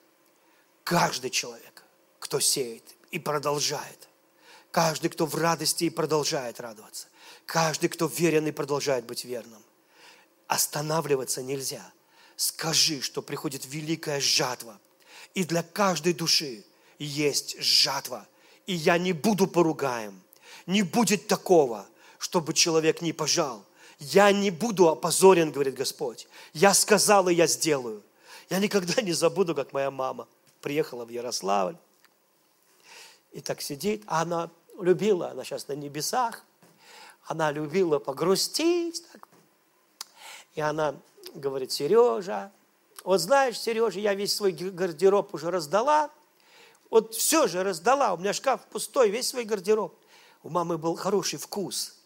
каждый 0.82 1.30
человек, 1.30 1.84
кто 2.18 2.40
сеет 2.40 2.82
и 3.12 3.20
продолжает, 3.20 4.08
каждый, 4.72 5.10
кто 5.10 5.26
в 5.26 5.36
радости 5.36 5.84
и 5.84 5.90
продолжает 5.90 6.58
радоваться, 6.58 7.06
каждый, 7.46 7.88
кто 7.88 8.08
верен 8.08 8.48
и 8.48 8.50
продолжает 8.50 9.04
быть 9.04 9.24
верным, 9.24 9.62
Останавливаться 10.48 11.40
нельзя. 11.40 11.92
Скажи, 12.34 13.00
что 13.00 13.22
приходит 13.22 13.64
великая 13.64 14.20
жатва. 14.20 14.80
И 15.34 15.44
для 15.44 15.62
каждой 15.62 16.14
души 16.14 16.64
есть 16.98 17.60
жатва. 17.60 18.26
И 18.66 18.74
я 18.74 18.98
не 18.98 19.12
буду 19.12 19.46
поругаем. 19.46 20.20
Не 20.66 20.82
будет 20.82 21.28
такого, 21.28 21.86
чтобы 22.18 22.54
человек 22.54 23.02
не 23.02 23.12
пожал. 23.12 23.64
Я 24.00 24.32
не 24.32 24.50
буду 24.50 24.88
опозорен, 24.88 25.52
говорит 25.52 25.74
Господь. 25.74 26.26
Я 26.52 26.74
сказал, 26.74 27.28
и 27.28 27.34
я 27.34 27.46
сделаю. 27.46 28.02
Я 28.50 28.58
никогда 28.58 29.00
не 29.02 29.12
забуду, 29.12 29.54
как 29.54 29.72
моя 29.72 29.90
мама 29.90 30.28
приехала 30.60 31.04
в 31.04 31.08
Ярославль. 31.08 31.76
И 33.32 33.40
так 33.40 33.60
сидит, 33.62 34.02
а 34.06 34.22
она 34.22 34.50
любила, 34.78 35.30
она 35.30 35.44
сейчас 35.44 35.68
на 35.68 35.72
небесах, 35.72 36.44
она 37.24 37.50
любила 37.50 37.98
погрустить, 37.98 39.04
так, 39.10 39.28
и 40.54 40.60
она 40.60 40.94
говорит, 41.34 41.72
Сережа, 41.72 42.52
вот 43.04 43.18
знаешь, 43.18 43.58
Сережа, 43.58 44.00
я 44.00 44.14
весь 44.14 44.34
свой 44.34 44.52
гардероб 44.52 45.34
уже 45.34 45.50
раздала. 45.50 46.10
Вот 46.90 47.14
все 47.14 47.46
же 47.46 47.62
раздала, 47.62 48.12
у 48.12 48.18
меня 48.18 48.32
шкаф 48.32 48.60
пустой, 48.66 49.10
весь 49.10 49.28
свой 49.28 49.44
гардероб. 49.44 49.94
У 50.42 50.50
мамы 50.50 50.78
был 50.78 50.94
хороший 50.94 51.38
вкус. 51.38 51.96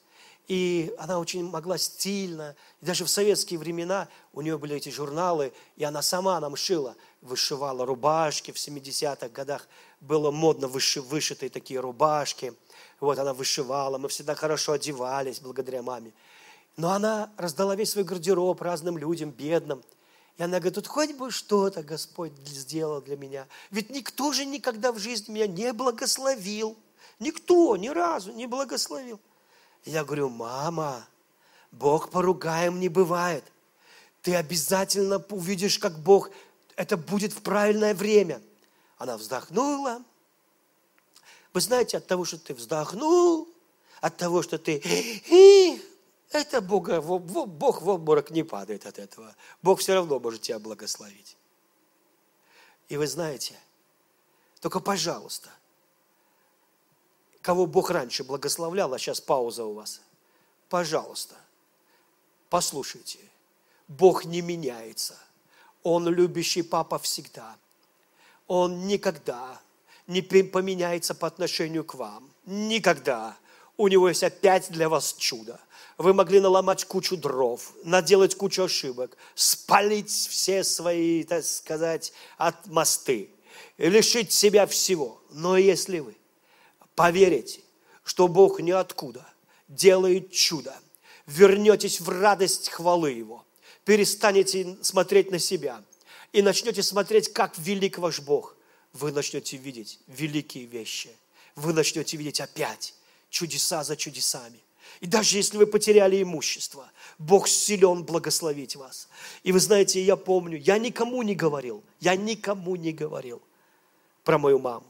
И 0.49 0.95
она 0.99 1.19
очень 1.19 1.45
могла 1.45 1.77
стильно, 1.77 2.55
и 2.81 2.87
даже 2.87 3.05
в 3.05 3.11
советские 3.11 3.59
времена 3.59 4.09
у 4.33 4.43
нее 4.43 4.59
были 4.59 4.77
эти 4.77 4.91
журналы, 4.91 5.53
и 5.77 5.83
она 5.83 6.03
сама 6.03 6.39
нам 6.39 6.55
шила, 6.55 6.95
вышивала 7.21 7.85
рубашки 7.85 8.53
в 8.53 8.57
70-х 8.57 9.29
годах, 9.31 9.67
было 10.01 10.31
модно 10.31 10.69
выши, 10.69 11.03
вышитые 11.03 11.51
такие 11.51 11.81
рубашки. 11.81 12.55
Вот 13.01 13.19
она 13.19 13.35
вышивала, 13.35 13.99
мы 13.99 14.09
всегда 14.09 14.37
хорошо 14.37 14.73
одевались 14.73 15.41
благодаря 15.41 15.83
маме. 15.83 16.13
Но 16.77 16.93
она 16.93 17.31
раздала 17.37 17.75
весь 17.75 17.91
свой 17.91 18.05
гардероб 18.05 18.61
разным 18.63 18.99
людям, 18.99 19.31
бедным. 19.31 19.83
И 20.37 20.43
она 20.43 20.59
говорит, 20.59 20.75
тут 20.75 20.87
хоть 20.87 21.15
бы 21.15 21.31
что-то 21.31 21.83
Господь 21.83 22.33
сделал 22.45 23.01
для 23.01 23.17
меня. 23.17 23.47
Ведь 23.71 23.91
никто 23.91 24.33
же 24.33 24.45
никогда 24.45 24.93
в 24.93 24.99
жизни 24.99 25.33
меня 25.33 25.47
не 25.47 25.73
благословил. 25.73 26.77
Никто 27.19 27.77
ни 27.77 27.89
разу 27.89 28.33
не 28.33 28.47
благословил. 28.47 29.19
Я 29.87 30.05
говорю, 30.05 30.29
мама, 30.29 31.07
Бог 31.71 32.11
поругаем 32.11 32.81
не 32.81 32.89
бывает. 32.89 33.45
Ты 34.21 34.35
обязательно 34.35 35.25
увидишь, 35.31 35.79
как 35.79 35.97
Бог, 35.99 36.31
это 36.75 36.97
будет 36.97 37.33
в 37.33 37.41
правильное 37.41 37.95
время. 37.95 38.43
Она 38.99 39.17
вздохнула. 39.17 40.03
Вы 41.53 41.61
знаете, 41.61 41.99
от 41.99 42.07
того, 42.07 42.25
что 42.25 42.39
ты 42.39 42.53
вздохнул, 42.53 43.49
от 44.01 44.17
того, 44.17 44.43
что 44.43 44.59
ты 44.59 44.83
это 46.31 46.61
Бога, 46.61 47.01
Бог 47.01 47.81
в 47.81 47.89
обморок 47.89 48.31
не 48.31 48.43
падает 48.43 48.87
от 48.87 48.99
этого. 48.99 49.35
Бог 49.63 49.79
все 49.79 49.95
равно 49.95 50.19
может 50.19 50.43
тебя 50.43 50.59
благословить. 50.59 51.37
И 52.89 52.97
вы 52.97 53.07
знаете, 53.07 53.57
только 54.61 54.81
пожалуйста, 54.81 55.51
кого 57.47 57.67
Бог 57.67 57.91
раньше 57.91 58.25
благословлял, 58.25 58.93
а 58.93 58.99
сейчас 58.99 59.21
пауза 59.21 59.65
у 59.65 59.75
вас, 59.75 60.01
пожалуйста, 60.69 61.37
послушайте, 62.51 63.21
Бог 63.87 64.25
не 64.25 64.41
меняется. 64.41 65.17
Он 65.85 66.09
любящий 66.09 66.63
папа 66.63 66.99
всегда. 66.99 67.57
Он 68.49 68.89
никогда 68.89 69.61
не 70.09 70.23
поменяется 70.23 71.15
по 71.15 71.29
отношению 71.29 71.85
к 71.85 71.95
вам. 71.95 72.29
Никогда. 72.47 73.37
У 73.77 73.87
него 73.87 74.09
есть 74.09 74.25
опять 74.25 74.69
для 74.73 74.89
вас 74.89 75.15
чудо. 75.17 75.61
Вы 75.99 76.15
могли 76.15 76.41
наломать 76.41 76.85
кучу 76.85 77.17
дров, 77.17 77.75
наделать 77.85 78.35
кучу 78.35 78.65
ошибок, 78.65 79.17
спалить 79.37 80.11
все 80.11 80.65
свои, 80.65 81.23
так 81.23 81.45
сказать, 81.45 82.13
от 82.39 82.67
мосты, 82.67 83.31
лишить 83.79 84.33
себя 84.33 84.67
всего. 84.67 85.23
Но 85.31 85.57
если 85.57 86.01
вы 86.01 86.17
поверите, 86.97 87.61
что 88.03 88.27
Бог 88.27 88.61
ниоткуда 88.61 89.25
делает 89.69 90.33
чудо, 90.33 90.75
вернетесь 91.27 92.01
в 92.01 92.09
радость 92.09 92.71
хвалы 92.71 93.13
Его, 93.13 93.45
перестанете 93.85 94.77
смотреть 94.83 95.31
на 95.31 95.39
себя 95.39 95.83
и 96.33 96.43
начнете 96.43 96.83
смотреть, 96.83 97.33
как 97.33 97.57
велик 97.59 97.99
ваш 97.99 98.21
Бог, 98.21 98.57
вы 98.93 99.13
начнете 99.13 99.57
видеть 99.57 100.01
великие 100.07 100.65
вещи. 100.65 101.11
Вы 101.55 101.73
начнете 101.73 102.17
видеть 102.17 102.41
опять 102.41 102.95
чудеса 103.31 103.85
за 103.85 103.97
чудесами. 103.97 104.61
И 105.01 105.07
даже 105.07 105.37
если 105.37 105.59
вы 105.59 105.67
потеряли 105.67 106.23
имущество, 106.23 106.91
Бог 107.19 107.49
силен 107.49 108.05
благословить 108.05 108.77
вас. 108.77 109.09
И 109.43 109.53
вы 109.53 109.61
знаете, 109.61 110.03
я 110.03 110.17
помню, 110.17 110.59
я 110.59 110.79
никому 110.79 111.23
не 111.23 111.35
говорил, 111.35 111.83
я 112.01 112.17
никому 112.17 112.77
не 112.77 112.93
говорил 112.93 113.43
про 114.25 114.39
мою 114.39 114.59
маму. 114.59 114.87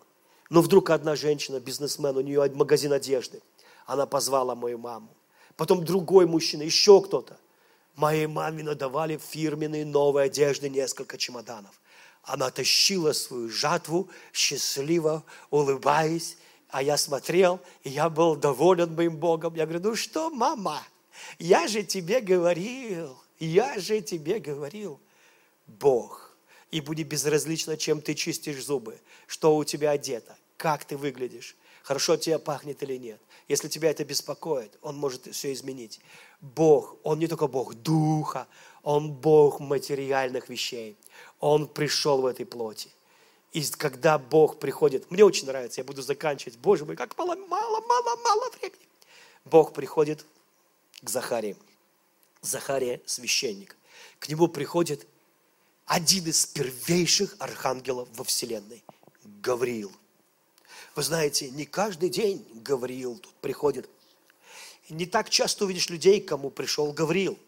Но 0.48 0.62
вдруг 0.62 0.90
одна 0.90 1.16
женщина, 1.16 1.60
бизнесмен, 1.60 2.16
у 2.16 2.20
нее 2.20 2.50
магазин 2.54 2.92
одежды, 2.92 3.42
она 3.84 4.06
позвала 4.06 4.54
мою 4.54 4.78
маму. 4.78 5.08
Потом 5.56 5.84
другой 5.84 6.26
мужчина, 6.26 6.62
еще 6.62 7.00
кто-то. 7.00 7.36
Моей 7.94 8.26
маме 8.26 8.62
надавали 8.62 9.16
фирменные 9.16 9.86
новые 9.86 10.26
одежды, 10.26 10.68
несколько 10.68 11.16
чемоданов. 11.16 11.80
Она 12.22 12.50
тащила 12.50 13.12
свою 13.12 13.48
жатву, 13.48 14.10
счастливо 14.32 15.24
улыбаясь, 15.50 16.36
а 16.68 16.82
я 16.82 16.96
смотрел, 16.96 17.60
и 17.84 17.90
я 17.90 18.10
был 18.10 18.36
доволен 18.36 18.94
моим 18.94 19.16
Богом. 19.16 19.54
Я 19.54 19.64
говорю, 19.64 19.90
ну 19.90 19.96
что, 19.96 20.30
мама, 20.30 20.82
я 21.38 21.68
же 21.68 21.82
тебе 21.82 22.20
говорил, 22.20 23.16
я 23.38 23.78
же 23.78 24.00
тебе 24.00 24.40
говорил, 24.40 25.00
Бог. 25.66 26.25
И 26.70 26.80
будет 26.80 27.08
безразлично, 27.08 27.76
чем 27.76 28.00
ты 28.00 28.14
чистишь 28.14 28.64
зубы, 28.64 28.98
что 29.26 29.56
у 29.56 29.64
тебя 29.64 29.90
одето, 29.90 30.36
как 30.56 30.84
ты 30.84 30.96
выглядишь, 30.96 31.56
хорошо 31.82 32.16
тебя 32.16 32.38
пахнет 32.38 32.82
или 32.82 32.96
нет. 32.96 33.20
Если 33.48 33.68
тебя 33.68 33.90
это 33.90 34.04
беспокоит, 34.04 34.76
Он 34.82 34.96
может 34.96 35.32
все 35.32 35.52
изменить. 35.52 36.00
Бог, 36.40 36.96
Он 37.04 37.18
не 37.18 37.28
только 37.28 37.46
Бог 37.46 37.74
Духа, 37.74 38.48
Он 38.82 39.12
Бог 39.12 39.60
материальных 39.60 40.48
вещей. 40.48 40.96
Он 41.38 41.68
пришел 41.68 42.20
в 42.22 42.26
этой 42.26 42.44
плоти. 42.44 42.90
И 43.52 43.62
когда 43.78 44.18
Бог 44.18 44.58
приходит, 44.58 45.10
мне 45.10 45.24
очень 45.24 45.46
нравится, 45.46 45.80
я 45.80 45.84
буду 45.84 46.02
заканчивать, 46.02 46.58
Боже 46.58 46.84
мой, 46.84 46.96
как 46.96 47.16
мало, 47.16 47.36
мало, 47.36 47.80
мало, 47.80 48.16
мало 48.16 48.50
времени. 48.50 48.82
Бог 49.44 49.72
приходит 49.72 50.26
к 51.00 51.08
Захарии. 51.08 51.56
Захария 52.42 53.00
священник. 53.06 53.76
К 54.18 54.28
нему 54.28 54.48
приходит 54.48 55.06
один 55.86 56.26
из 56.26 56.44
первейших 56.46 57.36
архангелов 57.38 58.08
во 58.14 58.24
Вселенной, 58.24 58.84
Гавриил. 59.24 59.92
Вы 60.96 61.02
знаете, 61.02 61.48
не 61.50 61.64
каждый 61.64 62.10
день 62.10 62.44
Гавриил 62.54 63.18
тут 63.18 63.32
приходит. 63.34 63.88
Не 64.88 65.06
так 65.06 65.30
часто 65.30 65.64
увидишь 65.64 65.88
людей, 65.88 66.20
кому 66.20 66.50
пришел 66.50 66.92
Гавриил. 66.92 67.38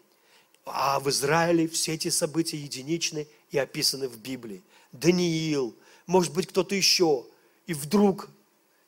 А 0.65 0.99
в 0.99 1.09
Израиле 1.09 1.67
все 1.67 1.93
эти 1.93 2.09
события 2.09 2.57
единичны 2.57 3.27
и 3.51 3.57
описаны 3.57 4.07
в 4.07 4.17
Библии. 4.17 4.61
Даниил, 4.91 5.75
может 6.05 6.33
быть, 6.33 6.47
кто-то 6.47 6.75
еще. 6.75 7.25
И 7.67 7.73
вдруг 7.73 8.29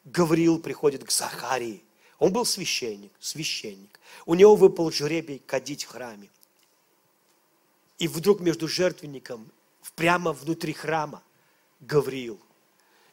Гавриил 0.05 0.59
приходит 0.59 1.03
к 1.03 1.11
Захарии. 1.11 1.83
Он 2.19 2.31
был 2.31 2.45
священник, 2.45 3.11
священник. 3.19 3.99
У 4.25 4.35
него 4.35 4.55
выпал 4.55 4.91
жребий 4.91 5.39
кадить 5.39 5.83
в 5.85 5.89
храме. 5.89 6.29
И 8.01 8.07
вдруг 8.07 8.39
между 8.39 8.67
жертвенником, 8.67 9.51
прямо 9.95 10.33
внутри 10.33 10.73
храма, 10.73 11.21
Гавриил. 11.81 12.39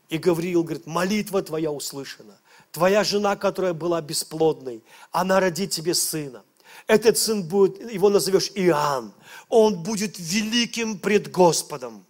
И 0.08 0.16
Гавриил 0.16 0.64
говорит, 0.64 0.86
молитва 0.86 1.42
твоя 1.42 1.70
услышана. 1.70 2.38
Твоя 2.72 3.04
жена, 3.04 3.36
которая 3.36 3.74
была 3.74 4.00
бесплодной, 4.00 4.82
она 5.12 5.40
родит 5.40 5.72
тебе 5.72 5.92
сына. 5.92 6.42
Этот 6.86 7.18
сын 7.18 7.42
будет, 7.42 7.92
его 7.92 8.08
назовешь 8.08 8.50
Иоанн. 8.54 9.12
Он 9.50 9.82
будет 9.82 10.18
великим 10.18 10.98
пред 10.98 11.30
Господом. 11.30 12.06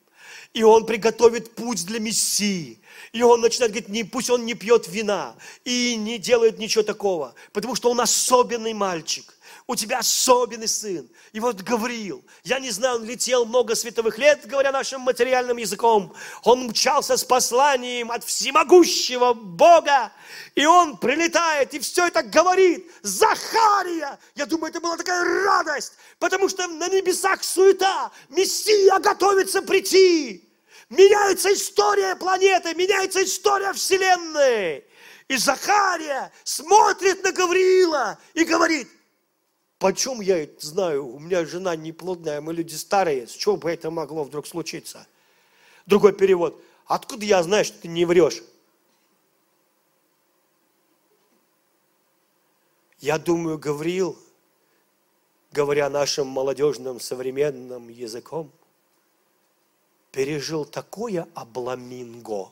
И 0.55 0.63
он 0.63 0.87
приготовит 0.87 1.57
путь 1.57 1.85
для 1.85 1.99
Мессии. 1.99 2.79
И 3.11 3.23
он 3.23 3.41
начинает 3.41 3.73
говорить, 3.73 3.89
не, 3.89 4.05
пусть 4.05 4.31
он 4.31 4.47
не 4.47 4.55
пьет 4.55 4.87
вина 4.87 5.35
и 5.65 5.97
не 5.97 6.19
делает 6.19 6.61
ничего 6.61 6.85
такого, 6.85 7.35
потому 7.53 7.75
что 7.75 7.91
он 7.91 8.01
особенный 8.01 8.73
мальчик 8.73 9.35
у 9.69 9.77
тебя 9.77 9.99
особенный 9.99 10.67
сын. 10.67 11.09
И 11.33 11.41
вот 11.41 11.61
Гавриил, 11.61 12.25
я 12.43 12.59
не 12.59 12.71
знаю, 12.71 12.97
он 12.97 13.05
летел 13.05 13.45
много 13.45 13.75
световых 13.75 14.17
лет, 14.17 14.47
говоря 14.47 14.73
нашим 14.73 15.03
материальным 15.03 15.59
языком. 15.59 16.15
Он 16.43 16.69
мчался 16.69 17.19
с 17.19 17.23
посланием 17.23 18.11
от 18.11 18.25
всемогущего 18.25 19.35
Бога. 19.35 20.11
И 20.55 20.65
он 20.65 20.97
прилетает 20.97 21.75
и 21.75 21.81
все 21.81 22.07
это 22.07 22.23
говорит. 22.23 22.91
Захария! 23.03 24.19
Я 24.35 24.47
думаю, 24.47 24.71
это 24.71 24.81
была 24.81 24.97
такая 24.97 25.23
радость, 25.45 25.93
потому 26.19 26.49
что 26.49 26.67
на 26.67 26.89
небесах 26.89 27.45
суета. 27.45 28.11
Мессия 28.31 28.99
готовится 29.01 29.61
прийти. 29.61 30.49
Меняется 30.89 31.53
история 31.53 32.17
планеты, 32.17 32.75
меняется 32.75 33.23
история 33.23 33.75
Вселенной. 33.75 34.83
И 35.29 35.37
Захария 35.37 36.33
смотрит 36.43 37.23
на 37.23 37.33
Гавриила 37.33 38.19
и 38.33 38.45
говорит, 38.45 38.89
Почем 39.79 40.21
я 40.21 40.49
знаю? 40.59 41.07
У 41.07 41.21
меня 41.21 41.45
жена 41.45 41.77
неплодная, 41.77 42.41
мы 42.41 42.53
люди 42.53 42.75
старые. 42.75 43.29
С 43.29 43.33
чего 43.33 43.57
бы 43.57 43.71
это 43.71 43.91
могло 43.91 44.25
вдруг 44.25 44.47
случиться? 44.47 45.07
Другой 45.87 46.13
перевод. 46.13 46.61
Откуда 46.87 47.25
я 47.25 47.43
знаю, 47.43 47.65
что 47.65 47.81
ты 47.81 47.89
не 47.89 48.05
врешь? 48.05 48.43
Я 52.99 53.19
думаю, 53.19 53.59
Гавриил, 53.59 54.19
говоря 55.53 55.89
нашим 55.89 56.27
молодежным 56.27 56.99
современным 56.99 57.89
языком, 57.89 58.51
пережил 60.11 60.65
такое 60.65 61.29
обламинго. 61.35 62.51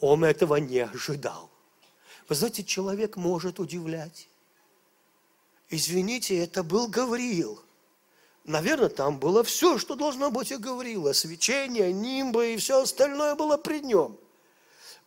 Он 0.00 0.24
этого 0.24 0.56
не 0.56 0.80
ожидал. 0.80 1.48
Вы 2.28 2.34
знаете, 2.34 2.62
человек 2.62 3.16
может 3.16 3.58
удивлять. 3.58 4.28
Извините, 5.68 6.38
это 6.38 6.62
был 6.62 6.88
Гавриил. 6.88 7.60
Наверное, 8.44 8.88
там 8.88 9.18
было 9.18 9.42
все, 9.42 9.78
что 9.78 9.96
должно 9.96 10.30
быть 10.30 10.52
у 10.52 10.58
Гавриила. 10.60 11.12
Свечение, 11.12 11.92
нимбы 11.92 12.54
и 12.54 12.56
все 12.56 12.82
остальное 12.82 13.34
было 13.34 13.56
при 13.56 13.80
нем. 13.80 14.16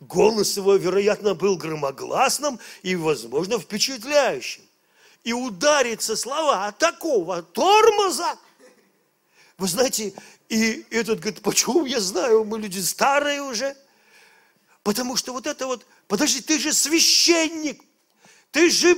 Голос 0.01 0.57
его, 0.57 0.75
вероятно, 0.75 1.35
был 1.35 1.57
громогласным 1.57 2.59
и, 2.83 2.95
возможно, 2.95 3.59
впечатляющим. 3.59 4.63
И 5.23 5.33
удариться 5.33 6.15
слова 6.15 6.67
от 6.67 6.77
такого 6.77 7.41
тормоза. 7.41 8.37
Вы 9.57 9.67
знаете, 9.67 10.13
и 10.47 10.85
этот 10.89 11.19
говорит, 11.19 11.41
почему 11.41 11.85
я 11.85 11.99
знаю, 11.99 12.43
мы 12.43 12.59
люди 12.59 12.79
старые 12.79 13.41
уже. 13.41 13.75
Потому 14.83 15.15
что 15.15 15.33
вот 15.33 15.47
это 15.47 15.67
вот, 15.67 15.85
подожди, 16.07 16.41
ты 16.41 16.57
же 16.59 16.73
священник, 16.73 17.81
ты 18.51 18.69
же 18.69 18.97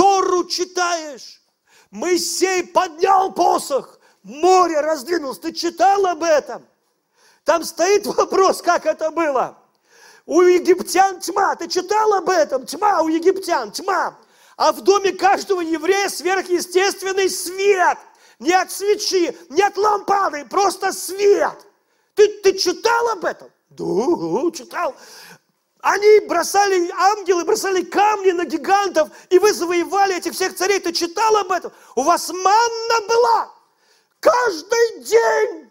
Тору 0.00 0.44
читаешь. 0.44 1.42
Моисей 1.90 2.66
поднял 2.66 3.32
посох, 3.32 4.00
море 4.22 4.80
раздвинулось. 4.80 5.38
Ты 5.40 5.52
читал 5.52 6.06
об 6.06 6.22
этом? 6.22 6.66
Там 7.44 7.64
стоит 7.64 8.06
вопрос, 8.06 8.62
как 8.62 8.86
это 8.86 9.10
было. 9.10 9.58
У 10.24 10.40
египтян 10.40 11.20
тьма. 11.20 11.54
Ты 11.56 11.68
читал 11.68 12.14
об 12.14 12.30
этом? 12.30 12.64
Тьма 12.64 13.02
у 13.02 13.08
египтян, 13.08 13.72
тьма. 13.72 14.16
А 14.56 14.72
в 14.72 14.80
доме 14.80 15.12
каждого 15.12 15.60
еврея 15.60 16.08
сверхъестественный 16.08 17.28
свет. 17.28 17.98
Не 18.38 18.54
от 18.54 18.72
свечи, 18.72 19.36
не 19.50 19.60
от 19.60 19.76
лампады, 19.76 20.46
просто 20.46 20.92
свет. 20.92 21.66
Ты, 22.14 22.40
ты 22.40 22.56
читал 22.56 23.08
об 23.10 23.26
этом? 23.26 23.50
Да, 23.68 23.84
читал. 24.54 24.94
Они 25.82 26.26
бросали, 26.26 26.90
ангелы 26.90 27.44
бросали 27.44 27.82
камни 27.82 28.32
на 28.32 28.44
гигантов, 28.44 29.10
и 29.30 29.38
вы 29.38 29.52
завоевали 29.52 30.16
этих 30.16 30.34
всех 30.34 30.54
царей. 30.54 30.78
Ты 30.78 30.92
читал 30.92 31.36
об 31.36 31.50
этом? 31.50 31.72
У 31.94 32.02
вас 32.02 32.28
манна 32.28 33.06
была 33.08 33.54
каждый 34.20 35.04
день. 35.04 35.70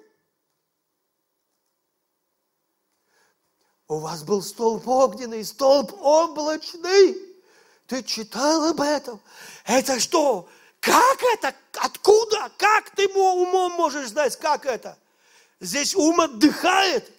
У 3.88 3.99
вас 3.99 4.24
был 4.24 4.41
столб 4.41 4.88
огненный, 4.88 5.43
столб 5.45 5.93
облачный. 6.01 7.18
Ты 7.86 8.03
читал 8.03 8.66
об 8.66 8.82
этом? 8.82 9.22
Это 9.66 9.99
что? 9.99 10.47
Как 10.80 11.22
это? 11.34 11.53
Откуда? 11.74 12.51
Как 12.57 12.89
ты 12.91 13.07
умом 13.07 13.74
можешь 13.74 14.10
знать, 14.10 14.36
как 14.38 14.66
это? 14.66 14.97
Здесь 15.60 15.95
ум 15.95 16.20
отдыхает– 16.22 17.12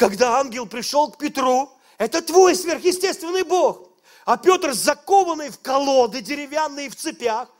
когда 0.00 0.38
ангел 0.38 0.64
пришел 0.64 1.10
к 1.10 1.18
Петру, 1.18 1.70
это 1.98 2.22
твой 2.22 2.54
сверхъестественный 2.54 3.42
Бог. 3.42 3.90
А 4.24 4.38
Петр, 4.38 4.72
закованный 4.72 5.50
в 5.50 5.60
колоды 5.60 6.22
деревянные 6.22 6.88
в 6.88 6.96
цепях, 6.96 7.50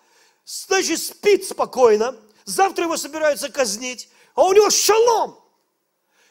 значит, 0.46 1.00
спит 1.00 1.44
спокойно. 1.44 2.16
Завтра 2.46 2.84
его 2.84 2.96
собираются 2.96 3.50
казнить, 3.50 4.08
а 4.34 4.44
у 4.46 4.54
него 4.54 4.70
шалом. 4.70 5.38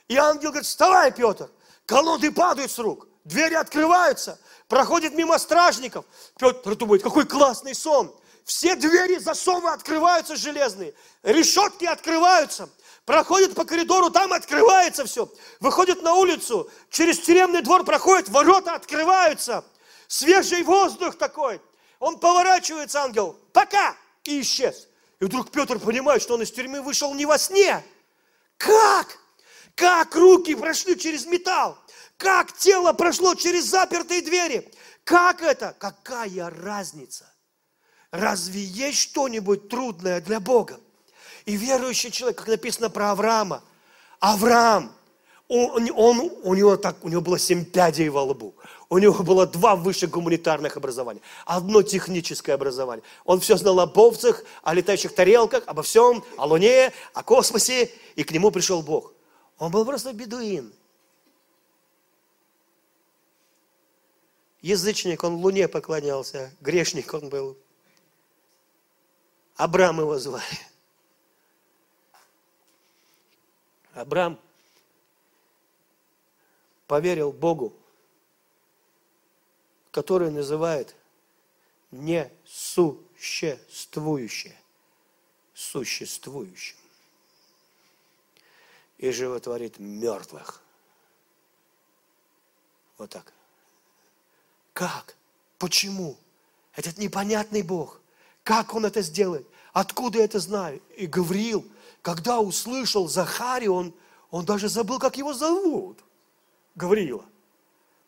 И 0.07 0.17
ангел 0.17 0.49
говорит, 0.49 0.65
вставай, 0.65 1.11
Петр. 1.11 1.47
Колоды 1.85 2.31
падают 2.31 2.71
с 2.71 2.79
рук, 2.79 3.07
двери 3.23 3.53
открываются, 3.53 4.39
проходит 4.67 5.13
мимо 5.13 5.37
стражников. 5.37 6.05
Петр 6.39 6.75
думает, 6.75 7.03
какой 7.03 7.27
классный 7.27 7.75
сон. 7.75 8.11
Все 8.45 8.75
двери, 8.75 9.19
засовы 9.19 9.69
открываются 9.69 10.35
железные, 10.35 10.95
решетки 11.21 11.85
открываются 11.85 12.67
проходит 13.09 13.55
по 13.55 13.65
коридору, 13.65 14.11
там 14.11 14.33
открывается 14.33 15.03
все. 15.03 15.33
Выходит 15.59 16.03
на 16.03 16.13
улицу, 16.13 16.69
через 16.91 17.17
тюремный 17.17 17.63
двор 17.63 17.83
проходит, 17.83 18.29
ворота 18.29 18.75
открываются. 18.75 19.65
Свежий 20.07 20.61
воздух 20.61 21.17
такой. 21.17 21.59
Он 21.97 22.19
поворачивается, 22.19 23.01
ангел, 23.01 23.35
пока, 23.51 23.95
и 24.25 24.41
исчез. 24.41 24.87
И 25.19 25.25
вдруг 25.25 25.49
Петр 25.49 25.79
понимает, 25.79 26.21
что 26.21 26.35
он 26.35 26.43
из 26.43 26.51
тюрьмы 26.51 26.83
вышел 26.83 27.11
не 27.15 27.25
во 27.25 27.39
сне. 27.39 27.83
Как? 28.57 29.17
Как 29.73 30.15
руки 30.15 30.53
прошли 30.53 30.95
через 30.95 31.25
металл? 31.25 31.79
Как 32.15 32.55
тело 32.55 32.93
прошло 32.93 33.33
через 33.33 33.65
запертые 33.65 34.21
двери? 34.21 34.71
Как 35.03 35.41
это? 35.41 35.75
Какая 35.79 36.51
разница? 36.51 37.25
Разве 38.11 38.61
есть 38.61 38.99
что-нибудь 38.99 39.67
трудное 39.67 40.21
для 40.21 40.39
Бога? 40.39 40.79
И 41.49 41.57
верующий 41.57 42.11
человек, 42.11 42.37
как 42.37 42.47
написано 42.47 42.91
про 42.91 43.09
Авраама, 43.09 43.63
Авраам, 44.19 44.91
он, 45.47 45.89
он, 45.95 46.31
у, 46.43 46.53
него 46.53 46.77
так, 46.77 47.03
у 47.03 47.09
него 47.09 47.21
было 47.21 47.39
семь 47.39 47.65
пядей 47.65 48.07
во 48.09 48.21
лбу. 48.21 48.53
У 48.87 48.99
него 48.99 49.23
было 49.23 49.47
два 49.47 49.75
высших 49.75 50.11
гуманитарных 50.11 50.77
образования, 50.77 51.21
одно 51.47 51.81
техническое 51.81 52.53
образование. 52.53 53.03
Он 53.25 53.39
все 53.39 53.57
знал 53.57 53.79
об 53.79 53.97
овцах, 53.97 54.43
о 54.61 54.75
летающих 54.75 55.15
тарелках, 55.15 55.63
обо 55.65 55.81
всем, 55.81 56.23
о 56.37 56.45
Луне, 56.45 56.93
о 57.15 57.23
космосе, 57.23 57.89
и 58.15 58.23
к 58.23 58.29
нему 58.29 58.51
пришел 58.51 58.83
Бог. 58.83 59.11
Он 59.57 59.71
был 59.71 59.85
просто 59.85 60.13
бедуин. 60.13 60.71
Язычник, 64.61 65.23
он 65.23 65.33
Луне 65.33 65.67
поклонялся, 65.67 66.53
грешник 66.61 67.11
он 67.11 67.29
был. 67.29 67.57
Абрам 69.55 69.99
его 69.99 70.19
звали. 70.19 70.45
Абрам 73.99 74.39
поверил 76.87 77.31
Богу, 77.31 77.73
который 79.91 80.31
называет 80.31 80.95
несуществующее 81.91 84.57
существующим 85.53 86.77
и 88.97 89.11
животворит 89.11 89.77
мертвых. 89.79 90.61
Вот 92.97 93.09
так. 93.09 93.33
Как? 94.73 95.15
Почему? 95.57 96.17
Этот 96.75 96.97
непонятный 96.97 97.61
Бог. 97.61 98.01
Как 98.43 98.73
Он 98.73 98.85
это 98.85 99.01
сделает? 99.01 99.45
Откуда 99.73 100.19
я 100.19 100.25
это 100.25 100.39
знаю? 100.39 100.81
И 100.95 101.07
Гавриил, 101.07 101.65
когда 102.01 102.39
услышал 102.39 103.07
Захарию, 103.07 103.73
он, 103.73 103.93
он 104.31 104.45
даже 104.45 104.69
забыл, 104.69 104.99
как 104.99 105.17
его 105.17 105.33
зовут. 105.33 105.99
Гавриила. 106.75 107.25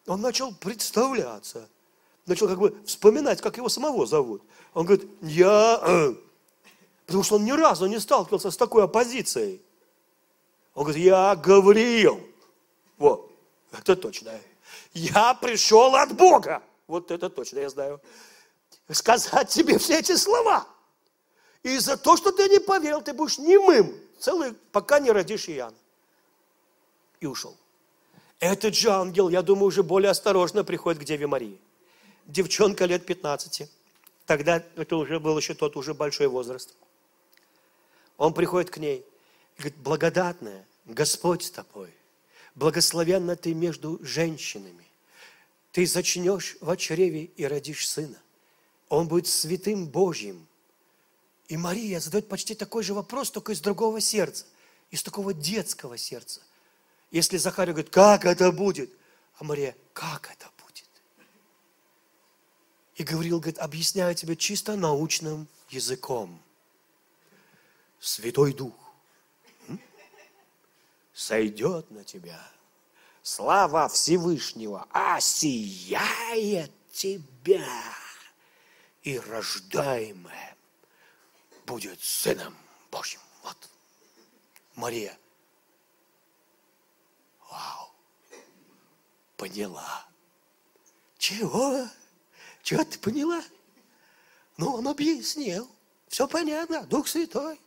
Он 0.07 0.21
начал 0.21 0.53
представляться. 0.53 1.69
Начал 2.25 2.47
как 2.47 2.59
бы 2.59 2.77
вспоминать, 2.85 3.41
как 3.41 3.57
его 3.57 3.69
самого 3.69 4.05
зовут. 4.05 4.43
Он 4.73 4.85
говорит, 4.85 5.09
я... 5.21 5.79
Э, 5.83 6.13
потому 7.05 7.23
что 7.23 7.35
он 7.35 7.45
ни 7.45 7.51
разу 7.51 7.87
не 7.87 7.99
сталкивался 7.99 8.51
с 8.51 8.57
такой 8.57 8.83
оппозицией. 8.83 9.61
Он 10.73 10.83
говорит, 10.83 11.03
я 11.03 11.35
Гавриил. 11.35 12.21
Вот, 12.97 13.31
это 13.71 13.95
точно. 13.95 14.31
Я 14.93 15.33
пришел 15.33 15.95
от 15.95 16.15
Бога. 16.15 16.61
Вот 16.87 17.11
это 17.11 17.29
точно, 17.29 17.59
я 17.59 17.69
знаю. 17.69 18.01
Сказать 18.89 19.49
тебе 19.49 19.77
все 19.77 19.99
эти 19.99 20.15
слова. 20.15 20.67
И 21.63 21.77
за 21.77 21.97
то, 21.97 22.17
что 22.17 22.31
ты 22.31 22.49
не 22.49 22.59
поверил, 22.59 23.01
ты 23.01 23.13
будешь 23.13 23.37
немым, 23.37 23.93
целый, 24.19 24.53
пока 24.71 24.99
не 24.99 25.11
родишь 25.11 25.47
Иоанна. 25.49 25.77
И 27.19 27.27
ушел. 27.27 27.55
Этот 28.39 28.73
же 28.73 28.89
ангел, 28.89 29.29
я 29.29 29.43
думаю, 29.43 29.65
уже 29.65 29.83
более 29.83 30.09
осторожно 30.09 30.63
приходит 30.63 31.01
к 31.01 31.05
Деве 31.05 31.27
Марии. 31.27 31.61
Девчонка 32.25 32.85
лет 32.85 33.05
15. 33.05 33.69
Тогда 34.25 34.63
это 34.75 34.95
уже 34.95 35.19
был 35.19 35.37
еще 35.37 35.53
тот 35.53 35.75
уже 35.75 35.93
большой 35.93 36.27
возраст. 36.27 36.75
Он 38.17 38.33
приходит 38.33 38.71
к 38.71 38.77
ней 38.77 39.05
и 39.57 39.61
говорит, 39.61 39.77
благодатная, 39.77 40.65
Господь 40.85 41.43
с 41.43 41.51
тобой, 41.51 41.93
благословенна 42.55 43.35
ты 43.35 43.53
между 43.53 43.99
женщинами. 44.03 44.85
Ты 45.71 45.85
зачнешь 45.85 46.57
в 46.59 46.75
чреве 46.77 47.25
и 47.25 47.45
родишь 47.45 47.87
сына. 47.87 48.17
Он 48.89 49.07
будет 49.07 49.27
святым 49.27 49.87
Божьим. 49.87 50.47
И 51.51 51.57
Мария 51.57 51.99
задает 51.99 52.29
почти 52.29 52.55
такой 52.55 52.81
же 52.81 52.93
вопрос, 52.93 53.29
только 53.29 53.51
из 53.51 53.59
другого 53.59 53.99
сердца, 53.99 54.45
из 54.89 55.03
такого 55.03 55.33
детского 55.33 55.97
сердца. 55.97 56.39
Если 57.11 57.35
Захарий 57.35 57.73
говорит, 57.73 57.91
как 57.91 58.23
это 58.23 58.53
будет? 58.53 58.89
А 59.37 59.43
Мария, 59.43 59.75
как 59.91 60.31
это 60.31 60.49
будет? 60.63 60.87
И 62.95 63.03
Гавриил 63.03 63.41
говорит, 63.41 63.59
объясняю 63.59 64.15
тебе 64.15 64.37
чисто 64.37 64.77
научным 64.77 65.49
языком. 65.69 66.41
Святой 67.99 68.53
Дух 68.53 68.73
сойдет 71.13 71.91
на 71.91 72.05
тебя. 72.05 72.41
Слава 73.23 73.89
Всевышнего 73.89 74.87
осияет 74.93 76.71
тебя, 76.93 77.67
и 79.03 79.19
рождаемое 79.19 80.50
будет 81.71 82.01
Сыном 82.01 82.53
Божьим. 82.91 83.21
Вот. 83.43 83.57
Мария– 84.75 85.17
Вау! 87.49 87.89
Поняла. 89.37 90.05
Чего? 91.17 91.87
Чего 92.61 92.83
ты 92.83 92.99
поняла? 92.99 93.41
Ну, 94.57 94.73
он 94.73 94.87
объяснил. 94.87 95.69
Все 96.09 96.27
понятно. 96.27 96.83
Дух 96.83 97.07
Святой. 97.07 97.59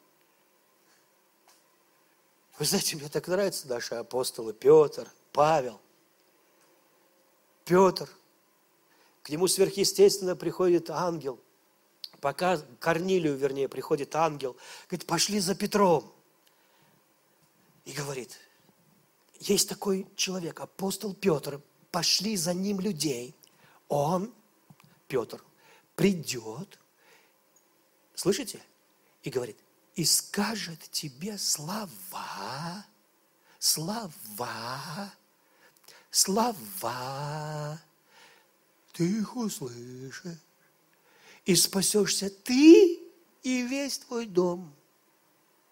Вы 2.59 2.67
знаете, 2.67 2.97
мне 2.97 3.09
так 3.09 3.27
нравятся 3.27 3.69
наши 3.69 3.95
апостолы 3.95 4.53
Петр, 4.53 5.11
Павел. 5.33 5.81
Петр. 7.65 8.09
К 9.23 9.31
нему 9.31 9.49
сверхъестественно 9.49 10.37
приходит 10.37 10.91
ангел. 10.91 11.41
Пока 12.25 12.57
Корнилию, 12.81 13.37
вернее, 13.37 13.69
приходит 13.69 14.17
ангел. 14.17 14.57
Говорит, 14.89 15.07
пошли 15.07 15.41
за 15.41 15.55
Петром. 15.55 16.11
И 17.85 17.93
говорит, 17.93 18.41
есть 19.41 19.69
такой 19.69 20.07
человек, 20.17 20.59
апостол 20.61 21.13
Петр, 21.13 21.61
пошли 21.91 22.39
за 22.39 22.55
ним 22.55 22.81
людей. 22.81 23.35
Он, 23.89 24.33
Петр, 25.07 25.45
придет, 25.97 26.79
слышите, 28.15 28.63
и 29.23 29.29
говорит, 29.29 29.59
и 29.95 30.07
скажет 30.07 30.81
тебе 30.91 31.37
слова, 31.37 32.87
слова, 33.59 35.13
слова, 36.11 37.79
ты 38.95 39.05
их 39.05 39.37
услышишь, 39.37 40.39
и 41.45 41.55
спасешься 41.55 42.31
ты 42.31 43.01
и 43.43 43.63
весь 43.63 43.99
твой 43.99 44.27
дом. 44.27 44.73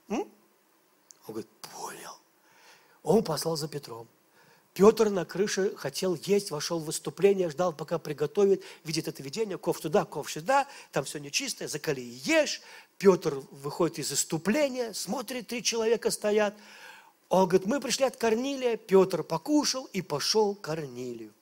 М? 0.09 0.21
Он 0.21 0.29
говорит, 1.27 1.49
понял. 1.73 2.19
Он 3.03 3.25
послал 3.25 3.57
за 3.57 3.69
Петром. 3.69 4.07
Петр 4.75 5.11
на 5.11 5.27
крыше 5.27 5.77
хотел 5.77 6.15
есть, 6.15 6.51
вошел 6.51 6.79
в 6.79 6.85
выступление, 6.85 7.51
ждал, 7.51 7.75
пока 7.75 7.99
приготовит, 7.99 8.63
видит 8.85 9.07
это 9.07 9.23
видение, 9.23 9.59
ковш 9.59 9.81
туда, 9.81 10.07
ковш 10.07 10.33
сюда, 10.33 10.67
там 10.93 11.05
все 11.05 11.19
нечистое, 11.19 11.69
закали 11.69 12.01
и 12.01 12.21
ешь. 12.25 12.63
Петр 12.97 13.43
выходит 13.51 13.99
из 13.99 14.11
выступления, 14.11 14.95
смотрит, 14.95 15.49
три 15.49 15.63
человека 15.63 16.11
стоят. 16.11 16.55
Он 17.29 17.49
говорит, 17.49 17.67
мы 17.67 17.81
пришли 17.81 18.07
от 18.07 18.17
Корнилия. 18.17 18.77
Петр 18.77 19.23
покушал 19.23 19.85
и 19.93 20.01
пошел 20.01 20.55
к 20.55 20.63
Корнилию. 20.63 21.33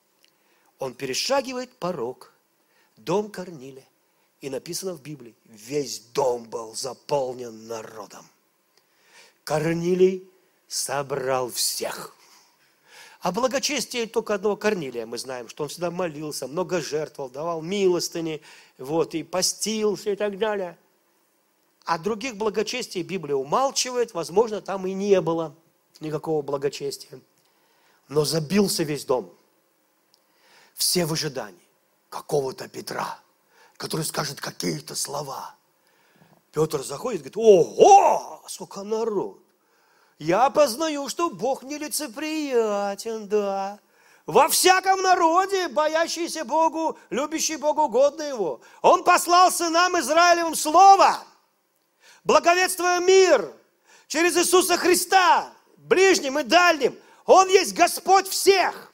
Он 0.79 0.93
перешагивает 0.93 1.69
порог, 1.71 2.33
дом 2.97 3.29
Корнилия. 3.29 3.85
И 4.41 4.49
написано 4.49 4.93
в 4.93 5.01
Библии, 5.01 5.35
весь 5.45 5.99
дом 5.99 6.43
был 6.49 6.75
заполнен 6.75 7.67
народом. 7.67 8.25
Корнилий 9.43 10.27
собрал 10.67 11.51
всех. 11.51 12.15
А 13.21 13.31
благочестие 13.31 14.07
только 14.07 14.33
одного 14.33 14.57
Корнилия 14.57 15.05
мы 15.05 15.19
знаем, 15.19 15.47
что 15.47 15.63
он 15.63 15.69
всегда 15.69 15.91
молился, 15.91 16.47
много 16.47 16.81
жертвовал, 16.81 17.29
давал 17.29 17.61
милостыни, 17.61 18.41
вот, 18.79 19.13
и 19.13 19.21
постился 19.21 20.11
и 20.11 20.15
так 20.15 20.39
далее. 20.39 20.75
А 21.85 21.99
других 21.99 22.35
благочестий 22.35 23.03
Библия 23.03 23.35
умалчивает, 23.35 24.15
возможно, 24.15 24.59
там 24.59 24.87
и 24.87 24.93
не 24.93 25.21
было 25.21 25.55
никакого 25.99 26.41
благочестия. 26.41 27.19
Но 28.07 28.25
забился 28.25 28.81
весь 28.81 29.05
дом. 29.05 29.31
Все 30.73 31.05
в 31.05 31.13
ожидании 31.13 31.61
какого-то 32.09 32.67
Петра, 32.67 33.19
который 33.81 34.05
скажет 34.05 34.39
какие-то 34.39 34.93
слова. 34.93 35.55
Петр 36.51 36.83
заходит 36.83 37.21
и 37.21 37.29
говорит, 37.31 37.37
ого, 37.37 38.43
сколько 38.47 38.83
народ 38.83 39.39
я 40.19 40.51
познаю, 40.51 41.09
что 41.09 41.31
Бог 41.31 41.63
нелицеприятен, 41.63 43.27
да. 43.27 43.79
Во 44.27 44.47
всяком 44.49 45.01
народе, 45.01 45.67
боящийся 45.67 46.45
Богу, 46.45 46.95
любящий 47.09 47.55
Богу, 47.55 47.85
угодно 47.85 48.21
Его. 48.21 48.61
Он 48.83 49.03
послал 49.03 49.51
сынам 49.51 49.99
Израилевым 49.99 50.53
Слово, 50.53 51.17
благовествуя 52.23 52.99
мир 52.99 53.51
через 54.05 54.37
Иисуса 54.37 54.77
Христа, 54.77 55.51
ближним 55.77 56.37
и 56.37 56.43
дальним. 56.43 56.95
Он 57.25 57.49
есть 57.49 57.73
Господь 57.73 58.27
всех. 58.27 58.93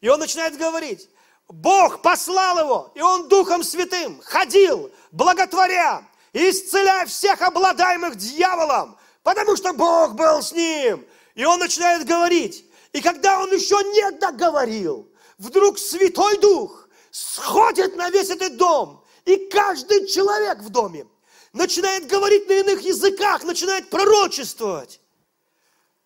И 0.00 0.08
он 0.08 0.20
начинает 0.20 0.56
говорить, 0.56 1.10
Бог 1.50 2.00
послал 2.00 2.60
его, 2.60 2.92
и 2.94 3.02
он 3.02 3.28
Духом 3.28 3.64
Святым 3.64 4.20
ходил, 4.22 4.90
благотворя, 5.10 6.06
исцеляя 6.32 7.06
всех 7.06 7.42
обладаемых 7.42 8.14
дьяволом, 8.14 8.96
потому 9.24 9.56
что 9.56 9.72
Бог 9.72 10.14
был 10.14 10.42
с 10.42 10.52
ним. 10.52 11.04
И 11.34 11.44
он 11.44 11.58
начинает 11.58 12.06
говорить. 12.06 12.64
И 12.92 13.00
когда 13.00 13.40
он 13.40 13.52
еще 13.52 13.74
не 13.74 14.12
договорил, 14.12 15.10
вдруг 15.38 15.78
Святой 15.78 16.38
Дух 16.38 16.88
сходит 17.10 17.96
на 17.96 18.10
весь 18.10 18.30
этот 18.30 18.56
дом. 18.56 19.04
И 19.24 19.36
каждый 19.48 20.06
человек 20.06 20.60
в 20.60 20.70
доме 20.70 21.04
начинает 21.52 22.06
говорить 22.06 22.48
на 22.48 22.52
иных 22.52 22.82
языках, 22.82 23.42
начинает 23.42 23.90
пророчествовать. 23.90 25.00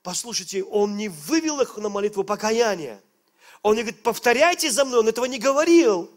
Послушайте, 0.02 0.64
он 0.64 0.96
не 0.96 1.10
вывел 1.10 1.60
их 1.60 1.76
на 1.76 1.90
молитву 1.90 2.24
покаяния. 2.24 3.02
Он 3.64 3.76
говорит, 3.76 4.02
повторяйте 4.02 4.70
за 4.70 4.84
мной, 4.84 5.00
он 5.00 5.08
этого 5.08 5.24
не 5.24 5.38
говорил. 5.38 6.10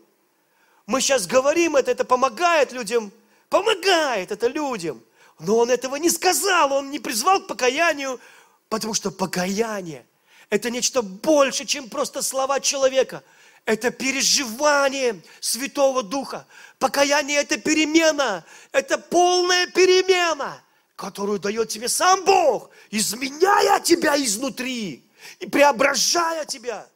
Мы 0.86 1.00
сейчас 1.00 1.26
говорим 1.28 1.78
это, 1.78 1.90
это 1.90 2.04
помогает 2.04 2.74
людям, 2.74 3.10
помогает 3.50 4.34
это 4.34 4.48
людям. 4.48 5.02
Но 5.40 5.56
он 5.60 5.72
этого 5.72 5.96
не 5.96 6.10
сказал, 6.10 6.74
он 6.74 6.92
не 6.92 7.00
призвал 7.00 7.42
к 7.42 7.48
покаянию, 7.48 8.20
потому 8.68 8.94
что 8.94 9.12
покаяние 9.12 10.06
Это 10.50 10.70
нечто 10.70 11.02
больше, 11.02 11.64
чем 11.64 11.90
просто 11.90 12.22
слова 12.22 12.60
человека. 12.60 13.24
Это 13.64 13.92
переживание 13.92 15.22
Святого 15.40 16.04
Духа. 16.04 16.46
Покаяние– 16.80 17.38
это 17.42 17.58
перемена. 17.58 18.44
Это 18.74 18.98
полная 18.98 19.68
перемена, 19.68 20.62
которую 20.98 21.40
дает 21.40 21.70
тебе 21.70 21.88
сам 21.88 22.26
Бог, 22.26 22.72
изменяя 22.92 23.80
тебя 23.80 24.22
изнутри 24.22 25.10
и 25.40 25.46
преображая 25.48 26.44
тебя. 26.44 26.90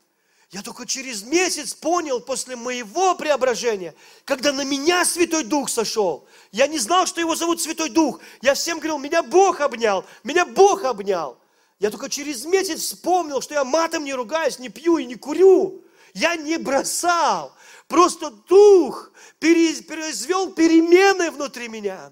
Я 0.52 0.62
только 0.62 0.86
через 0.86 1.24
месяц 1.24 1.74
понял 1.74 2.20
после 2.20 2.58
моего 2.58 3.16
преображения, 3.16 3.96
когда 4.26 4.52
на 4.52 4.66
меня 4.66 5.06
Святой 5.06 5.46
Дух 5.46 5.70
сошел. 5.70 6.28
Я 6.52 6.68
не 6.68 6.78
знал, 6.78 7.06
что 7.08 7.22
его 7.22 7.36
зовут 7.36 7.62
Святой 7.62 7.90
Дух. 7.90 8.20
Я 8.42 8.54
всем 8.54 8.80
говорил, 8.80 8.98
меня 8.98 9.24
Бог 9.24 9.62
обнял, 9.62 10.06
меня 10.24 10.46
Бог 10.46 10.84
обнял. 10.84 11.38
Я 11.80 11.90
только 11.90 12.10
через 12.10 12.44
месяц 12.44 12.82
вспомнил, 12.82 13.42
что 13.42 13.54
я 13.54 13.64
матом 13.64 14.04
не 14.04 14.14
ругаюсь, 14.14 14.60
не 14.60 14.68
пью 14.68 14.98
и 14.98 15.06
не 15.06 15.16
курю. 15.16 15.86
Я 16.14 16.36
не 16.36 16.58
бросал. 16.58 17.56
Просто 17.88 18.30
Дух 18.30 19.12
произвел 19.40 20.52
перемены 20.52 21.32
внутри 21.32 21.70
меня. 21.70 22.12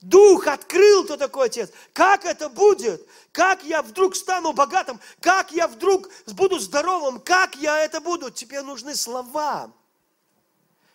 Дух 0.00 0.46
открыл, 0.46 1.04
кто 1.04 1.16
такой 1.16 1.46
Отец. 1.46 1.70
Как 1.92 2.24
это 2.24 2.48
будет? 2.48 3.06
Как 3.32 3.62
я 3.64 3.82
вдруг 3.82 4.16
стану 4.16 4.52
богатым? 4.52 4.98
Как 5.20 5.52
я 5.52 5.68
вдруг 5.68 6.08
буду 6.28 6.58
здоровым? 6.58 7.20
Как 7.20 7.54
я 7.56 7.78
это 7.78 8.00
буду? 8.00 8.30
Тебе 8.30 8.62
нужны 8.62 8.94
слова. 8.94 9.70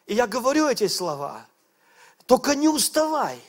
И 0.08 0.16
я 0.16 0.26
говорю 0.26 0.68
эти 0.68 0.88
слова. 0.88 1.46
Только 2.26 2.56
не 2.56 2.68
уставай. 2.68 3.40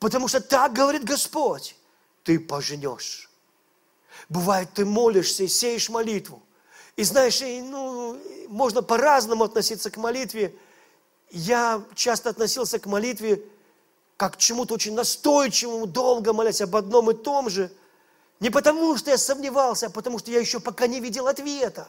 Потому 0.00 0.26
что 0.26 0.40
так 0.40 0.72
говорит 0.72 1.04
Господь. 1.04 1.76
Ты 2.24 2.40
поженешь. 2.40 3.30
Бывает, 4.28 4.72
ты 4.74 4.84
молишься 4.84 5.44
и 5.44 5.48
сеешь 5.48 5.88
молитву. 5.88 6.42
И 6.96 7.04
знаешь, 7.04 7.40
ну, 7.40 8.20
можно 8.48 8.82
по-разному 8.82 9.44
относиться 9.44 9.90
к 9.92 9.96
молитве. 9.96 10.56
Я 11.30 11.84
часто 11.94 12.30
относился 12.30 12.80
к 12.80 12.86
молитве 12.86 13.44
как 14.20 14.36
чему-то 14.36 14.74
очень 14.74 14.92
настойчивому, 14.92 15.86
долго 15.86 16.34
молясь 16.34 16.60
об 16.60 16.76
одном 16.76 17.10
и 17.10 17.14
том 17.14 17.48
же. 17.48 17.72
Не 18.38 18.50
потому, 18.50 18.94
что 18.98 19.10
я 19.10 19.16
сомневался, 19.16 19.86
а 19.86 19.90
потому, 19.90 20.18
что 20.18 20.30
я 20.30 20.38
еще 20.38 20.60
пока 20.60 20.86
не 20.86 21.00
видел 21.00 21.26
ответа. 21.26 21.88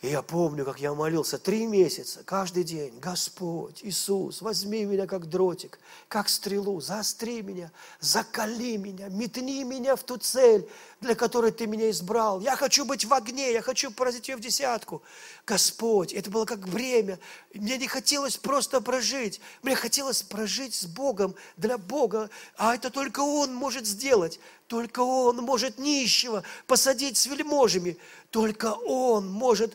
И 0.00 0.08
я 0.08 0.22
помню, 0.22 0.64
как 0.64 0.80
я 0.80 0.94
молился 0.94 1.38
три 1.38 1.66
месяца, 1.66 2.22
каждый 2.24 2.64
день. 2.64 2.98
Господь, 3.00 3.84
Иисус, 3.84 4.40
возьми 4.40 4.86
меня 4.86 5.06
как 5.06 5.28
дротик, 5.28 5.78
как 6.08 6.30
стрелу, 6.30 6.80
заостри 6.80 7.42
меня, 7.42 7.70
закали 8.00 8.78
меня, 8.78 9.10
метни 9.10 9.62
меня 9.62 9.94
в 9.94 10.02
ту 10.02 10.16
цель, 10.16 10.66
для 11.02 11.14
которой 11.14 11.52
Ты 11.52 11.66
меня 11.66 11.90
избрал. 11.90 12.40
Я 12.40 12.56
хочу 12.56 12.86
быть 12.86 13.04
в 13.04 13.12
огне, 13.12 13.52
я 13.52 13.60
хочу 13.60 13.90
поразить 13.90 14.28
ее 14.28 14.36
в 14.36 14.40
десятку. 14.40 15.02
Господь, 15.44 16.12
это 16.12 16.30
было 16.30 16.44
как 16.44 16.68
бремя. 16.68 17.18
Мне 17.52 17.76
не 17.76 17.88
хотелось 17.88 18.36
просто 18.36 18.80
прожить. 18.80 19.40
Мне 19.62 19.74
хотелось 19.74 20.22
прожить 20.22 20.74
с 20.74 20.86
Богом, 20.86 21.34
для 21.56 21.78
Бога. 21.78 22.30
А 22.56 22.76
это 22.76 22.90
только 22.90 23.20
Он 23.20 23.52
может 23.52 23.84
сделать. 23.84 24.38
Только 24.68 25.00
Он 25.00 25.38
может 25.38 25.78
нищего 25.78 26.44
посадить 26.68 27.16
с 27.16 27.26
вельможами. 27.26 27.96
Только 28.30 28.72
Он 28.72 29.28
может 29.28 29.74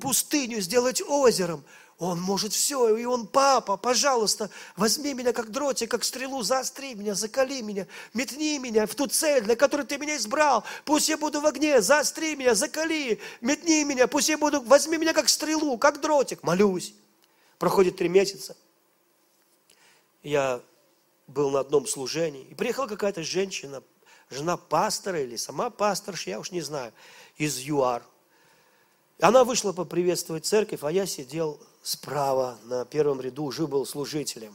пустыню 0.00 0.60
сделать 0.60 1.02
озером. 1.02 1.64
Он 2.00 2.18
может 2.18 2.54
все, 2.54 2.96
и 2.96 3.04
Он 3.04 3.26
папа, 3.26 3.76
пожалуйста, 3.76 4.48
возьми 4.74 5.12
меня 5.12 5.34
как 5.34 5.50
дротик, 5.50 5.90
как 5.90 6.02
стрелу, 6.02 6.42
заостри 6.42 6.94
меня, 6.94 7.14
закали 7.14 7.60
меня, 7.60 7.86
метни 8.14 8.56
меня 8.56 8.86
в 8.86 8.94
ту 8.94 9.06
цель, 9.06 9.44
для 9.44 9.54
которой 9.54 9.84
Ты 9.84 9.98
меня 9.98 10.16
избрал. 10.16 10.64
Пусть 10.86 11.10
я 11.10 11.18
буду 11.18 11.42
в 11.42 11.46
огне, 11.46 11.82
заостри 11.82 12.36
меня, 12.36 12.54
закали, 12.54 13.20
метни 13.42 13.84
меня, 13.84 14.06
пусть 14.08 14.30
я 14.30 14.38
буду, 14.38 14.62
возьми 14.62 14.96
меня 14.96 15.12
как 15.12 15.28
стрелу, 15.28 15.76
как 15.76 16.00
дротик. 16.00 16.42
Молюсь. 16.42 16.94
Проходит 17.58 17.98
три 17.98 18.08
месяца. 18.08 18.56
Я 20.22 20.62
был 21.26 21.50
на 21.50 21.60
одном 21.60 21.86
служении, 21.86 22.44
и 22.44 22.54
приехала 22.54 22.86
какая-то 22.86 23.22
женщина, 23.22 23.82
жена 24.30 24.56
пастора 24.56 25.20
или 25.20 25.36
сама 25.36 25.68
пасторша, 25.68 26.30
я 26.30 26.40
уж 26.40 26.50
не 26.50 26.62
знаю, 26.62 26.94
из 27.36 27.58
ЮАР. 27.58 28.02
Она 29.20 29.44
вышла 29.44 29.72
поприветствовать 29.74 30.46
церковь, 30.46 30.82
а 30.82 30.90
я 30.90 31.04
сидел 31.04 31.60
справа 31.82 32.58
на 32.64 32.84
первом 32.84 33.20
ряду, 33.20 33.44
уже 33.44 33.66
был 33.66 33.86
служителем. 33.86 34.54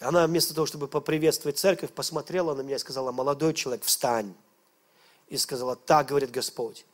Она 0.00 0.26
вместо 0.26 0.54
того, 0.54 0.66
чтобы 0.66 0.88
поприветствовать 0.88 1.58
церковь, 1.58 1.90
посмотрела 1.90 2.54
на 2.54 2.60
меня 2.60 2.76
и 2.76 2.78
сказала, 2.78 3.12
молодой 3.12 3.54
человек, 3.54 3.84
встань. 3.84 4.34
И 5.28 5.36
сказала, 5.36 5.76
так 5.76 6.08
говорит 6.08 6.30
Господь, 6.30 6.84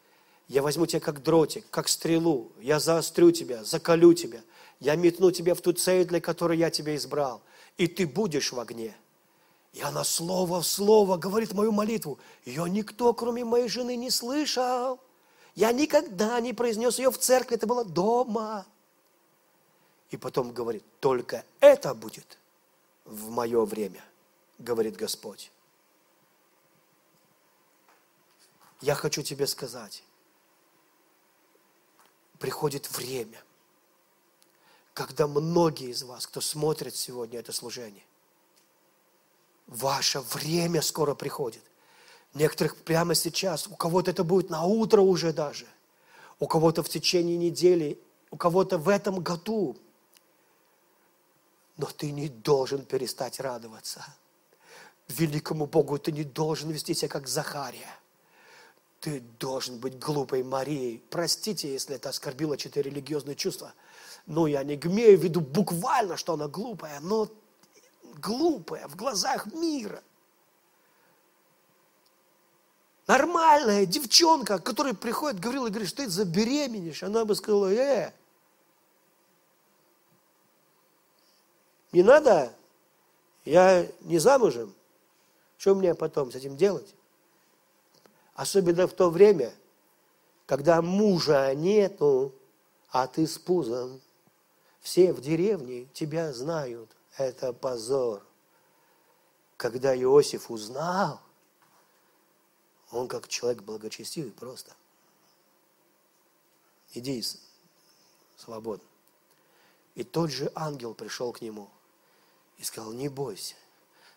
я 0.47 0.63
возьму 0.63 0.87
тебя 0.87 1.01
как 1.01 1.23
дротик, 1.23 1.65
как 1.71 1.89
стрелу, 1.89 2.53
я 2.61 2.79
заострю 2.79 3.33
тебя, 3.33 3.65
закалю 3.65 4.15
тебя, 4.15 4.43
я 4.79 4.95
метну 4.97 5.31
тебя 5.31 5.55
в 5.55 5.61
ту 5.61 5.73
цель, 5.73 6.05
для 6.05 6.21
которой 6.21 6.59
я 6.59 6.71
тебя 6.71 6.95
избрал, 6.97 7.43
и 7.77 7.87
ты 7.87 8.07
будешь 8.07 8.53
в 8.53 8.61
огне. 8.61 8.97
И 9.73 9.81
она 9.83 10.05
слово 10.05 10.61
в 10.61 10.67
слово 10.67 11.17
говорит 11.17 11.53
мою 11.53 11.71
молитву. 11.71 12.19
Ее 12.45 12.69
никто, 12.69 13.15
кроме 13.15 13.45
моей 13.45 13.69
жены, 13.69 13.95
не 13.95 14.11
слышал. 14.11 14.99
Я 15.55 15.73
никогда 15.73 16.41
не 16.41 16.53
произнес 16.53 16.99
ее 16.99 17.11
в 17.11 17.19
церкви, 17.19 17.57
это 17.57 17.67
было 17.67 17.85
дома. 17.85 18.67
И 20.11 20.17
потом 20.17 20.53
говорит, 20.53 20.85
только 20.99 21.45
это 21.61 21.95
будет 21.95 22.39
в 23.05 23.31
мое 23.31 23.65
время, 23.65 24.05
говорит 24.59 24.97
Господь. 24.97 25.53
Я 28.81 28.95
хочу 28.95 29.23
тебе 29.23 29.47
сказать, 29.47 30.03
приходит 32.39 32.91
время, 32.91 33.43
когда 34.95 35.29
многие 35.29 35.91
из 35.91 36.03
вас, 36.03 36.27
кто 36.27 36.41
смотрит 36.41 36.97
сегодня 36.97 37.39
это 37.39 37.53
служение, 37.53 38.05
ваше 39.67 40.21
время 40.21 40.83
скоро 40.83 41.15
приходит. 41.15 41.63
Некоторых 42.35 42.77
прямо 42.77 43.15
сейчас, 43.15 43.69
у 43.69 43.77
кого-то 43.77 44.11
это 44.11 44.25
будет 44.25 44.51
на 44.51 44.65
утро 44.65 45.03
уже 45.03 45.33
даже, 45.33 45.67
у 46.41 46.49
кого-то 46.49 46.83
в 46.83 46.89
течение 46.89 47.37
недели, 47.37 48.01
у 48.31 48.37
кого-то 48.37 48.77
в 48.77 48.89
этом 48.89 49.23
году– 49.23 49.77
но 51.81 51.87
ты 51.87 52.11
не 52.11 52.29
должен 52.29 52.85
перестать 52.85 53.41
радоваться. 53.41 54.05
Великому 55.09 55.67
Богу 55.67 55.99
ты 55.99 56.13
не 56.13 56.25
должен 56.25 56.71
вести 56.71 56.93
себя 56.93 57.09
как 57.09 57.27
Захария. 57.27 57.97
Ты 59.01 59.21
должен 59.39 59.79
быть 59.79 59.99
глупой 59.99 60.43
Марией. 60.43 61.03
Простите, 61.09 61.73
если 61.73 61.97
это 61.97 62.11
оскорбило 62.11 62.59
чьи-то 62.59 62.83
религиозные 62.83 63.35
чувства. 63.35 63.73
Но 64.27 64.47
я 64.47 64.63
не 64.63 64.75
имею 64.75 65.19
в 65.19 65.25
виду 65.25 65.41
буквально, 65.41 66.19
что 66.19 66.35
она 66.35 66.49
глупая, 66.49 67.01
но 67.01 67.29
глупая 68.17 68.87
в 68.87 68.97
глазах 68.97 69.47
мира. 69.47 70.03
Нормальная 73.07 73.87
девчонка, 73.87 74.59
которая 74.59 74.93
приходит, 74.93 75.41
говорила 75.41 75.71
говорит, 75.71 75.89
что 75.89 76.05
ты 76.05 76.11
забеременеешь. 76.11 77.03
Она 77.03 77.25
бы 77.25 77.35
сказала, 77.35 77.73
э, 77.73 78.13
Не 81.93 82.03
надо, 82.03 82.55
я 83.45 83.87
не 84.03 84.19
замужем. 84.19 84.75
Что 85.59 85.75
мне 85.75 85.95
потом 85.95 86.31
с 86.31 86.37
этим 86.37 86.57
делать? 86.57 86.95
Особенно 88.35 88.87
в 88.87 88.93
то 88.93 89.11
время, 89.11 89.53
когда 90.47 90.81
мужа 90.83 91.53
нету, 91.55 92.33
а 92.91 93.07
ты 93.07 93.27
с 93.27 93.39
пузом. 93.39 94.01
Все 94.81 95.13
в 95.13 95.21
деревне 95.21 95.87
тебя 95.93 96.33
знают. 96.33 96.91
Это 97.17 97.53
позор. 97.53 98.25
Когда 99.57 99.95
Иосиф 99.95 100.51
узнал, 100.51 101.21
он 102.91 103.09
как 103.09 103.29
человек 103.29 103.63
благочестивый 103.63 104.33
просто. 104.33 104.73
Иди 106.95 107.23
свободно. 108.39 108.87
И 109.97 110.03
тот 110.03 110.31
же 110.31 110.51
ангел 110.55 110.95
пришел 110.95 111.33
к 111.33 111.43
нему– 111.43 111.69
и 112.61 112.63
сказал, 112.63 112.93
не 112.93 113.09
бойся. 113.09 113.57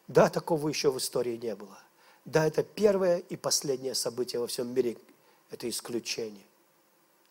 Да, 0.08 0.30
такого 0.30 0.68
еще 0.68 0.92
в 0.92 0.98
истории 0.98 1.38
не 1.38 1.56
было. 1.56 1.80
Да, 2.26 2.46
это 2.46 2.62
первое 2.62 3.20
и 3.20 3.38
последнее 3.38 3.96
событие 3.96 4.42
во 4.42 4.48
всем 4.48 4.74
мире. 4.74 4.98
Это 5.50 5.70
исключение. 5.70 6.46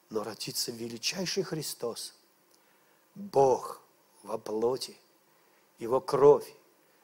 Но 0.08 0.24
родится 0.24 0.72
величайший 0.72 1.42
Христос, 1.42 2.14
Бог 3.14 3.82
во 4.22 4.38
плоти, 4.38 4.96
Его 5.78 6.00
кровь 6.00 6.50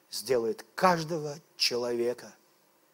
сделает 0.09 0.65
каждого 0.73 1.39
человека 1.55 2.33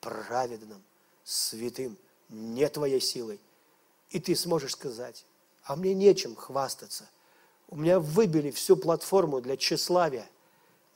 праведным, 0.01 0.84
святым, 1.24 1.97
не 2.28 2.68
твоей 2.68 2.99
силой. 2.99 3.39
И 4.09 4.20
ты 4.20 4.36
сможешь 4.36 4.74
сказать, 4.74 5.26
а 5.63 5.78
мне 5.78 5.93
нечем 5.93 6.36
хвастаться. 6.36 7.09
У 7.70 7.78
меня 7.78 8.01
выбили 8.01 8.51
всю 8.51 8.76
платформу 8.76 9.39
для 9.39 9.55
тщеславия. 9.55 10.30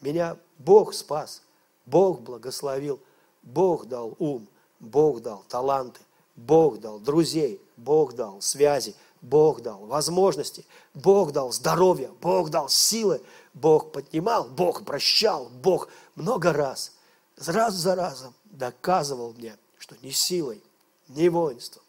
Меня 0.01 0.37
Бог 0.57 0.93
спас, 0.93 1.41
Бог 1.85 2.21
благословил. 2.21 2.99
Бог 3.41 3.85
дал 3.85 4.15
ум, 4.19 4.47
Бог 4.79 5.21
дал 5.21 5.43
таланты, 5.47 6.01
Бог 6.35 6.79
дал 6.79 6.99
друзей, 6.99 7.61
Бог 7.77 8.13
дал 8.13 8.41
связи, 8.41 8.95
Бог 9.21 9.61
дал 9.61 9.85
возможности, 9.85 10.65
Бог 10.93 11.31
дал 11.31 11.51
здоровье, 11.51 12.11
Бог 12.21 12.49
дал 12.49 12.69
силы, 12.69 13.21
Бог 13.53 13.91
поднимал, 13.91 14.45
Бог 14.45 14.85
прощал, 14.85 15.49
Бог 15.49 15.89
много 16.15 16.53
раз, 16.53 16.93
раз 17.37 17.73
за 17.75 17.95
разом 17.95 18.33
доказывал 18.45 19.33
мне, 19.33 19.57
что 19.77 19.95
не 20.01 20.11
силой, 20.11 20.61
не 21.07 21.29
воинством 21.29 21.83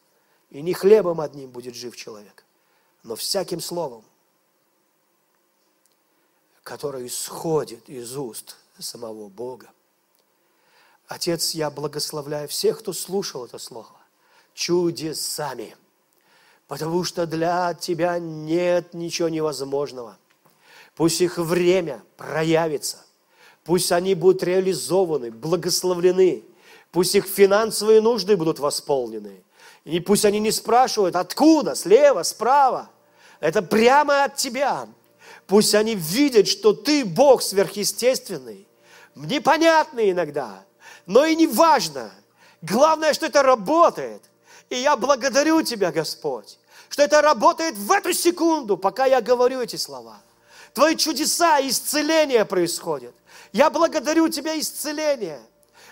и 0.50 0.62
не 0.62 0.72
хлебом 0.72 1.20
одним 1.20 1.50
будет 1.50 1.74
жив 1.74 1.96
человек, 1.96 2.44
но 3.02 3.14
всяким 3.14 3.60
словом, 3.60 4.04
которое 6.62 7.06
исходит 7.06 7.88
из 7.88 8.16
уст 8.16 8.56
самого 8.78 9.28
Бога. 9.28 9.68
Отец, 11.06 11.54
я 11.54 11.70
благословляю 11.70 12.48
всех, 12.48 12.78
кто 12.78 12.92
слушал 12.92 13.44
это 13.44 13.58
слово, 13.58 13.96
чудесами, 14.54 15.76
потому 16.68 17.02
что 17.02 17.26
для 17.26 17.74
Тебя 17.74 18.18
нет 18.18 18.94
ничего 18.94 19.28
невозможного. 19.28 20.16
Пусть 20.94 21.20
их 21.20 21.38
время 21.38 22.02
проявится, 22.16 23.04
пусть 23.64 23.90
они 23.90 24.14
будут 24.14 24.42
реализованы, 24.42 25.30
благословлены, 25.30 26.44
пусть 26.92 27.14
их 27.14 27.26
финансовые 27.26 28.00
нужды 28.00 28.36
будут 28.36 28.58
восполнены, 28.58 29.42
и 29.84 29.98
пусть 29.98 30.24
они 30.24 30.38
не 30.38 30.52
спрашивают, 30.52 31.16
откуда, 31.16 31.74
слева, 31.74 32.22
справа, 32.22 32.90
это 33.40 33.62
прямо 33.62 34.24
от 34.24 34.36
Тебя. 34.36 34.86
Пусть 35.50 35.74
они 35.74 35.96
видят, 35.96 36.46
что 36.46 36.72
Ты 36.72 37.04
Бог 37.04 37.42
сверхъестественный, 37.42 38.68
непонятный 39.16 40.12
иногда, 40.12 40.64
но 41.06 41.24
и 41.24 41.34
не 41.34 41.48
важно. 41.48 42.12
Главное, 42.62 43.12
что 43.12 43.26
это 43.26 43.42
работает. 43.42 44.22
И 44.68 44.76
я 44.76 44.96
благодарю 44.96 45.62
Тебя, 45.62 45.90
Господь, 45.90 46.56
что 46.88 47.02
это 47.02 47.20
работает 47.20 47.76
в 47.76 47.90
эту 47.90 48.12
секунду, 48.12 48.76
пока 48.76 49.06
я 49.06 49.20
говорю 49.20 49.60
эти 49.60 49.74
слова. 49.74 50.22
Твои 50.72 50.94
чудеса 50.94 51.60
исцеления 51.60 52.44
происходят. 52.44 53.16
Я 53.50 53.70
благодарю 53.70 54.28
Тебя 54.28 54.56
исцеление. 54.56 55.40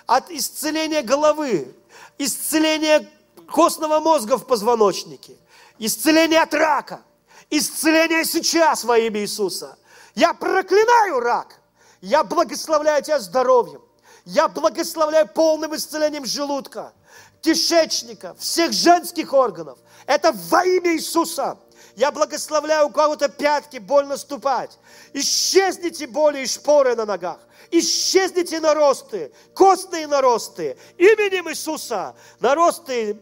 От 0.07 0.31
исцеления 0.31 1.03
головы, 1.03 1.75
исцеления 2.17 3.11
костного 3.53 3.99
мозга 3.99 4.39
в 4.39 4.47
позвоночнике, 4.47 5.35
исцеление 5.81 6.43
от 6.43 6.55
рака, 6.55 7.03
исцеление 7.51 8.25
сейчас 8.25 8.85
во 8.85 8.99
имя 8.99 9.21
Иисуса. 9.21 9.77
Я 10.15 10.35
проклинаю 10.35 11.21
рак. 11.21 11.61
Я 12.01 12.25
благословляю 12.25 13.03
тебя 13.03 13.19
здоровьем. 13.19 13.83
Я 14.25 14.49
благословляю 14.49 15.27
полным 15.29 15.75
исцелением 15.75 16.27
желудка, 16.27 16.93
кишечника, 17.41 18.35
всех 18.35 18.73
женских 18.73 19.33
органов. 19.33 19.79
Это 20.07 20.33
во 20.33 20.65
имя 20.65 20.95
Иисуса. 20.95 21.59
Я 21.97 22.13
благословляю 22.13 22.89
у 22.89 22.91
кого-то 22.91 23.29
пятки, 23.29 23.79
больно 23.79 24.17
ступать. 24.17 24.79
Исчезните 25.13 26.07
боли 26.07 26.41
и 26.41 26.47
шпоры 26.47 26.95
на 26.95 27.07
ногах. 27.07 27.39
Исчезните 27.71 28.61
наросты, 28.61 29.31
костные 29.55 30.07
наросты, 30.07 30.79
именем 30.97 31.51
Иисуса, 31.51 32.15
наросты 32.41 33.19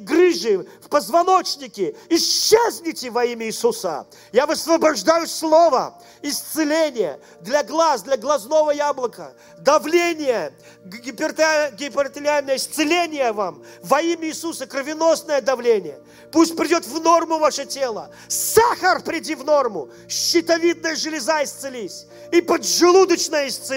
грыжи 0.00 0.66
в 0.82 0.88
позвоночнике. 0.88 1.94
Исчезните 2.08 3.10
во 3.10 3.24
имя 3.24 3.46
Иисуса. 3.46 4.08
Я 4.32 4.46
высвобождаю 4.46 5.28
слово, 5.28 6.02
исцеление 6.20 7.20
для 7.42 7.62
глаз, 7.62 8.02
для 8.02 8.16
глазного 8.16 8.72
яблока, 8.72 9.36
давление, 9.58 10.52
гипертелиальное 10.84 12.56
исцеление 12.56 13.30
вам 13.32 13.62
во 13.84 14.02
имя 14.02 14.26
Иисуса, 14.26 14.66
кровеносное 14.66 15.40
давление. 15.40 16.00
Пусть 16.32 16.56
придет 16.56 16.84
в 16.86 17.00
норму 17.00 17.38
ваше 17.38 17.66
тело. 17.66 18.10
Сахар 18.26 19.00
приди 19.00 19.36
в 19.36 19.44
норму. 19.44 19.90
Щитовидная 20.08 20.96
железа 20.96 21.44
исцелись. 21.44 22.06
И 22.32 22.40
поджелудочная 22.40 23.46
исцелись. 23.46 23.75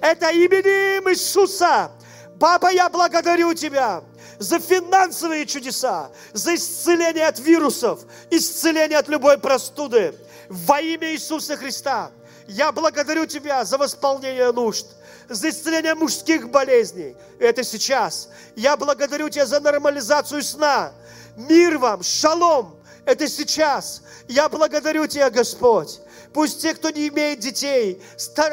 Это 0.00 0.30
именем 0.30 1.08
Иисуса. 1.10 1.90
Папа, 2.38 2.72
я 2.72 2.88
благодарю 2.88 3.54
Тебя 3.54 4.02
за 4.38 4.58
финансовые 4.58 5.44
чудеса, 5.46 6.10
за 6.32 6.54
исцеление 6.54 7.26
от 7.26 7.38
вирусов, 7.38 8.00
исцеление 8.30 8.98
от 8.98 9.08
любой 9.08 9.38
простуды. 9.38 10.14
Во 10.48 10.80
имя 10.80 11.12
Иисуса 11.12 11.56
Христа 11.56 12.10
я 12.48 12.72
благодарю 12.72 13.26
Тебя 13.26 13.64
за 13.64 13.78
восполнение 13.78 14.50
нужд, 14.52 14.86
за 15.28 15.50
исцеление 15.50 15.94
мужских 15.94 16.50
болезней. 16.50 17.14
Это 17.38 17.62
сейчас. 17.62 18.30
Я 18.56 18.76
благодарю 18.76 19.28
Тебя 19.28 19.46
за 19.46 19.60
нормализацию 19.60 20.42
сна. 20.42 20.92
Мир 21.36 21.78
вам, 21.78 22.02
шалом. 22.02 22.76
Это 23.04 23.28
сейчас. 23.28 24.02
Я 24.26 24.48
благодарю 24.48 25.06
Тебя, 25.06 25.30
Господь. 25.30 26.00
Пусть 26.32 26.62
те, 26.62 26.74
кто 26.74 26.90
не 26.90 27.08
имеет 27.08 27.40
детей, 27.40 28.00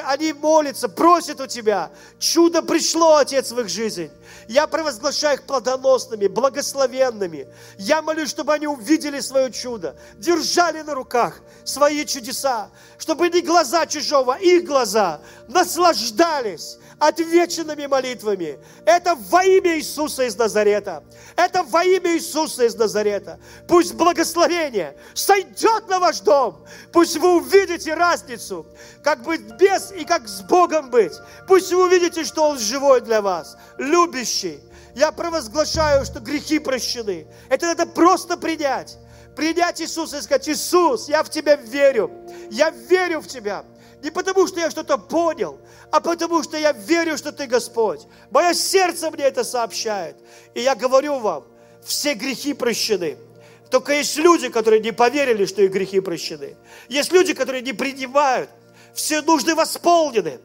они 0.06 0.34
молятся, 0.34 0.90
просят 0.90 1.40
у 1.40 1.48
Тебя. 1.48 1.92
Чудо 2.18 2.64
пришло, 2.64 3.18
Отец, 3.18 3.52
в 3.52 3.60
их 3.60 3.70
жизнь. 3.70 4.10
Я 4.48 4.66
провозглашаю 4.66 5.36
их 5.36 5.44
плодоносными, 5.44 6.28
благословенными. 6.28 7.48
Я 7.78 8.02
молюсь, 8.02 8.30
чтобы 8.30 8.54
они 8.54 8.66
увидели 8.66 9.20
свое 9.20 9.52
чудо, 9.52 9.96
держали 10.16 10.82
на 10.82 10.96
руках 10.96 11.40
свои 11.64 12.06
чудеса, 12.06 12.70
чтобы 12.98 13.30
не 13.30 13.42
глаза 13.42 13.86
чужого, 13.86 14.38
их 14.40 14.66
глаза 14.66 15.22
наслаждались 15.48 16.78
отвеченными 17.00 17.86
молитвами. 17.86 18.60
Это 18.86 19.16
во 19.16 19.44
имя 19.44 19.78
Иисуса 19.78 20.24
из 20.24 20.36
Назарета. 20.36 21.04
Это 21.36 21.64
во 21.64 21.84
имя 21.84 22.16
Иисуса 22.16 22.66
из 22.66 22.76
Назарета. 22.76 23.40
Пусть 23.68 23.94
благословение 23.94 24.98
сойдет 25.14 25.88
на 25.88 26.00
ваш 26.00 26.22
дом. 26.22 26.66
Пусть 26.92 27.18
вы 27.18 27.38
увидите 27.38 27.94
разницу, 27.94 28.66
как 29.04 29.24
быть 29.24 29.42
без 29.60 29.92
и 29.92 30.06
как 30.06 30.28
с 30.28 30.42
Богом 30.42 30.90
быть. 30.90 31.14
Пусть 31.48 31.72
вы 31.72 31.86
увидите, 31.86 32.24
что 32.24 32.50
Он 32.50 32.60
живой 32.60 33.02
для 33.02 33.22
вас, 33.22 33.58
любящий. 33.78 34.60
Я 34.96 35.12
провозглашаю, 35.12 36.06
что 36.06 36.20
грехи 36.20 36.58
прощены. 36.58 37.28
Это 37.50 37.68
надо 37.68 37.86
просто 37.86 38.36
принять 38.38 38.98
принять 39.38 39.80
Иисуса 39.80 40.18
и 40.18 40.22
сказать, 40.22 40.50
Иисус, 40.50 41.08
я 41.08 41.22
в 41.22 41.30
Тебя 41.30 41.56
верю, 41.56 42.12
я 42.50 42.72
верю 42.72 43.22
в 43.22 43.28
Тебя. 43.28 43.64
Не 44.04 44.12
потому, 44.12 44.48
что 44.48 44.60
я 44.60 44.70
что-то 44.70 44.98
понял, 44.98 45.60
а 45.92 46.00
потому, 46.00 46.44
что 46.44 46.58
я 46.58 46.72
верю, 46.72 47.18
что 47.18 47.32
Ты 47.32 47.48
Господь. 47.48 48.02
Мое 48.30 48.54
сердце 48.54 49.10
мне 49.10 49.24
это 49.24 49.44
сообщает. 49.44 50.18
И 50.54 50.62
я 50.62 50.76
говорю 50.76 51.20
вам, 51.20 51.46
все 51.84 52.14
грехи 52.14 52.54
прощены. 52.54 53.18
Только 53.70 53.94
есть 53.94 54.18
люди, 54.18 54.50
которые 54.50 54.82
не 54.82 54.92
поверили, 54.92 55.46
что 55.46 55.62
их 55.62 55.72
грехи 55.72 56.00
прощены. 56.00 56.56
Есть 56.88 57.12
люди, 57.12 57.34
которые 57.34 57.62
не 57.62 57.74
принимают. 57.74 58.50
Все 58.94 59.22
нужды 59.22 59.56
восполнены, 59.56 60.40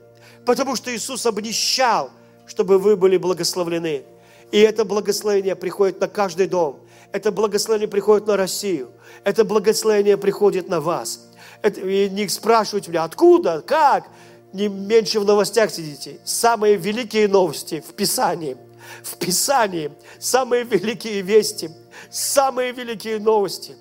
потому 0.44 0.76
что 0.76 0.94
Иисус 0.94 1.24
обнищал, 1.26 2.10
чтобы 2.46 2.78
вы 2.78 2.96
были 2.96 3.16
благословлены. 3.16 4.04
И 4.50 4.58
это 4.58 4.84
благословение 4.84 5.56
приходит 5.56 6.00
на 6.00 6.08
каждый 6.08 6.46
дом. 6.46 6.86
Это 7.12 7.30
благословение 7.30 7.88
приходит 7.88 8.26
на 8.26 8.36
Россию. 8.36 8.92
Это 9.24 9.44
благословение 9.44 10.16
приходит 10.16 10.68
на 10.68 10.80
вас. 10.80 11.31
И 11.62 12.08
не 12.10 12.28
спрашивают 12.28 12.88
меня, 12.88 13.04
откуда, 13.04 13.62
как. 13.66 14.08
Не 14.52 14.68
меньше 14.68 15.20
в 15.20 15.24
новостях 15.24 15.70
сидите. 15.70 16.18
Самые 16.24 16.76
великие 16.76 17.28
новости 17.28 17.82
в 17.86 17.94
Писании. 17.94 18.56
В 19.02 19.16
Писании 19.16 19.92
самые 20.18 20.64
великие 20.64 21.22
вести, 21.22 21.70
самые 22.10 22.72
великие 22.72 23.18
новости. 23.18 23.76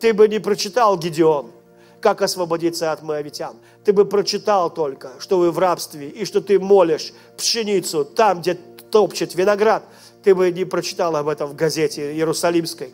Ты 0.00 0.12
бы 0.12 0.28
не 0.28 0.40
прочитал, 0.40 0.98
Гедеон, 0.98 1.52
как 2.00 2.22
освободиться 2.22 2.92
от 2.92 3.02
моавитян. 3.02 3.56
Ты 3.84 3.92
бы 3.92 4.04
прочитал 4.04 4.68
только, 4.68 5.12
что 5.20 5.38
вы 5.38 5.50
в 5.50 5.58
рабстве, 5.58 6.08
и 6.08 6.24
что 6.24 6.40
ты 6.40 6.58
молишь 6.58 7.12
пшеницу 7.36 8.04
там, 8.04 8.40
где 8.40 8.54
топчет 8.54 9.34
виноград. 9.34 9.84
Ты 10.22 10.34
бы 10.34 10.50
не 10.50 10.64
прочитал 10.64 11.16
об 11.16 11.28
этом 11.28 11.48
в 11.48 11.54
газете 11.54 12.12
Иерусалимской. 12.12 12.92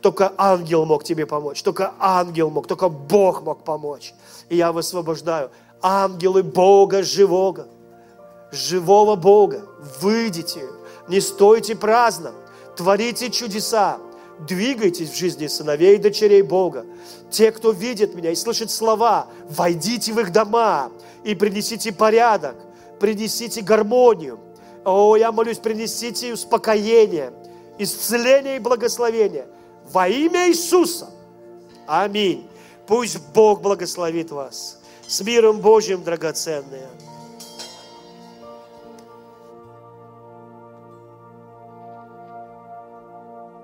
Только 0.00 0.32
ангел 0.38 0.86
мог 0.86 1.04
тебе 1.04 1.26
помочь, 1.26 1.62
только 1.62 1.92
ангел 1.98 2.50
мог, 2.50 2.66
только 2.66 2.88
Бог 2.88 3.42
мог 3.42 3.64
помочь. 3.64 4.14
И 4.48 4.56
я 4.56 4.72
высвобождаю 4.72 5.50
ангелы 5.82 6.42
Бога 6.42 7.02
живого, 7.02 7.66
живого 8.50 9.16
Бога. 9.16 9.66
Выйдите, 10.00 10.62
не 11.08 11.20
стойте 11.20 11.76
праздно, 11.76 12.32
творите 12.76 13.30
чудеса, 13.30 13.98
двигайтесь 14.48 15.10
в 15.10 15.16
жизни 15.16 15.48
сыновей 15.48 15.96
и 15.96 15.98
дочерей 15.98 16.42
Бога. 16.42 16.86
Те, 17.30 17.52
кто 17.52 17.70
видит 17.70 18.14
меня 18.14 18.30
и 18.30 18.36
слышит 18.36 18.70
слова, 18.70 19.26
войдите 19.50 20.14
в 20.14 20.20
их 20.20 20.32
дома 20.32 20.90
и 21.24 21.34
принесите 21.34 21.92
порядок, 21.92 22.56
принесите 22.98 23.60
гармонию. 23.60 24.40
О, 24.82 25.14
я 25.16 25.30
молюсь, 25.30 25.58
принесите 25.58 26.32
успокоение, 26.32 27.34
исцеление 27.76 28.56
и 28.56 28.60
благословение– 28.60 29.46
во 29.92 30.08
имя 30.08 30.48
Иисуса. 30.48 31.10
Аминь. 31.86 32.46
Пусть 32.86 33.18
Бог 33.34 33.60
благословит 33.60 34.30
вас. 34.30 34.78
С 35.06 35.20
миром 35.20 35.58
Божьим, 35.58 36.02
драгоценные. 36.02 36.88